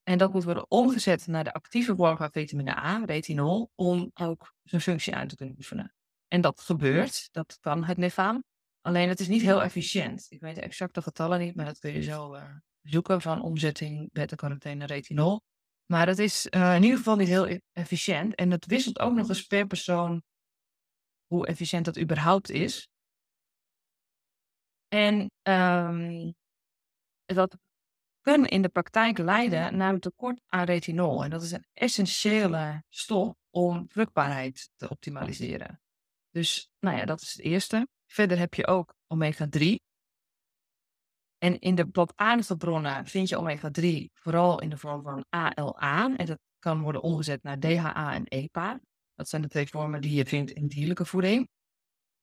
En 0.02 0.18
dat 0.18 0.32
moet 0.32 0.44
worden 0.44 0.70
omgezet 0.70 1.26
naar 1.26 1.44
de 1.44 1.52
actieve 1.52 1.96
vorm 1.96 2.16
van 2.16 2.30
vitamine 2.30 2.76
A, 2.76 3.04
retinol, 3.04 3.70
om 3.74 4.10
ook 4.14 4.54
zijn 4.62 4.80
functie 4.80 5.14
uit 5.14 5.28
te 5.28 5.36
kunnen 5.36 5.56
oefenen. 5.56 5.94
En 6.28 6.40
dat 6.40 6.60
gebeurt, 6.60 7.28
dat 7.32 7.58
kan 7.60 7.84
het 7.84 7.98
lichaam. 7.98 8.44
Alleen 8.80 9.08
het 9.08 9.20
is 9.20 9.28
niet 9.28 9.42
heel 9.42 9.62
efficiënt. 9.62 10.26
Ik 10.28 10.40
weet 10.40 10.54
de 10.54 10.60
exacte 10.60 11.02
getallen 11.02 11.38
niet, 11.38 11.54
maar 11.54 11.64
dat 11.64 11.78
kun 11.78 11.92
je 11.92 12.02
zo 12.02 12.34
uh, 12.34 12.44
zoeken 12.82 13.20
van 13.20 13.42
omzetting 13.42 14.12
beta-carotene 14.12 14.74
naar 14.74 14.88
retinol. 14.88 15.40
Maar 15.86 16.06
het 16.06 16.18
is 16.18 16.46
uh, 16.50 16.74
in 16.74 16.82
ieder 16.82 16.98
geval 16.98 17.16
niet 17.16 17.28
heel 17.28 17.48
e-, 17.48 17.60
efficiënt. 17.72 18.34
En 18.34 18.50
het 18.50 18.66
wisselt 18.66 18.98
ook 18.98 19.14
nog 19.14 19.28
eens 19.28 19.46
per 19.46 19.66
persoon 19.66 20.22
hoe 21.32 21.46
efficiënt 21.46 21.84
dat 21.84 21.98
überhaupt 21.98 22.50
is. 22.50 22.88
En 24.88 25.30
um, 25.42 26.34
dat 27.24 27.56
kan 28.20 28.46
in 28.46 28.62
de 28.62 28.68
praktijk 28.68 29.18
leiden 29.18 29.76
naar 29.76 29.92
een 29.92 30.00
tekort 30.00 30.40
aan 30.46 30.64
retinol. 30.64 31.24
En 31.24 31.30
dat 31.30 31.42
is 31.42 31.50
een 31.50 31.66
essentiële 31.72 32.84
stof 32.88 33.34
om 33.50 33.84
vruchtbaarheid 33.88 34.70
te 34.76 34.88
optimaliseren. 34.88 35.80
Dus, 36.30 36.70
nou 36.78 36.96
ja, 36.96 37.04
dat 37.04 37.20
is 37.20 37.32
het 37.32 37.40
eerste. 37.40 37.88
Verder 38.06 38.38
heb 38.38 38.54
je 38.54 38.66
ook 38.66 38.94
omega-3. 39.06 39.74
En 41.38 41.58
in 41.58 41.74
de 41.74 41.86
plantaardige 41.86 42.56
bronnen 42.56 43.06
vind 43.06 43.28
je 43.28 43.36
omega-3 43.36 44.12
vooral 44.12 44.60
in 44.60 44.70
de 44.70 44.76
vorm 44.76 45.02
van 45.02 45.24
ALA. 45.28 46.16
En 46.16 46.26
dat 46.26 46.38
kan 46.58 46.82
worden 46.82 47.02
omgezet 47.02 47.42
naar 47.42 47.58
DHA 47.58 48.14
en 48.14 48.24
EPA. 48.24 48.80
Dat 49.22 49.30
zijn 49.30 49.42
de 49.42 49.48
twee 49.48 49.68
vormen 49.68 50.00
die 50.00 50.14
je 50.14 50.26
vindt 50.26 50.50
in 50.50 50.66
dierlijke 50.66 51.04
voeding. 51.04 51.48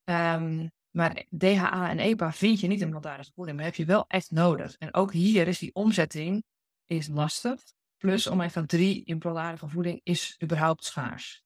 Um, 0.04 0.72
maar 0.90 1.26
DHA 1.38 1.90
en 1.90 2.00
EPA 2.00 2.32
vind 2.34 2.60
je 2.60 2.68
niet 2.68 2.82
in 2.82 2.90
plantaardige 2.90 3.32
voeding, 3.36 3.58
maar 3.58 3.66
heb 3.66 3.76
je 3.76 3.86
wel 3.86 4.06
echt 4.08 4.32
nodig. 4.32 4.76
En 4.78 4.94
ook 4.94 5.14
hier 5.14 5.48
is 5.48 5.60
die 5.60 5.74
omzetting 5.74 6.44
is 6.86 7.08
lastig. 7.08 7.62
Plus 7.98 8.30
omega-3 8.30 8.78
in 9.04 9.20
plantaardige 9.20 9.68
voeding 9.70 10.02
is 10.04 10.38
überhaupt 10.44 10.84
schaars. 10.84 11.44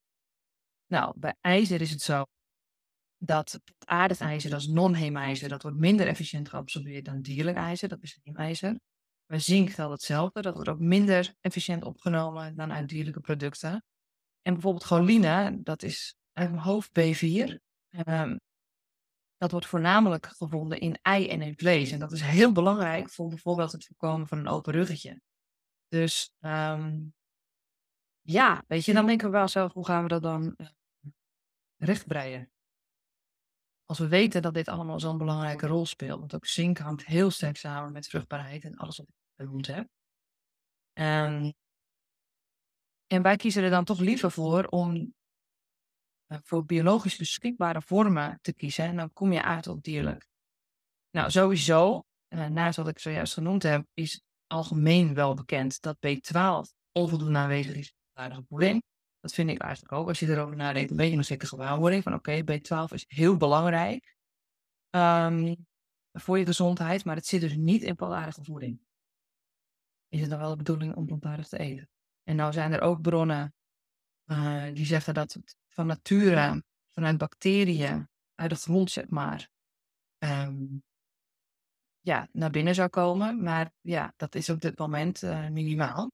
Nou, 0.88 1.14
bij 1.20 1.36
ijzer 1.42 1.82
is 1.82 1.92
het 1.92 2.02
zo 2.02 2.26
dat 3.18 3.60
aardig 3.86 4.20
ijzer, 4.20 4.50
dat 4.50 4.60
is 4.60 4.68
non-heemijzer, 4.68 5.50
dat 5.50 5.62
wordt 5.62 5.78
minder 5.78 6.08
efficiënt 6.08 6.50
geabsorbeerd 6.50 7.06
dan 7.06 7.22
dierlijk 7.22 7.58
ijzer, 7.58 7.90
dat 7.90 8.02
is 8.02 8.20
heemijzer. 8.24 8.80
Bij 9.26 9.40
zink 9.40 9.70
geldt 9.70 9.94
hetzelfde, 9.94 10.42
dat 10.42 10.54
wordt 10.54 10.70
ook 10.70 10.80
minder 10.80 11.34
efficiënt 11.42 11.84
opgenomen 11.84 12.56
dan 12.56 12.74
uit 12.74 12.90
dierlijke 12.90 13.20
producten. 13.20 13.84
En 14.44 14.54
bijvoorbeeld 14.54 14.84
choline, 14.84 15.64
dat 15.64 15.84
is 15.84 16.16
uit 16.34 16.50
mijn 16.50 16.64
hoofd 16.64 16.90
B4. 16.90 17.58
Um, 18.08 18.40
dat 19.38 19.52
wordt 19.52 19.68
voornamelijk 19.68 20.26
gevonden 20.26 20.80
in 20.80 21.00
ei 21.02 21.30
en 21.30 21.42
in 21.42 21.58
vlees. 21.58 21.92
En 21.92 22.00
dat 22.00 22.12
is 22.12 22.22
heel 22.22 22.52
belangrijk 22.52 23.10
voor 23.10 23.28
bijvoorbeeld 23.28 23.72
het 23.72 23.86
voorkomen 23.86 24.28
van 24.28 24.38
een 24.38 24.48
open 24.48 24.74
ruggetje. 24.74 25.22
Dus 25.88 26.34
um, 26.40 27.14
ja, 28.22 28.64
weet 28.68 28.86
je, 28.86 28.94
dan 28.94 29.06
denken 29.06 29.28
we 29.28 29.38
wel 29.38 29.48
zelf, 29.48 29.74
hoe 29.74 29.86
gaan 29.86 30.04
we 30.04 30.08
dat 30.08 30.22
dan 30.22 30.54
uh, 30.58 30.68
rechtbreien? 31.78 32.52
Als 33.86 34.00
we 34.00 34.08
weten 34.08 34.42
dat 34.42 34.54
dit 34.54 34.68
allemaal 34.68 35.00
zo'n 35.00 35.18
belangrijke 35.18 35.68
rol 35.68 35.86
speelt. 35.86 36.20
Want 36.20 36.36
ook 36.36 36.46
zink 36.46 36.78
hangt 36.78 37.06
heel 37.06 37.32
sterk 37.32 37.58
samen 37.58 37.92
met 37.92 38.08
vruchtbaarheid 38.08 38.64
en 38.64 38.76
alles 38.76 38.98
wat 38.98 39.08
ik 39.08 39.16
benoemd 39.36 39.68
heb. 39.68 39.88
Um, 40.94 41.54
en 43.14 43.22
wij 43.22 43.36
kiezen 43.36 43.64
er 43.64 43.70
dan 43.70 43.84
toch 43.84 44.00
liever 44.00 44.32
voor 44.32 44.66
om 44.66 45.14
eh, 46.26 46.38
voor 46.44 46.66
biologisch 46.66 47.16
beschikbare 47.16 47.82
vormen 47.82 48.40
te 48.42 48.54
kiezen. 48.54 48.86
En 48.86 48.96
dan 48.96 49.14
kom 49.14 49.32
je 49.32 49.44
uit 49.44 49.68
op 49.68 49.84
dierlijk. 49.84 50.28
Nou, 51.12 51.32
sowieso, 51.32 52.04
uh, 52.30 52.48
naast 52.48 52.78
wat 52.78 52.88
ik 52.88 53.00
zojuist 53.00 53.34
genoemd 53.34 53.64
heb, 53.64 53.86
is 53.94 54.22
algemeen 54.48 55.14
wel 55.14 55.34
bekend 55.34 55.82
dat 55.82 55.98
B12 55.98 56.74
onvoldoende 56.92 57.40
aanwezig 57.40 57.76
is 57.76 57.88
in 57.88 58.22
aardige 58.22 58.44
voeding. 58.48 58.84
Dat 59.20 59.34
vind 59.34 59.50
ik 59.50 59.62
eigenlijk 59.62 59.94
ook. 59.94 60.08
Als 60.08 60.20
je 60.20 60.28
erover 60.28 60.56
nadenkt, 60.56 60.92
een 60.92 60.98
beetje 60.98 61.18
een 61.18 61.26
zeker 61.26 61.48
gewaarwording 61.48 62.04
van 62.04 62.14
oké, 62.14 62.42
B12 62.42 62.94
is 62.94 63.06
heel 63.08 63.38
belangrijk 63.38 64.16
um, 64.90 65.56
voor 66.12 66.38
je 66.38 66.46
gezondheid, 66.46 67.06
maar 67.06 67.16
het 67.16 67.26
zit 67.26 67.42
dus 67.42 67.56
niet 67.56 67.82
in 67.82 67.96
plantaardige 67.96 68.44
voeding. 68.44 68.80
Is 70.08 70.22
het 70.22 70.30
dan 70.30 70.40
wel 70.40 70.50
de 70.50 70.56
bedoeling 70.56 70.96
om 70.96 71.06
plantaardig 71.06 71.48
te 71.48 71.58
eten? 71.58 71.90
En 72.24 72.36
nou 72.36 72.54
zijn 72.54 72.74
er 72.74 72.82
ook 72.82 73.02
bronnen 73.02 73.54
uh, 74.26 74.64
die 74.74 74.86
zeggen 74.86 75.14
dat 75.14 75.34
het 75.34 75.58
van 75.68 75.88
nature, 75.88 76.64
vanuit 76.92 77.18
bacteriën, 77.18 78.10
uit 78.36 78.50
de 78.50 78.56
grond 78.56 78.92
zeg 78.92 79.10
maar, 79.10 79.50
um, 80.20 80.84
ja, 82.00 82.28
naar 82.32 82.50
binnen 82.50 82.76
zou 82.76 82.90
komen. 82.90 83.44
Maar 83.44 83.72
ja, 83.82 84.14
dat 84.16 84.36
is 84.36 84.50
op 84.50 84.62
dit 84.62 84.78
moment 84.78 85.22
uh, 85.22 85.50
minimaal. 85.50 86.12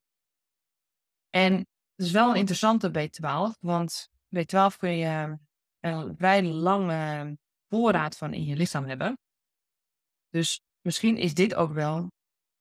En 1.29 1.53
het 1.95 2.05
is 2.05 2.11
wel 2.11 2.29
een 2.29 2.35
interessante 2.35 2.89
B12, 2.89 3.59
want 3.59 4.09
B12 4.35 4.77
kun 4.77 4.97
je 4.97 5.37
een 5.79 6.15
vrij 6.17 6.43
lange 6.43 7.37
voorraad 7.67 8.17
van 8.17 8.33
in 8.33 8.45
je 8.45 8.55
lichaam 8.55 8.85
hebben. 8.85 9.17
Dus 10.29 10.61
misschien 10.81 11.17
is 11.17 11.33
dit 11.33 11.55
ook 11.55 11.73
wel 11.73 12.11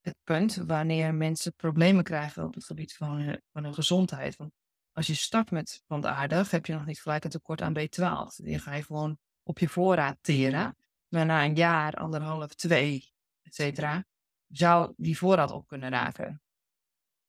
het 0.08 0.16
punt 0.24 0.54
wanneer 0.54 1.14
mensen 1.14 1.54
problemen 1.54 2.04
krijgen 2.04 2.44
op 2.44 2.54
het 2.54 2.64
gebied 2.64 2.96
van, 2.96 3.40
van 3.52 3.64
hun 3.64 3.74
gezondheid. 3.74 4.36
Want 4.36 4.52
als 4.92 5.06
je 5.06 5.14
start 5.14 5.50
met 5.50 5.82
plantaardig, 5.86 6.50
heb 6.50 6.66
je 6.66 6.72
nog 6.72 6.86
niet 6.86 7.00
gelijk 7.00 7.24
een 7.24 7.30
tekort 7.30 7.62
aan 7.62 7.78
B12. 7.78 8.44
Die 8.44 8.58
ga 8.58 8.74
je 8.74 8.82
gewoon 8.82 9.18
op 9.42 9.58
je 9.58 9.68
voorraad 9.68 10.18
teren. 10.20 10.76
Maar 11.08 11.26
na 11.26 11.44
een 11.44 11.54
jaar, 11.54 11.94
anderhalf, 11.94 12.54
twee, 12.54 13.12
et 13.42 13.54
cetera, 13.54 14.04
zou 14.48 14.92
die 14.96 15.18
voorraad 15.18 15.50
op 15.50 15.66
kunnen 15.66 15.90
raken. 15.90 16.42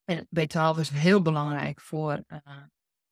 En 0.03 0.25
B12 0.25 0.79
is 0.79 0.89
heel 0.89 1.21
belangrijk 1.21 1.81
voor 1.81 2.23
uh, 2.27 2.63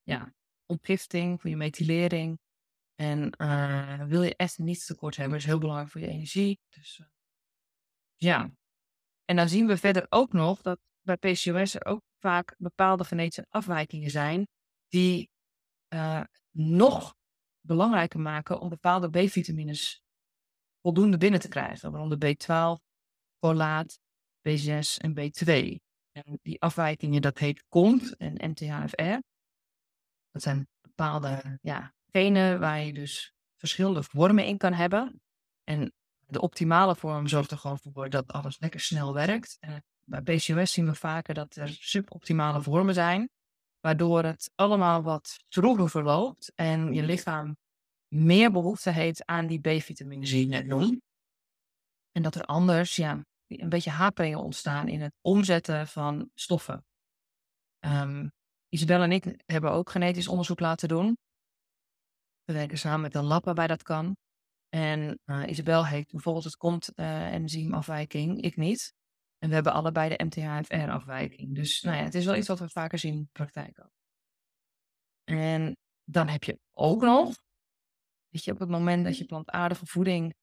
ja, 0.03 0.33
ontgifting, 0.65 1.41
voor 1.41 1.49
je 1.49 1.55
methylering. 1.55 2.39
En 2.95 3.33
uh, 3.37 4.03
wil 4.03 4.23
je 4.23 4.35
echt 4.35 4.57
niet 4.57 4.85
tekort 4.85 5.15
hebben, 5.15 5.37
is 5.37 5.45
heel 5.45 5.59
belangrijk 5.59 5.89
voor 5.89 6.01
je 6.01 6.07
energie. 6.07 6.59
Dus 6.69 6.97
uh, 7.01 7.07
ja. 8.15 8.51
En 9.29 9.35
dan 9.35 9.49
zien 9.49 9.67
we 9.67 9.77
verder 9.77 10.05
ook 10.09 10.33
nog 10.33 10.61
dat 10.61 10.79
bij 11.01 11.17
PCOS 11.17 11.73
er 11.73 11.85
ook 11.85 12.01
vaak 12.19 12.55
bepaalde 12.57 13.03
genetische 13.03 13.45
afwijkingen 13.49 14.09
zijn 14.09 14.47
die 14.87 15.29
uh, 15.93 16.23
nog 16.51 17.15
belangrijker 17.61 18.19
maken 18.19 18.59
om 18.59 18.69
bepaalde 18.69 19.09
B-vitamines 19.09 20.01
voldoende 20.81 21.17
binnen 21.17 21.39
te 21.39 21.47
krijgen. 21.47 21.91
Waaronder 21.91 22.35
B12, 22.35 22.83
folaat, 23.39 23.99
B6 24.49 24.97
en 24.97 25.11
B2. 25.11 25.75
En 26.11 26.39
die 26.41 26.61
afwijkingen, 26.61 27.21
dat 27.21 27.37
heet 27.37 27.63
CONT 27.69 28.15
en 28.15 28.49
MTHFR. 28.49 29.19
Dat 30.31 30.41
zijn 30.41 30.67
bepaalde 30.81 31.59
ja, 31.61 31.93
genen 32.11 32.59
waar 32.59 32.79
je 32.79 32.93
dus 32.93 33.33
verschillende 33.55 34.03
vormen 34.03 34.45
in 34.45 34.57
kan 34.57 34.73
hebben. 34.73 35.21
En 35.63 35.93
de 36.27 36.41
optimale 36.41 36.95
vorm 36.95 37.27
zorgt 37.27 37.51
er 37.51 37.57
gewoon 37.57 37.79
voor 37.79 38.09
dat 38.09 38.27
alles 38.27 38.59
lekker 38.59 38.79
snel 38.79 39.13
werkt. 39.13 39.57
En 39.59 39.83
bij 40.03 40.21
PCOS 40.21 40.71
zien 40.71 40.85
we 40.85 40.95
vaker 40.95 41.33
dat 41.33 41.55
er 41.55 41.69
suboptimale 41.69 42.61
vormen 42.61 42.93
zijn, 42.93 43.29
waardoor 43.79 44.23
het 44.23 44.51
allemaal 44.55 45.01
wat 45.01 45.37
stroever 45.47 45.89
verloopt 45.89 46.51
en 46.55 46.93
je 46.93 47.03
lichaam 47.03 47.57
meer 48.07 48.51
behoefte 48.51 48.91
heeft 48.91 49.25
aan 49.25 49.47
die 49.47 49.59
B-vitamine, 49.59 50.39
je 50.39 50.45
net. 50.45 50.99
En 52.11 52.21
dat 52.21 52.35
er 52.35 52.45
anders 52.45 52.95
ja, 52.95 53.25
een 53.47 53.69
beetje 53.69 53.89
haperingen 53.89 54.43
ontstaan 54.43 54.87
in 54.87 55.01
het 55.01 55.13
omzetten 55.21 55.87
van 55.87 56.29
stoffen. 56.33 56.85
Um, 57.79 58.31
Isabel 58.69 59.01
en 59.01 59.11
ik 59.11 59.43
hebben 59.45 59.71
ook 59.71 59.89
genetisch 59.89 60.27
onderzoek 60.27 60.59
laten 60.59 60.87
doen. 60.87 61.17
We 62.43 62.53
werken 62.53 62.77
samen 62.77 63.01
met 63.01 63.15
een 63.15 63.23
lab 63.23 63.45
waarbij 63.45 63.67
dat 63.67 63.83
kan. 63.83 64.15
En 64.69 65.19
uh, 65.25 65.47
Isabel 65.47 65.85
heeft 65.85 66.11
bijvoorbeeld 66.11 66.43
het 66.43 66.55
komt 66.55 66.91
uh, 66.95 67.33
enzymafwijking, 67.33 68.41
ik 68.41 68.55
niet. 68.55 68.93
En 69.37 69.49
we 69.49 69.55
hebben 69.55 69.73
allebei 69.73 70.15
de 70.15 70.23
MTHFR-afwijking. 70.23 71.55
Dus 71.55 71.81
nou 71.81 71.97
ja, 71.97 72.03
het 72.03 72.15
is 72.15 72.25
wel 72.25 72.35
iets 72.35 72.47
wat 72.47 72.59
we 72.59 72.69
vaker 72.69 72.99
zien 72.99 73.13
in 73.13 73.21
de 73.21 73.29
praktijk 73.31 73.79
ook. 73.79 73.91
En 75.23 75.77
dan 76.03 76.27
heb 76.27 76.43
je 76.43 76.59
ook 76.73 77.01
nog, 77.01 77.35
dat 78.29 78.43
je 78.43 78.51
op 78.51 78.59
het 78.59 78.69
moment 78.69 79.05
dat 79.05 79.17
je 79.17 79.25
plantaardige 79.25 79.85
voeding 79.85 80.35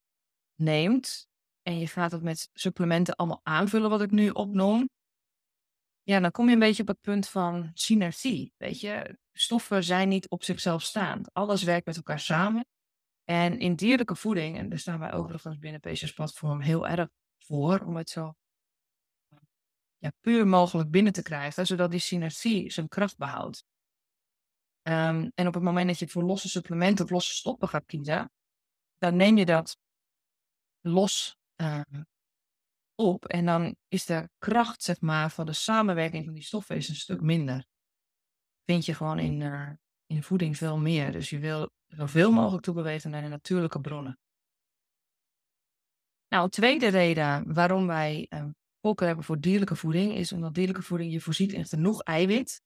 neemt 0.55 1.27
en 1.61 1.79
je 1.79 1.87
gaat 1.87 2.11
het 2.11 2.21
met 2.21 2.49
supplementen 2.53 3.15
allemaal 3.15 3.41
aanvullen, 3.43 3.89
wat 3.89 4.01
ik 4.01 4.11
nu 4.11 4.29
opnoem, 4.29 4.87
ja, 6.05 6.19
dan 6.19 6.31
kom 6.31 6.47
je 6.47 6.53
een 6.53 6.59
beetje 6.59 6.81
op 6.81 6.87
het 6.87 7.01
punt 7.01 7.27
van 7.27 7.71
synergie. 7.73 8.53
Weet 8.57 8.79
je, 8.79 9.17
stoffen 9.31 9.83
zijn 9.83 10.09
niet 10.09 10.29
op 10.29 10.43
zichzelf 10.43 10.81
staand. 10.81 11.33
Alles 11.33 11.63
werkt 11.63 11.85
met 11.85 11.95
elkaar 11.95 12.19
samen. 12.19 12.65
En 13.25 13.59
in 13.59 13.75
dierlijke 13.75 14.15
voeding, 14.15 14.57
en 14.57 14.69
daar 14.69 14.79
staan 14.79 14.99
wij 14.99 15.13
overigens 15.13 15.57
binnen 15.57 15.81
PCS 15.81 16.13
Platform 16.13 16.61
heel 16.61 16.87
erg 16.87 17.09
voor, 17.37 17.79
om 17.79 17.95
het 17.95 18.09
zo 18.09 18.35
ja, 19.97 20.11
puur 20.21 20.47
mogelijk 20.47 20.89
binnen 20.89 21.13
te 21.13 21.21
krijgen, 21.21 21.67
zodat 21.67 21.91
die 21.91 21.99
synergie 21.99 22.71
zijn 22.71 22.87
kracht 22.87 23.17
behoudt. 23.17 23.65
Um, 24.87 25.31
en 25.35 25.47
op 25.47 25.53
het 25.53 25.63
moment 25.63 25.87
dat 25.87 25.99
je 25.99 26.07
voor 26.07 26.23
losse 26.23 26.49
supplementen 26.49 27.05
of 27.05 27.11
losse 27.11 27.33
stoppen 27.33 27.67
gaat 27.67 27.85
kiezen, 27.85 28.31
dan 28.97 29.15
neem 29.15 29.37
je 29.37 29.45
dat 29.45 29.77
los 30.81 31.37
uh, 31.61 31.81
op. 32.95 33.25
En 33.25 33.45
dan 33.45 33.75
is 33.87 34.05
de 34.05 34.29
kracht, 34.37 34.83
zeg 34.83 35.01
maar, 35.01 35.31
van 35.31 35.45
de 35.45 35.53
samenwerking 35.53 36.25
van 36.25 36.33
die 36.33 36.43
stoffen 36.43 36.75
is 36.75 36.89
een 36.89 36.95
stuk 36.95 37.21
minder. 37.21 37.65
Vind 38.63 38.85
je 38.85 38.93
gewoon 38.93 39.19
in, 39.19 39.39
uh, 39.41 39.71
in 40.05 40.23
voeding 40.23 40.57
veel 40.57 40.77
meer. 40.77 41.11
Dus 41.11 41.29
je 41.29 41.39
wil 41.39 41.71
zoveel 41.95 42.31
mogelijk 42.31 42.63
toebewegen 42.63 43.09
naar 43.09 43.21
de 43.21 43.27
natuurlijke 43.27 43.81
bronnen. 43.81 44.19
Nou, 46.27 46.43
een 46.43 46.49
tweede 46.49 46.87
reden 46.87 47.53
waarom 47.53 47.87
wij 47.87 48.29
voorkeur 48.81 49.07
hebben 49.07 49.25
voor 49.25 49.39
dierlijke 49.39 49.75
voeding, 49.75 50.13
is 50.13 50.31
omdat 50.31 50.53
dierlijke 50.53 50.81
voeding 50.81 51.11
je 51.11 51.21
voorziet 51.21 51.53
in 51.53 51.65
genoeg 51.65 52.01
eiwit 52.01 52.61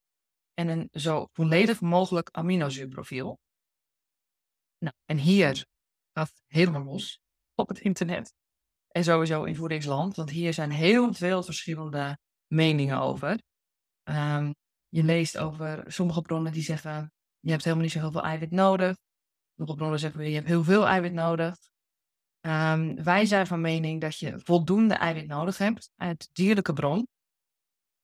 en 0.53 0.67
een 0.67 0.87
zo 0.91 1.27
volledig 1.33 1.81
mogelijk 1.81 2.29
aminozuurprofiel. 2.31 3.39
Nou, 4.77 4.95
en 5.05 5.17
hier 5.17 5.65
gaat 6.13 6.41
helemaal 6.47 6.83
los 6.83 7.19
op 7.55 7.67
het 7.67 7.79
internet. 7.79 8.33
En 8.87 9.03
sowieso 9.03 9.43
in 9.43 9.55
voedingsland, 9.55 10.15
want 10.15 10.29
hier 10.29 10.53
zijn 10.53 10.71
heel 10.71 11.13
veel 11.13 11.43
verschillende 11.43 12.17
meningen 12.47 12.99
over. 12.99 13.41
Um, 14.03 14.55
je 14.87 15.03
leest 15.03 15.37
over 15.37 15.91
sommige 15.91 16.21
bronnen 16.21 16.51
die 16.51 16.63
zeggen, 16.63 17.11
je 17.39 17.51
hebt 17.51 17.63
helemaal 17.63 17.83
niet 17.83 17.93
zo 17.93 17.99
heel 17.99 18.11
veel 18.11 18.23
eiwit 18.23 18.51
nodig. 18.51 18.97
Bronnen 19.65 19.99
zeggen, 19.99 20.29
je 20.29 20.35
hebt 20.35 20.47
heel 20.47 20.63
veel 20.63 20.87
eiwit 20.87 21.13
nodig. 21.13 21.57
Um, 22.41 23.03
wij 23.03 23.25
zijn 23.25 23.47
van 23.47 23.61
mening 23.61 24.01
dat 24.01 24.17
je 24.17 24.39
voldoende 24.43 24.93
eiwit 24.93 25.27
nodig 25.27 25.57
hebt 25.57 25.91
uit 25.95 26.29
dierlijke 26.31 26.73
bron. 26.73 27.07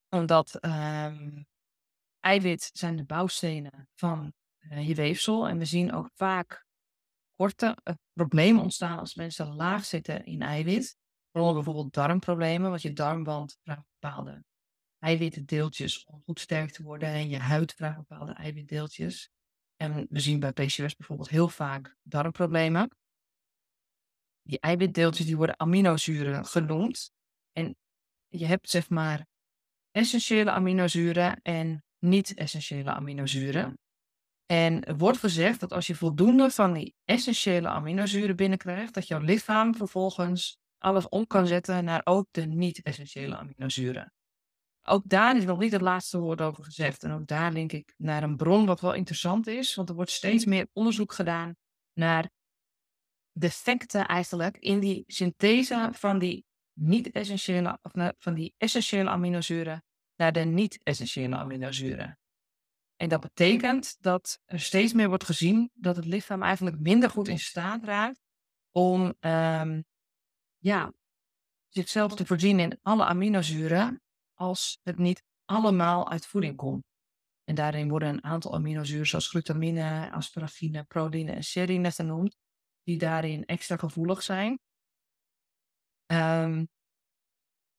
Omdat 0.10 0.66
um, 0.66 1.46
eiwit 2.20 2.70
zijn 2.74 2.96
de 2.96 3.06
bouwstenen 3.06 3.90
van 3.96 4.34
uh, 4.60 4.88
je 4.88 4.96
weefsel. 4.96 5.48
En 5.48 5.58
we 5.58 5.66
zien 5.66 5.94
ook 5.94 6.10
vaak 6.14 6.66
korte 7.36 7.78
uh, 7.84 7.96
problemen 8.14 8.62
ontstaan 8.62 9.00
als 9.00 9.16
mensen 9.16 9.56
laag 9.56 9.86
zitten 9.86 10.26
in 10.26 10.42
eiwit. 10.42 10.98
Bijvoorbeeld 11.32 11.94
darmproblemen, 11.94 12.70
want 12.70 12.82
je 12.82 12.94
darmwand 12.94 13.58
vraagt 13.64 13.86
bepaalde 14.00 14.44
eiwitdeeltjes 15.00 16.06
om 16.06 16.22
goed 16.26 16.40
sterk 16.40 16.72
te 16.72 16.84
worden 16.84 17.10
en 17.10 17.30
je 17.30 17.38
huid 17.38 17.74
vraagt 17.74 17.98
bepaalde 17.98 18.34
eiwitdeeltjes. 18.34 19.30
En 19.76 20.08
we 20.10 20.20
zien 20.20 20.40
bij 20.40 20.52
PCOS 20.52 20.96
bijvoorbeeld 20.96 21.30
heel 21.30 21.48
vaak 21.48 21.96
darmproblemen. 22.04 22.90
Die 24.42 24.60
eiwitdeeltjes 24.60 25.26
die 25.26 25.38
worden 25.38 25.60
aminozuren 25.60 26.46
genoemd. 26.46 27.12
En 27.52 27.76
je 28.28 28.46
hebt 28.46 28.70
zeg 28.70 28.90
maar 28.90 29.26
essentiële 29.92 30.52
aminozuren 30.52 31.42
en 31.42 31.84
niet-essentiële 32.00 32.92
aminozuren. 32.92 33.80
En 34.46 34.84
er 34.84 34.98
wordt 34.98 35.18
gezegd 35.18 35.60
dat 35.60 35.72
als 35.72 35.88
je 35.88 35.96
voldoende 35.96 36.50
van 36.50 36.74
die 36.74 36.96
essentiële 37.04 37.68
aminozuren 37.68 38.36
binnenkrijgt, 38.36 38.94
dat 38.94 39.08
jouw 39.08 39.20
lichaam 39.20 39.76
vervolgens 39.76 40.58
alles 40.78 41.10
om 41.10 41.28
kan 41.28 41.48
zetten 41.48 41.84
naar 41.84 42.02
ook 42.04 42.28
de 42.32 42.46
niet-essentiële 42.46 43.38
aminozuren. 43.38 44.15
Ook 44.88 45.04
daar 45.06 45.38
is 45.38 45.46
nog 45.46 45.60
niet 45.60 45.72
het 45.72 45.82
laatste 45.82 46.20
woord 46.20 46.42
over 46.42 46.64
gezegd. 46.64 47.04
En 47.04 47.12
ook 47.12 47.28
daar 47.28 47.52
link 47.52 47.72
ik 47.72 47.94
naar 47.98 48.24
een 48.24 48.36
bron 48.36 48.66
wat 48.66 48.82
wel 48.82 48.94
interessant 48.94 49.48
is, 49.48 49.76
want 49.76 49.90
er 49.90 49.96
wordt 49.96 50.12
steeds 50.12 50.46
meer 50.46 50.68
onderzoek 50.74 51.14
gedaan 51.14 51.56
naar 51.94 52.30
defecten 53.32 54.08
eigenlijk 54.08 54.58
in 54.58 54.80
die 54.80 55.04
synthese 55.08 55.90
van 55.92 56.20
die 56.20 56.46
niet-essentiële, 56.74 57.80
of 57.82 57.92
van 58.18 58.34
die 58.34 58.54
essentiële 58.58 59.10
aminozuren 59.10 59.84
naar 60.16 60.32
de 60.32 60.40
niet-essentiële 60.40 61.36
aminozuren. 61.36 62.20
En 62.96 63.10
dat 63.10 63.22
betekent 63.22 63.98
dat 64.00 64.40
er 64.46 64.60
steeds 64.60 64.94
meer 64.94 65.08
wordt 65.08 65.24
gezien 65.24 65.70
dat 65.74 65.96
het 65.96 66.06
lichaam 66.06 66.44
eigenlijk 66.44 66.80
minder 66.80 67.10
goed 67.10 67.28
in 67.28 67.40
staat 67.40 67.84
raakt 67.84 68.22
om 68.72 69.14
um, 69.20 69.86
ja, 70.58 70.94
zichzelf 71.70 72.16
te 72.16 72.26
voorzien 72.26 72.60
in 72.60 72.80
alle 72.82 73.06
aminozuren 73.06 74.02
als 74.36 74.80
het 74.84 74.98
niet 74.98 75.24
allemaal 75.46 76.10
uit 76.10 76.26
voeding 76.26 76.56
komt. 76.56 76.84
En 77.44 77.56
daarin 77.56 77.90
worden 77.90 78.10
een 78.10 78.24
aantal 78.24 78.54
aminozuren 78.54 79.08
zoals 79.08 79.28
glutamine, 79.28 80.12
asparagine, 80.12 80.84
proline 80.84 81.32
en 81.32 81.44
serine 81.44 81.92
genoemd, 81.92 82.36
die 82.84 82.98
daarin 82.98 83.46
extra 83.46 83.78
gevoelig 83.78 84.24
zijn. 84.24 84.60
Um, 86.14 86.68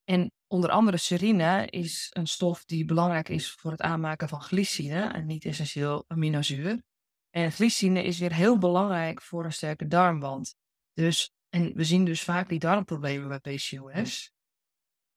en 0.05 0.33
onder 0.47 0.71
andere 0.71 0.97
serine 0.97 1.67
is 1.67 2.11
een 2.13 2.27
stof 2.27 2.65
die 2.65 2.85
belangrijk 2.85 3.29
is 3.29 3.53
voor 3.53 3.71
het 3.71 3.81
aanmaken 3.81 4.29
van 4.29 4.43
glycine, 4.43 5.15
een 5.15 5.27
niet-essentieel 5.27 6.05
aminozuur. 6.07 6.83
En 7.31 7.53
glycine 7.53 8.03
is 8.03 8.19
weer 8.19 8.33
heel 8.33 8.59
belangrijk 8.59 9.23
voor 9.23 9.45
een 9.45 9.53
sterke 9.53 9.87
darmwand. 9.87 10.55
Dus, 10.93 11.31
en 11.49 11.75
we 11.75 11.85
zien 11.85 12.05
dus 12.05 12.23
vaak 12.23 12.49
die 12.49 12.59
darmproblemen 12.59 13.29
bij 13.29 13.57
PCOS. 13.57 14.33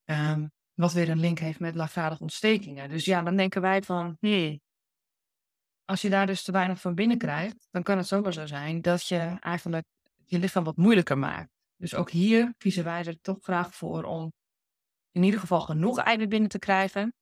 Um, 0.05 0.15
ehm, 0.15 0.47
wat 0.79 0.93
weer 0.93 1.09
een 1.09 1.19
link 1.19 1.39
heeft 1.39 1.59
met 1.59 1.75
laagvaardige 1.75 2.21
ontstekingen. 2.21 2.89
Dus 2.89 3.05
ja, 3.05 3.21
dan 3.21 3.35
denken 3.35 3.61
wij 3.61 3.81
van, 3.81 4.17
nee, 4.19 4.61
als 5.85 6.01
je 6.01 6.09
daar 6.09 6.25
dus 6.25 6.43
te 6.43 6.51
weinig 6.51 6.81
van 6.81 6.95
binnen 6.95 7.17
krijgt, 7.17 7.67
dan 7.71 7.83
kan 7.83 7.97
het 7.97 8.07
zomaar 8.07 8.33
zo 8.33 8.45
zijn 8.45 8.81
dat 8.81 9.07
je 9.07 9.37
eigenlijk 9.39 9.85
je 10.25 10.39
lichaam 10.39 10.63
wat 10.63 10.77
moeilijker 10.77 11.17
maakt. 11.17 11.49
Dus 11.75 11.95
ook 11.95 12.09
hier 12.09 12.53
kiezen 12.57 12.83
wij 12.83 13.05
er 13.05 13.21
toch 13.21 13.37
graag 13.41 13.75
voor 13.75 14.03
om 14.03 14.33
in 15.11 15.23
ieder 15.23 15.39
geval 15.39 15.61
genoeg 15.61 15.97
eiwit 15.97 16.29
binnen 16.29 16.49
te 16.49 16.59
krijgen. 16.59 17.13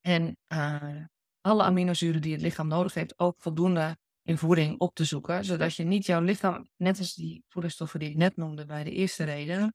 En 0.00 0.36
uh, 0.52 1.04
alle 1.40 1.62
aminozuren 1.62 2.20
die 2.20 2.32
het 2.32 2.42
lichaam 2.42 2.68
nodig 2.68 2.94
heeft 2.94 3.18
ook 3.18 3.34
voldoende 3.38 3.96
in 4.22 4.38
voeding 4.38 4.78
op 4.78 4.94
te 4.94 5.04
zoeken. 5.04 5.44
Zodat 5.44 5.74
je 5.74 5.84
niet 5.84 6.06
jouw 6.06 6.20
lichaam, 6.20 6.68
net 6.76 6.98
als 6.98 7.14
die 7.14 7.44
voedingsstoffen 7.48 8.00
die 8.00 8.08
ik 8.08 8.16
net 8.16 8.36
noemde 8.36 8.66
bij 8.66 8.84
de 8.84 8.90
eerste 8.90 9.24
reden, 9.24 9.74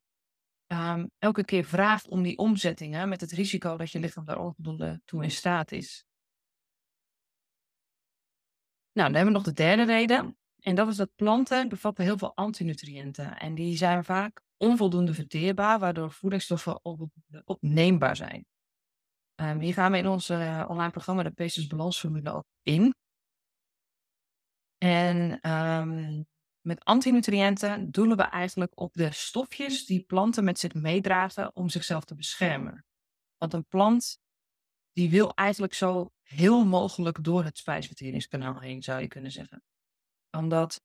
ehm, 0.66 1.06
elke 1.18 1.44
keer 1.44 1.64
vraagt 1.64 2.08
om 2.08 2.22
die 2.22 2.38
omzettingen 2.38 3.08
met 3.08 3.20
het 3.20 3.32
risico 3.32 3.76
dat 3.76 3.90
je 3.90 4.00
lichaam 4.00 4.24
daar 4.24 4.38
onvoldoende 4.38 5.00
toe 5.04 5.22
in 5.22 5.30
staat 5.30 5.72
is. 5.72 6.04
Nou, 8.92 9.08
dan 9.08 9.16
hebben 9.16 9.32
we 9.32 9.38
nog 9.38 9.48
de 9.48 9.62
derde 9.62 9.84
reden. 9.84 10.36
En 10.60 10.74
dat 10.74 10.88
is 10.88 10.96
dat 10.96 11.14
planten 11.14 11.68
bevatten 11.68 12.04
heel 12.04 12.18
veel 12.18 12.36
antinutriënten. 12.36 13.38
En 13.38 13.54
die 13.54 13.76
zijn 13.76 14.04
vaak 14.04 14.40
onvoldoende 14.56 15.14
verteerbaar, 15.14 15.78
waardoor 15.78 16.10
voedingsstoffen 16.10 16.80
opneembaar 17.44 18.16
zijn. 18.16 18.46
Um, 19.40 19.60
hier 19.60 19.74
gaan 19.74 19.92
we 19.92 19.98
in 19.98 20.06
ons 20.06 20.30
uh, 20.30 20.64
online 20.68 20.90
programma 20.90 21.22
de 21.22 21.30
Peces 21.30 21.66
Balansformule 21.66 22.32
ook 22.32 22.44
in. 22.62 22.94
En 24.78 25.50
um, 25.50 26.26
met 26.66 26.84
antinutriënten 26.84 27.90
doelen 27.90 28.16
we 28.16 28.22
eigenlijk 28.22 28.80
op 28.80 28.92
de 28.94 29.12
stofjes 29.12 29.86
die 29.86 30.02
planten 30.02 30.44
met 30.44 30.58
zich 30.58 30.74
meedragen 30.74 31.56
om 31.56 31.68
zichzelf 31.68 32.04
te 32.04 32.14
beschermen. 32.14 32.84
Want 33.36 33.52
een 33.52 33.66
plant 33.66 34.20
die 34.92 35.10
wil 35.10 35.34
eigenlijk 35.34 35.74
zo 35.74 36.12
heel 36.22 36.64
mogelijk 36.64 37.24
door 37.24 37.44
het 37.44 37.58
spijsverteringskanaal 37.58 38.60
heen, 38.60 38.82
zou 38.82 39.00
je 39.00 39.08
kunnen 39.08 39.30
zeggen. 39.30 39.62
Omdat, 40.30 40.80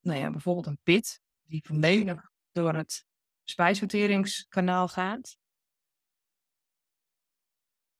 nou 0.00 0.18
ja, 0.18 0.30
bijvoorbeeld 0.30 0.66
een 0.66 0.80
pit 0.82 1.20
die 1.42 1.64
volledig 1.66 2.30
door 2.52 2.74
het 2.74 3.06
spijsverteringskanaal 3.44 4.88
gaat, 4.88 5.38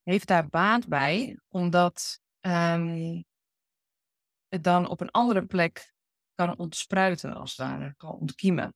heeft 0.03 0.27
daar 0.27 0.49
baat 0.49 0.89
bij, 0.89 1.39
omdat 1.49 2.21
um, 2.41 3.25
het 4.49 4.65
dan 4.65 4.89
op 4.89 5.01
een 5.01 5.11
andere 5.11 5.47
plek 5.47 5.97
kan 6.39 6.59
ontspruiten, 6.59 7.35
als 7.35 7.57
het 7.57 7.67
ware, 7.67 7.95
kan 7.97 8.11
ontkiemen. 8.11 8.75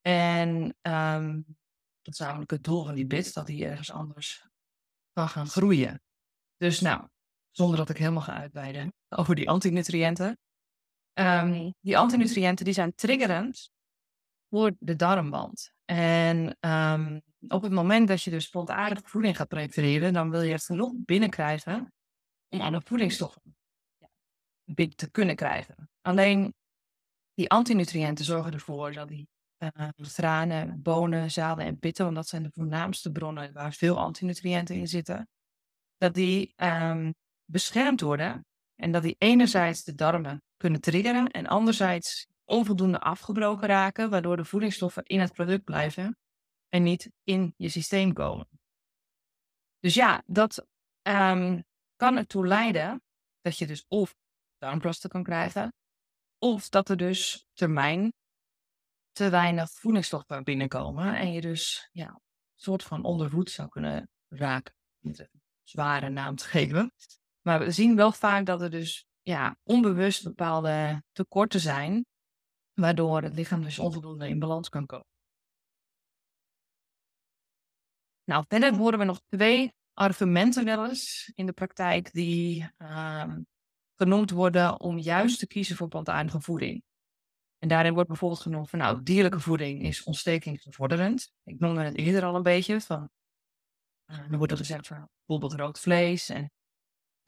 En 0.00 0.76
um, 0.82 1.44
dat 2.02 2.14
is 2.14 2.18
namelijk 2.18 2.50
het 2.50 2.64
doel 2.64 2.84
van 2.84 2.94
die 2.94 3.06
bit, 3.06 3.34
dat 3.34 3.46
die 3.46 3.64
ergens 3.64 3.90
anders 3.90 4.46
kan 5.12 5.28
gaan 5.28 5.46
groeien. 5.46 6.02
Dus 6.56 6.80
nou, 6.80 7.08
zonder 7.50 7.76
dat 7.76 7.90
ik 7.90 7.96
helemaal 7.96 8.22
ga 8.22 8.34
uitweiden 8.34 8.92
over 9.08 9.34
die 9.34 9.48
antinutriënten. 9.48 10.38
Um, 11.12 11.74
die 11.80 11.98
antinutriënten 11.98 12.64
die 12.64 12.74
zijn 12.74 12.94
triggerend 12.94 13.70
voor 14.48 14.72
de 14.78 14.96
darmwand. 14.96 15.72
En 15.84 16.56
um, 16.60 17.22
op 17.48 17.62
het 17.62 17.72
moment 17.72 18.08
dat 18.08 18.22
je 18.22 18.30
dus 18.30 18.48
plantaardige 18.48 19.08
voeding 19.08 19.36
gaat 19.36 19.48
prefereren, 19.48 20.12
dan 20.12 20.30
wil 20.30 20.40
je 20.40 20.52
er 20.52 20.60
genoeg 20.60 20.92
binnenkrijgen 20.96 21.92
om 22.48 22.72
de 22.72 22.80
voedingsstoffen 22.84 23.56
te 24.74 25.10
kunnen 25.10 25.36
krijgen. 25.36 25.90
Alleen 26.00 26.54
die 27.34 27.50
antinutriënten 27.50 28.24
zorgen 28.24 28.52
ervoor 28.52 28.92
dat 28.92 29.08
die 29.08 29.28
uh, 29.58 29.88
granen, 29.96 30.82
bonen, 30.82 31.30
zaden 31.30 31.64
en 31.64 31.78
pitten, 31.78 32.04
want 32.04 32.16
dat 32.16 32.28
zijn 32.28 32.42
de 32.42 32.50
voornaamste 32.52 33.12
bronnen 33.12 33.52
waar 33.52 33.72
veel 33.72 33.98
antinutriënten 33.98 34.74
in 34.74 34.88
zitten, 34.88 35.28
dat 35.96 36.14
die 36.14 36.52
um, 36.56 37.14
beschermd 37.44 38.00
worden 38.00 38.46
en 38.74 38.92
dat 38.92 39.02
die 39.02 39.16
enerzijds 39.18 39.84
de 39.84 39.94
darmen 39.94 40.42
kunnen 40.56 40.80
triggeren 40.80 41.30
en 41.30 41.46
anderzijds 41.46 42.26
onvoldoende 42.44 43.00
afgebroken 43.00 43.68
raken, 43.68 44.10
waardoor 44.10 44.36
de 44.36 44.44
voedingsstoffen 44.44 45.04
in 45.04 45.20
het 45.20 45.32
product 45.32 45.64
blijven 45.64 46.18
en 46.68 46.82
niet 46.82 47.10
in 47.24 47.54
je 47.56 47.68
systeem 47.68 48.12
komen. 48.12 48.48
Dus 49.78 49.94
ja, 49.94 50.22
dat 50.26 50.66
um, 51.02 51.64
kan 51.96 52.16
ertoe 52.16 52.46
leiden 52.46 53.02
dat 53.40 53.58
je 53.58 53.66
dus 53.66 53.84
of 53.88 54.14
darmklachten 54.58 55.10
kan 55.10 55.22
krijgen, 55.22 55.72
of 56.40 56.68
dat 56.68 56.88
er 56.88 56.96
dus 56.96 57.46
termijn 57.52 58.12
te 59.12 59.28
weinig 59.28 59.70
voedingsstoffen 59.70 60.44
binnenkomen 60.44 61.16
en 61.16 61.32
je 61.32 61.40
dus 61.40 61.88
ja, 61.92 62.08
een 62.08 62.20
soort 62.56 62.82
van 62.82 63.04
ondervoed 63.04 63.50
zou 63.50 63.68
kunnen 63.68 64.08
raken. 64.28 64.74
Zware 65.62 66.08
naam 66.08 66.36
te 66.36 66.44
geven. 66.44 66.92
Maar 67.40 67.58
we 67.58 67.70
zien 67.70 67.96
wel 67.96 68.12
vaak 68.12 68.46
dat 68.46 68.62
er 68.62 68.70
dus 68.70 69.06
ja, 69.22 69.56
onbewust 69.62 70.24
bepaalde 70.24 71.02
tekorten 71.12 71.60
zijn, 71.60 72.06
waardoor 72.72 73.22
het 73.22 73.34
lichaam 73.34 73.62
dus 73.62 73.78
onvoldoende 73.78 74.28
in 74.28 74.38
balans 74.38 74.68
kan 74.68 74.86
komen. 74.86 75.08
Nou, 78.24 78.44
verder 78.48 78.74
horen 78.74 78.98
we 78.98 79.04
nog 79.04 79.20
twee 79.28 79.72
argumenten 79.92 80.64
wel 80.64 80.88
eens 80.88 81.32
in 81.34 81.46
de 81.46 81.52
praktijk 81.52 82.12
die 82.12 82.70
uh, 82.78 83.34
genoemd 84.00 84.30
worden 84.30 84.80
om 84.80 84.98
juist 84.98 85.38
te 85.38 85.46
kiezen 85.46 85.76
voor 85.76 85.88
plantaardige 85.88 86.40
voeding. 86.40 86.82
En 87.58 87.68
daarin 87.68 87.92
wordt 87.92 88.08
bijvoorbeeld 88.08 88.40
genoemd 88.40 88.70
van 88.70 88.78
nou, 88.78 89.02
dierlijke 89.02 89.40
voeding 89.40 89.82
is 89.82 90.02
ontstekingsbevorderend. 90.02 91.32
Ik 91.44 91.58
noemde 91.58 91.82
het 91.82 91.96
eerder 91.96 92.24
al 92.24 92.34
een 92.34 92.42
beetje 92.42 92.80
van, 92.80 93.10
uh, 94.10 94.18
er 94.18 94.36
wordt 94.36 94.52
er 94.52 94.58
gezegd 94.58 94.86
van 94.86 95.08
bijvoorbeeld 95.26 95.60
rood 95.60 95.80
vlees 95.80 96.28
en 96.28 96.50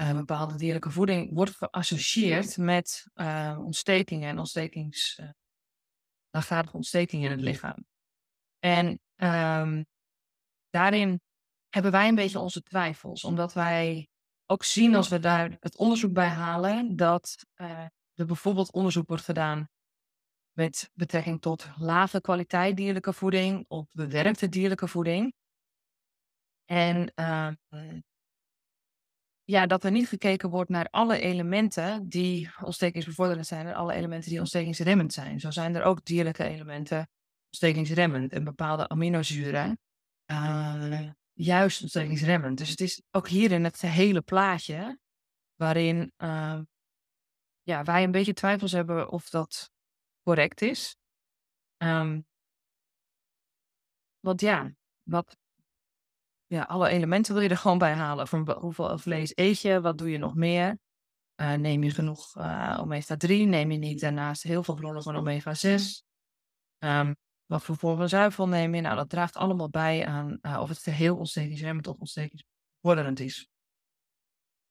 uh, 0.03 0.13
bepaalde 0.13 0.57
dierlijke 0.57 0.91
voeding 0.91 1.35
wordt 1.35 1.57
geassocieerd 1.57 2.57
met 2.57 3.07
uh, 3.15 3.59
ontstekingen 3.61 4.29
en 4.29 4.39
ontstekings, 4.39 5.21
uh, 6.31 6.63
ontstekingen 6.73 7.25
in 7.25 7.37
het 7.37 7.41
lichaam. 7.41 7.87
En 8.59 8.87
um, 9.17 9.87
daarin 10.71 11.21
hebben 11.69 11.93
wij 11.93 12.09
een 12.09 12.15
beetje 12.15 12.39
onze 12.39 12.63
twijfels, 12.63 13.25
omdat 13.25 13.53
wij 13.53 14.09
ook 14.53 14.65
zien 14.65 14.95
als 14.95 15.09
we 15.09 15.19
daar 15.19 15.57
het 15.61 15.77
onderzoek 15.77 16.13
bij 16.13 16.29
halen 16.29 16.97
dat 16.97 17.47
uh, 17.57 17.81
er 18.15 18.27
bijvoorbeeld 18.27 18.73
onderzoek 18.73 19.09
wordt 19.09 19.25
gedaan 19.25 19.69
met 20.53 20.91
betrekking 20.95 21.41
tot 21.41 21.69
lage 21.77 22.21
kwaliteit 22.21 22.77
dierlijke 22.77 23.13
voeding 23.13 23.65
of 23.69 23.93
bewerkte 23.93 24.49
dierlijke 24.49 24.89
voeding. 24.89 25.35
En 26.65 27.13
uh, 27.15 27.49
ja, 29.45 29.67
dat 29.67 29.85
er 29.85 29.91
niet 29.91 30.09
gekeken 30.09 30.51
wordt 30.51 30.71
naar 30.71 30.89
alle 30.91 31.19
elementen 31.19 32.09
die 32.09 32.51
ontstekingsbevorderend 32.65 33.47
zijn 33.47 33.67
en 33.67 33.75
alle 33.75 33.93
elementen 33.93 34.31
die 34.31 34.39
ontstekingsremmend 34.39 35.13
zijn. 35.13 35.41
Zo 35.41 35.51
zijn 35.51 35.75
er 35.75 35.83
ook 35.83 36.05
dierlijke 36.05 36.45
elementen 36.45 37.09
ontstekingsremmend 37.47 38.33
en 38.33 38.45
bepaalde 38.45 38.89
aminozuren 38.89 39.79
uh, 40.27 41.11
juist 41.33 41.83
ontstekingsremmend. 41.83 42.59
Dus 42.59 42.69
het 42.69 42.81
is 42.81 43.03
ook 43.11 43.29
hierin 43.29 43.65
het 43.65 43.81
hele 43.81 44.21
plaatje 44.21 44.99
waarin 45.55 46.13
uh, 46.19 46.61
ja, 47.63 47.83
wij 47.83 48.03
een 48.03 48.11
beetje 48.11 48.33
twijfels 48.33 48.73
hebben 48.73 49.09
of 49.11 49.29
dat 49.29 49.71
correct 50.23 50.63
is. 50.63 50.97
Um, 51.77 52.27
want 54.21 54.41
ja, 54.41 54.73
wat, 55.03 55.37
ja, 56.47 56.63
alle 56.63 56.89
elementen 56.89 57.35
wil 57.35 57.43
je 57.43 57.49
er 57.49 57.57
gewoon 57.57 57.79
bij 57.79 57.95
halen. 57.95 58.29
Van 58.29 58.51
hoeveel 58.51 58.99
vlees 58.99 59.33
eet 59.35 59.61
je? 59.61 59.81
Wat 59.81 59.99
doe 59.99 60.11
je 60.11 60.19
nog 60.19 60.35
meer? 60.35 60.79
Uh, 61.37 61.53
neem 61.53 61.83
je 61.83 61.91
genoeg 61.91 62.37
uh, 62.37 62.79
omega 62.81 63.17
3? 63.17 63.47
Neem 63.47 63.71
je 63.71 63.79
niet 63.79 64.01
daarnaast 64.01 64.43
heel 64.43 64.63
veel 64.63 64.75
bronnen 64.75 65.03
van 65.03 65.17
omega 65.17 65.55
6? 65.55 66.05
Um, 66.79 67.17
wat 67.53 67.65
voor 67.65 67.77
vorm 67.77 67.97
van 67.97 68.09
zuivel 68.09 68.49
neem 68.49 68.75
je? 68.75 68.81
Nou, 68.81 68.97
dat 68.97 69.09
draagt 69.09 69.37
allemaal 69.37 69.71
bij 69.71 70.07
aan 70.07 70.39
uh, 70.43 70.61
of 70.61 70.69
het 70.69 70.79
geheel 70.79 71.17
ontstekingsremmend 71.17 71.87
of 71.87 71.99
ontstekingsvorderend 71.99 73.21
is. 73.21 73.49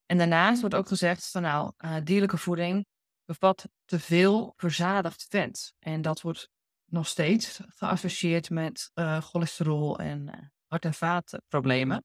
En 0.06 0.18
daarnaast 0.18 0.60
wordt 0.60 0.76
ook 0.76 0.88
gezegd 0.88 1.30
van 1.32 1.42
nou, 1.42 1.74
dierlijke 2.04 2.38
voeding 2.38 2.86
bevat 3.26 3.68
te 3.86 4.00
veel 4.00 4.54
verzadigd 4.56 5.26
vet. 5.30 5.74
En 5.80 6.02
dat 6.02 6.22
wordt 6.22 6.50
nog 6.86 7.08
steeds 7.08 7.62
geassocieerd 7.68 8.50
met 8.50 8.92
cholesterol 9.20 10.00
en 10.00 10.52
hart- 10.68 10.86
en 10.86 10.94
vaatproblemen. 10.94 12.04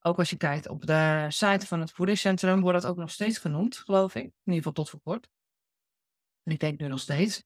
Ook 0.00 0.18
als 0.18 0.30
je 0.30 0.36
kijkt 0.36 0.68
op 0.68 0.86
de 0.86 1.26
site 1.28 1.66
van 1.66 1.80
het 1.80 1.90
voedingscentrum 1.92 2.60
wordt 2.60 2.82
dat 2.82 2.90
ook 2.90 2.96
nog 2.96 3.10
steeds 3.10 3.38
genoemd, 3.38 3.76
geloof 3.76 4.14
ik. 4.14 4.22
In 4.22 4.32
ieder 4.44 4.56
geval 4.56 4.72
tot 4.72 4.90
voor 4.90 5.00
kort. 5.00 5.28
En 6.42 6.52
ik 6.52 6.60
denk 6.60 6.80
nu 6.80 6.88
nog 6.88 7.00
steeds. 7.00 7.42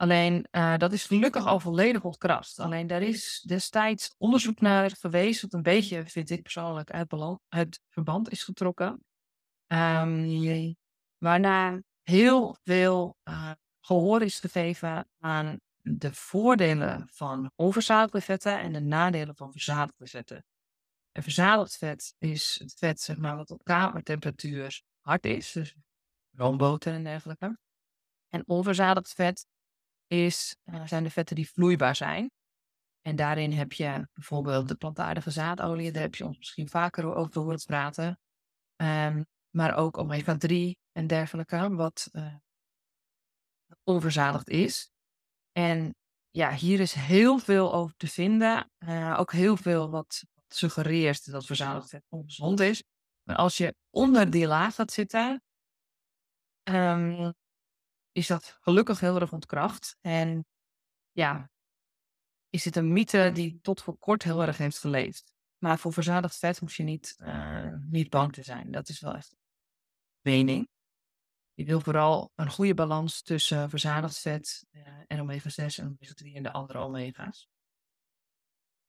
Alleen 0.00 0.46
uh, 0.50 0.76
dat 0.76 0.92
is 0.92 1.04
gelukkig 1.04 1.46
al 1.46 1.60
volledig 1.60 2.04
ontkrast. 2.04 2.60
Alleen 2.60 2.86
daar 2.86 3.02
is 3.02 3.44
destijds 3.46 4.14
onderzoek 4.18 4.60
naar 4.60 4.90
geweest, 4.90 5.42
wat 5.42 5.52
een 5.52 5.62
beetje, 5.62 6.06
vind 6.06 6.30
ik 6.30 6.42
persoonlijk, 6.42 6.90
uit, 6.90 7.12
uit 7.48 7.80
verband 7.88 8.30
is 8.30 8.42
getrokken. 8.42 9.04
Um, 9.66 10.74
waarna 11.18 11.80
heel 12.02 12.56
veel 12.62 13.16
uh, 13.24 13.50
gehoor 13.80 14.22
is 14.22 14.40
gegeven 14.40 15.08
aan 15.18 15.60
de 15.82 16.14
voordelen 16.14 17.08
van 17.12 17.50
onverzadigde 17.54 18.20
vetten 18.20 18.60
en 18.60 18.72
de 18.72 18.80
nadelen 18.80 19.36
van 19.36 19.52
verzadigde 19.52 20.06
vetten. 20.06 20.44
En 21.12 21.22
verzadigd 21.22 21.76
vet 21.76 22.14
is 22.18 22.58
het 22.58 22.74
vet 22.74 23.00
zeg 23.00 23.16
maar, 23.16 23.36
wat 23.36 23.50
op 23.50 23.64
kamertemperatuur 23.64 24.82
hard 25.00 25.26
is, 25.26 25.52
dus 25.52 25.74
roomboter 26.30 26.92
en 26.92 27.04
dergelijke. 27.04 27.58
En 28.28 28.42
onverzadigd 28.46 29.12
vet 29.12 29.46
is, 30.08 30.56
uh, 30.64 30.86
zijn 30.86 31.04
de 31.04 31.10
vetten 31.10 31.36
die 31.36 31.50
vloeibaar 31.50 31.96
zijn. 31.96 32.30
En 33.00 33.16
daarin 33.16 33.52
heb 33.52 33.72
je 33.72 34.08
bijvoorbeeld 34.12 34.68
de 34.68 34.74
plantaardige 34.74 35.30
zaadolie, 35.30 35.92
daar 35.92 36.02
heb 36.02 36.14
je 36.14 36.26
ons 36.26 36.38
misschien 36.38 36.68
vaker 36.68 37.14
over 37.14 37.40
horen 37.40 37.64
praten. 37.64 38.18
Ehm, 38.76 39.22
maar 39.50 39.76
ook 39.76 39.98
omega-3 39.98 40.76
en 40.92 41.06
dergelijke, 41.06 41.74
wat 41.74 42.08
uh, 42.12 42.34
onverzadigd 43.84 44.48
is. 44.48 44.90
En 45.52 45.94
ja, 46.30 46.52
hier 46.52 46.80
is 46.80 46.92
heel 46.92 47.38
veel 47.38 47.74
over 47.74 47.96
te 47.96 48.06
vinden. 48.06 48.70
Uh, 48.78 49.16
ook 49.18 49.32
heel 49.32 49.56
veel 49.56 49.90
wat 49.90 50.24
suggereert 50.48 51.30
dat 51.30 51.46
verzadigd 51.46 51.88
vet 51.88 52.04
ongezond 52.08 52.60
is. 52.60 52.82
Maar 53.22 53.36
als 53.36 53.56
je 53.56 53.74
onder 53.90 54.30
die 54.30 54.46
laag 54.46 54.74
gaat 54.74 54.92
zitten, 54.92 55.42
um, 56.70 57.34
is 58.18 58.26
dat 58.26 58.58
gelukkig 58.60 59.00
heel 59.00 59.20
erg 59.20 59.32
ontkracht. 59.32 59.96
En 60.00 60.46
ja, 61.10 61.50
is 62.48 62.64
het 62.64 62.76
een 62.76 62.92
mythe 62.92 63.30
die 63.32 63.60
tot 63.60 63.82
voor 63.82 63.98
kort 63.98 64.22
heel 64.22 64.42
erg 64.42 64.58
heeft 64.58 64.78
geleefd. 64.78 65.34
Maar 65.58 65.78
voor 65.78 65.92
verzadigd 65.92 66.38
vet 66.38 66.58
hoef 66.58 66.76
je 66.76 66.82
niet, 66.82 67.16
uh, 67.18 67.74
niet 67.88 68.10
bang 68.10 68.32
te 68.32 68.42
zijn. 68.42 68.70
Dat 68.70 68.88
is 68.88 69.00
wel 69.00 69.14
echt 69.14 69.36
mening. 70.20 70.68
Je 71.54 71.64
wil 71.64 71.80
vooral 71.80 72.32
een 72.34 72.50
goede 72.50 72.74
balans 72.74 73.22
tussen 73.22 73.70
verzadigd 73.70 74.18
vet 74.18 74.66
uh, 74.70 74.88
en 75.06 75.20
omega-6 75.20 75.64
en 75.76 75.88
omega-3 75.88 76.34
en 76.34 76.42
de 76.42 76.52
andere 76.52 76.78
omega's. 76.78 77.48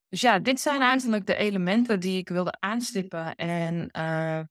Dus 0.07 0.21
ja, 0.21 0.39
dit 0.39 0.59
zijn 0.59 0.82
eigenlijk 0.82 1.25
de 1.25 1.36
elementen 1.36 1.99
die 1.99 2.17
ik 2.17 2.30
wilde 2.30 2.59
aanstippen 2.59 3.36
en 3.36 3.89
uh, 3.97 4.43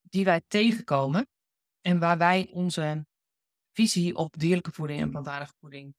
die 0.00 0.24
wij 0.24 0.42
tegenkomen. 0.46 1.28
En 1.80 1.98
waar 1.98 2.18
wij 2.18 2.48
onze 2.52 3.06
visie 3.76 4.14
op 4.14 4.38
dierlijke 4.38 4.72
voeding 4.72 5.00
en 5.00 5.10
plantaardige 5.10 5.54
voeding 5.60 5.94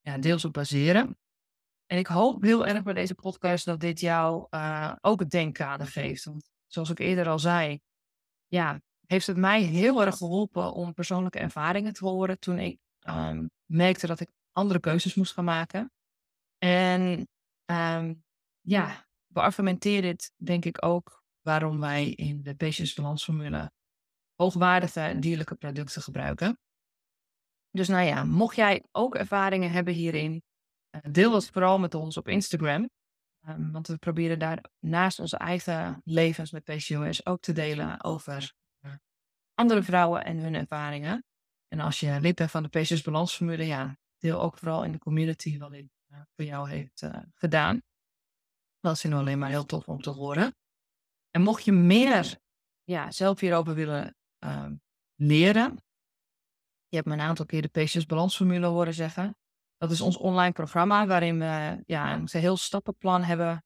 ja, 0.00 0.18
deels 0.18 0.44
op 0.44 0.52
baseren. 0.52 1.18
En 1.86 1.98
ik 1.98 2.06
hoop 2.06 2.42
heel 2.42 2.66
erg 2.66 2.82
bij 2.82 2.94
deze 2.94 3.14
podcast 3.14 3.64
dat 3.64 3.80
dit 3.80 4.00
jou 4.00 4.46
uh, 4.50 4.92
ook 5.00 5.20
het 5.20 5.30
denkkader 5.30 5.86
geeft. 5.86 6.24
Want 6.24 6.50
zoals 6.66 6.90
ik 6.90 6.98
eerder 6.98 7.28
al 7.28 7.38
zei, 7.38 7.80
ja, 8.46 8.80
heeft 9.06 9.26
het 9.26 9.36
mij 9.36 9.62
heel 9.62 10.04
erg 10.04 10.16
geholpen 10.16 10.72
om 10.72 10.94
persoonlijke 10.94 11.38
ervaringen 11.38 11.92
te 11.92 12.04
horen 12.04 12.38
toen 12.38 12.58
ik 12.58 12.78
um, 13.08 13.50
merkte 13.64 14.06
dat 14.06 14.20
ik 14.20 14.30
andere 14.52 14.80
keuzes 14.80 15.14
moest 15.14 15.32
gaan 15.32 15.44
maken. 15.44 15.92
En 16.58 17.28
um, 17.64 18.24
ja, 18.60 19.06
beargumenteer 19.26 20.02
dit 20.02 20.32
denk 20.36 20.64
ik 20.64 20.84
ook 20.84 21.22
waarom 21.40 21.80
wij 21.80 22.10
in 22.10 22.42
de 22.42 22.54
Patience 22.54 22.94
Balansformule 23.00 23.72
hoogwaardige 24.34 25.16
dierlijke 25.18 25.54
producten 25.54 26.02
gebruiken. 26.02 26.58
Dus 27.74 27.88
nou 27.88 28.06
ja, 28.06 28.24
mocht 28.24 28.56
jij 28.56 28.84
ook 28.92 29.14
ervaringen 29.14 29.70
hebben 29.70 29.94
hierin, 29.94 30.42
eh, 30.90 31.00
deel 31.10 31.30
dat 31.30 31.50
vooral 31.50 31.78
met 31.78 31.94
ons 31.94 32.16
op 32.16 32.28
Instagram. 32.28 32.90
Um, 33.48 33.72
want 33.72 33.86
we 33.86 33.96
proberen 33.96 34.38
daar 34.38 34.64
naast 34.78 35.18
onze 35.18 35.36
eigen 35.36 36.00
levens 36.04 36.50
met 36.50 36.64
PCOS 36.64 37.26
ook 37.26 37.40
te 37.40 37.52
delen 37.52 38.04
over 38.04 38.52
uh, 38.80 38.92
andere 39.54 39.82
vrouwen 39.82 40.24
en 40.24 40.38
hun 40.38 40.54
ervaringen. 40.54 41.24
En 41.68 41.80
als 41.80 42.00
je 42.00 42.20
lid 42.20 42.34
bent 42.34 42.50
van 42.50 42.62
de 42.62 42.68
PCOS 42.68 43.02
Balansformule, 43.02 43.66
ja, 43.66 43.96
deel 44.18 44.40
ook 44.40 44.58
vooral 44.58 44.84
in 44.84 44.92
de 44.92 44.98
community 44.98 45.58
wat 45.58 45.70
dit 45.70 45.86
uh, 46.12 46.20
voor 46.36 46.44
jou 46.44 46.70
heeft 46.70 47.08
gedaan. 47.34 47.82
Dat 48.80 48.96
is 48.96 49.02
nu 49.02 49.12
alleen 49.12 49.38
maar 49.38 49.48
heel 49.48 49.66
tof 49.66 49.88
om 49.88 50.00
te 50.00 50.10
horen. 50.10 50.54
En 51.30 51.42
mocht 51.42 51.64
je 51.64 51.72
meer 51.72 52.38
ja, 52.82 53.10
zelf 53.10 53.40
hierover 53.40 53.74
willen 53.74 54.16
uh, 54.44 54.66
leren, 55.14 55.84
je 56.94 57.00
hebt 57.00 57.12
me 57.14 57.22
een 57.22 57.28
aantal 57.28 57.46
keer 57.46 57.62
de 57.62 57.82
PCS 57.82 58.06
balansformule 58.06 58.66
horen 58.66 58.94
zeggen. 58.94 59.36
Dat 59.76 59.90
is 59.90 60.00
ons 60.00 60.16
online 60.16 60.52
programma 60.52 61.06
waarin 61.06 61.38
we 61.38 61.82
ja, 61.86 62.14
een 62.14 62.28
heel 62.30 62.56
stappenplan 62.56 63.22
hebben 63.22 63.64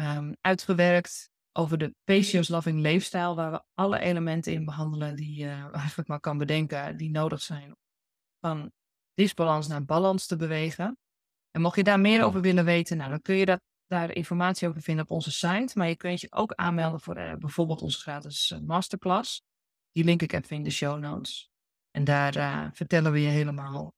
um, 0.00 0.36
uitgewerkt 0.40 1.30
over 1.52 1.78
de 1.78 1.94
PCOS 2.04 2.48
loving 2.48 2.80
leefstijl, 2.80 3.36
waar 3.36 3.50
we 3.50 3.62
alle 3.74 3.98
elementen 3.98 4.52
in 4.52 4.64
behandelen 4.64 5.16
die 5.16 5.38
je 5.38 5.46
uh, 5.46 5.74
eigenlijk 5.74 6.08
maar 6.08 6.20
kan 6.20 6.38
bedenken, 6.38 6.96
die 6.96 7.10
nodig 7.10 7.42
zijn 7.42 7.76
van 8.40 8.72
disbalans 9.14 9.68
naar 9.68 9.84
balans 9.84 10.26
te 10.26 10.36
bewegen. 10.36 10.98
En 11.50 11.60
mocht 11.60 11.76
je 11.76 11.84
daar 11.84 12.00
meer 12.00 12.24
over 12.24 12.40
willen 12.40 12.64
weten, 12.64 12.96
nou, 12.96 13.10
dan 13.10 13.22
kun 13.22 13.34
je 13.34 13.44
dat, 13.44 13.60
daar 13.86 14.14
informatie 14.14 14.68
over 14.68 14.82
vinden 14.82 15.04
op 15.04 15.10
onze 15.10 15.32
site. 15.32 15.78
Maar 15.78 15.88
je 15.88 15.96
kunt 15.96 16.20
je 16.20 16.32
ook 16.32 16.52
aanmelden 16.52 17.00
voor 17.00 17.18
uh, 17.18 17.34
bijvoorbeeld 17.34 17.82
onze 17.82 17.98
gratis 17.98 18.50
uh, 18.50 18.58
masterclass. 18.60 19.42
Die 19.92 20.04
link 20.04 20.22
ik 20.22 20.32
even 20.32 20.56
in 20.56 20.62
de 20.62 20.70
show 20.70 20.98
notes. 20.98 21.53
En 21.96 22.04
daar 22.04 22.36
uh, 22.36 22.68
vertellen 22.72 23.12
we 23.12 23.20
je 23.20 23.28
helemaal 23.28 23.94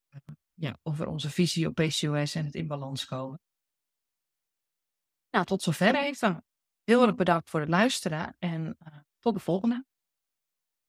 ja, 0.55 0.79
over 0.83 1.07
onze 1.07 1.31
visie 1.31 1.67
op 1.67 1.75
PCOS 1.75 2.35
en 2.35 2.45
het 2.45 2.55
in 2.55 2.67
balans 2.67 3.05
komen. 3.05 3.41
Nou, 5.31 5.45
tot 5.45 5.63
zover 5.63 5.95
even. 5.95 6.45
Heel 6.85 7.07
erg 7.07 7.15
bedankt 7.15 7.51
voor 7.51 7.61
het 7.61 7.69
luisteren 7.69 8.37
en 8.39 8.77
tot 9.19 9.35
de 9.35 9.41
volgende. 9.41 9.85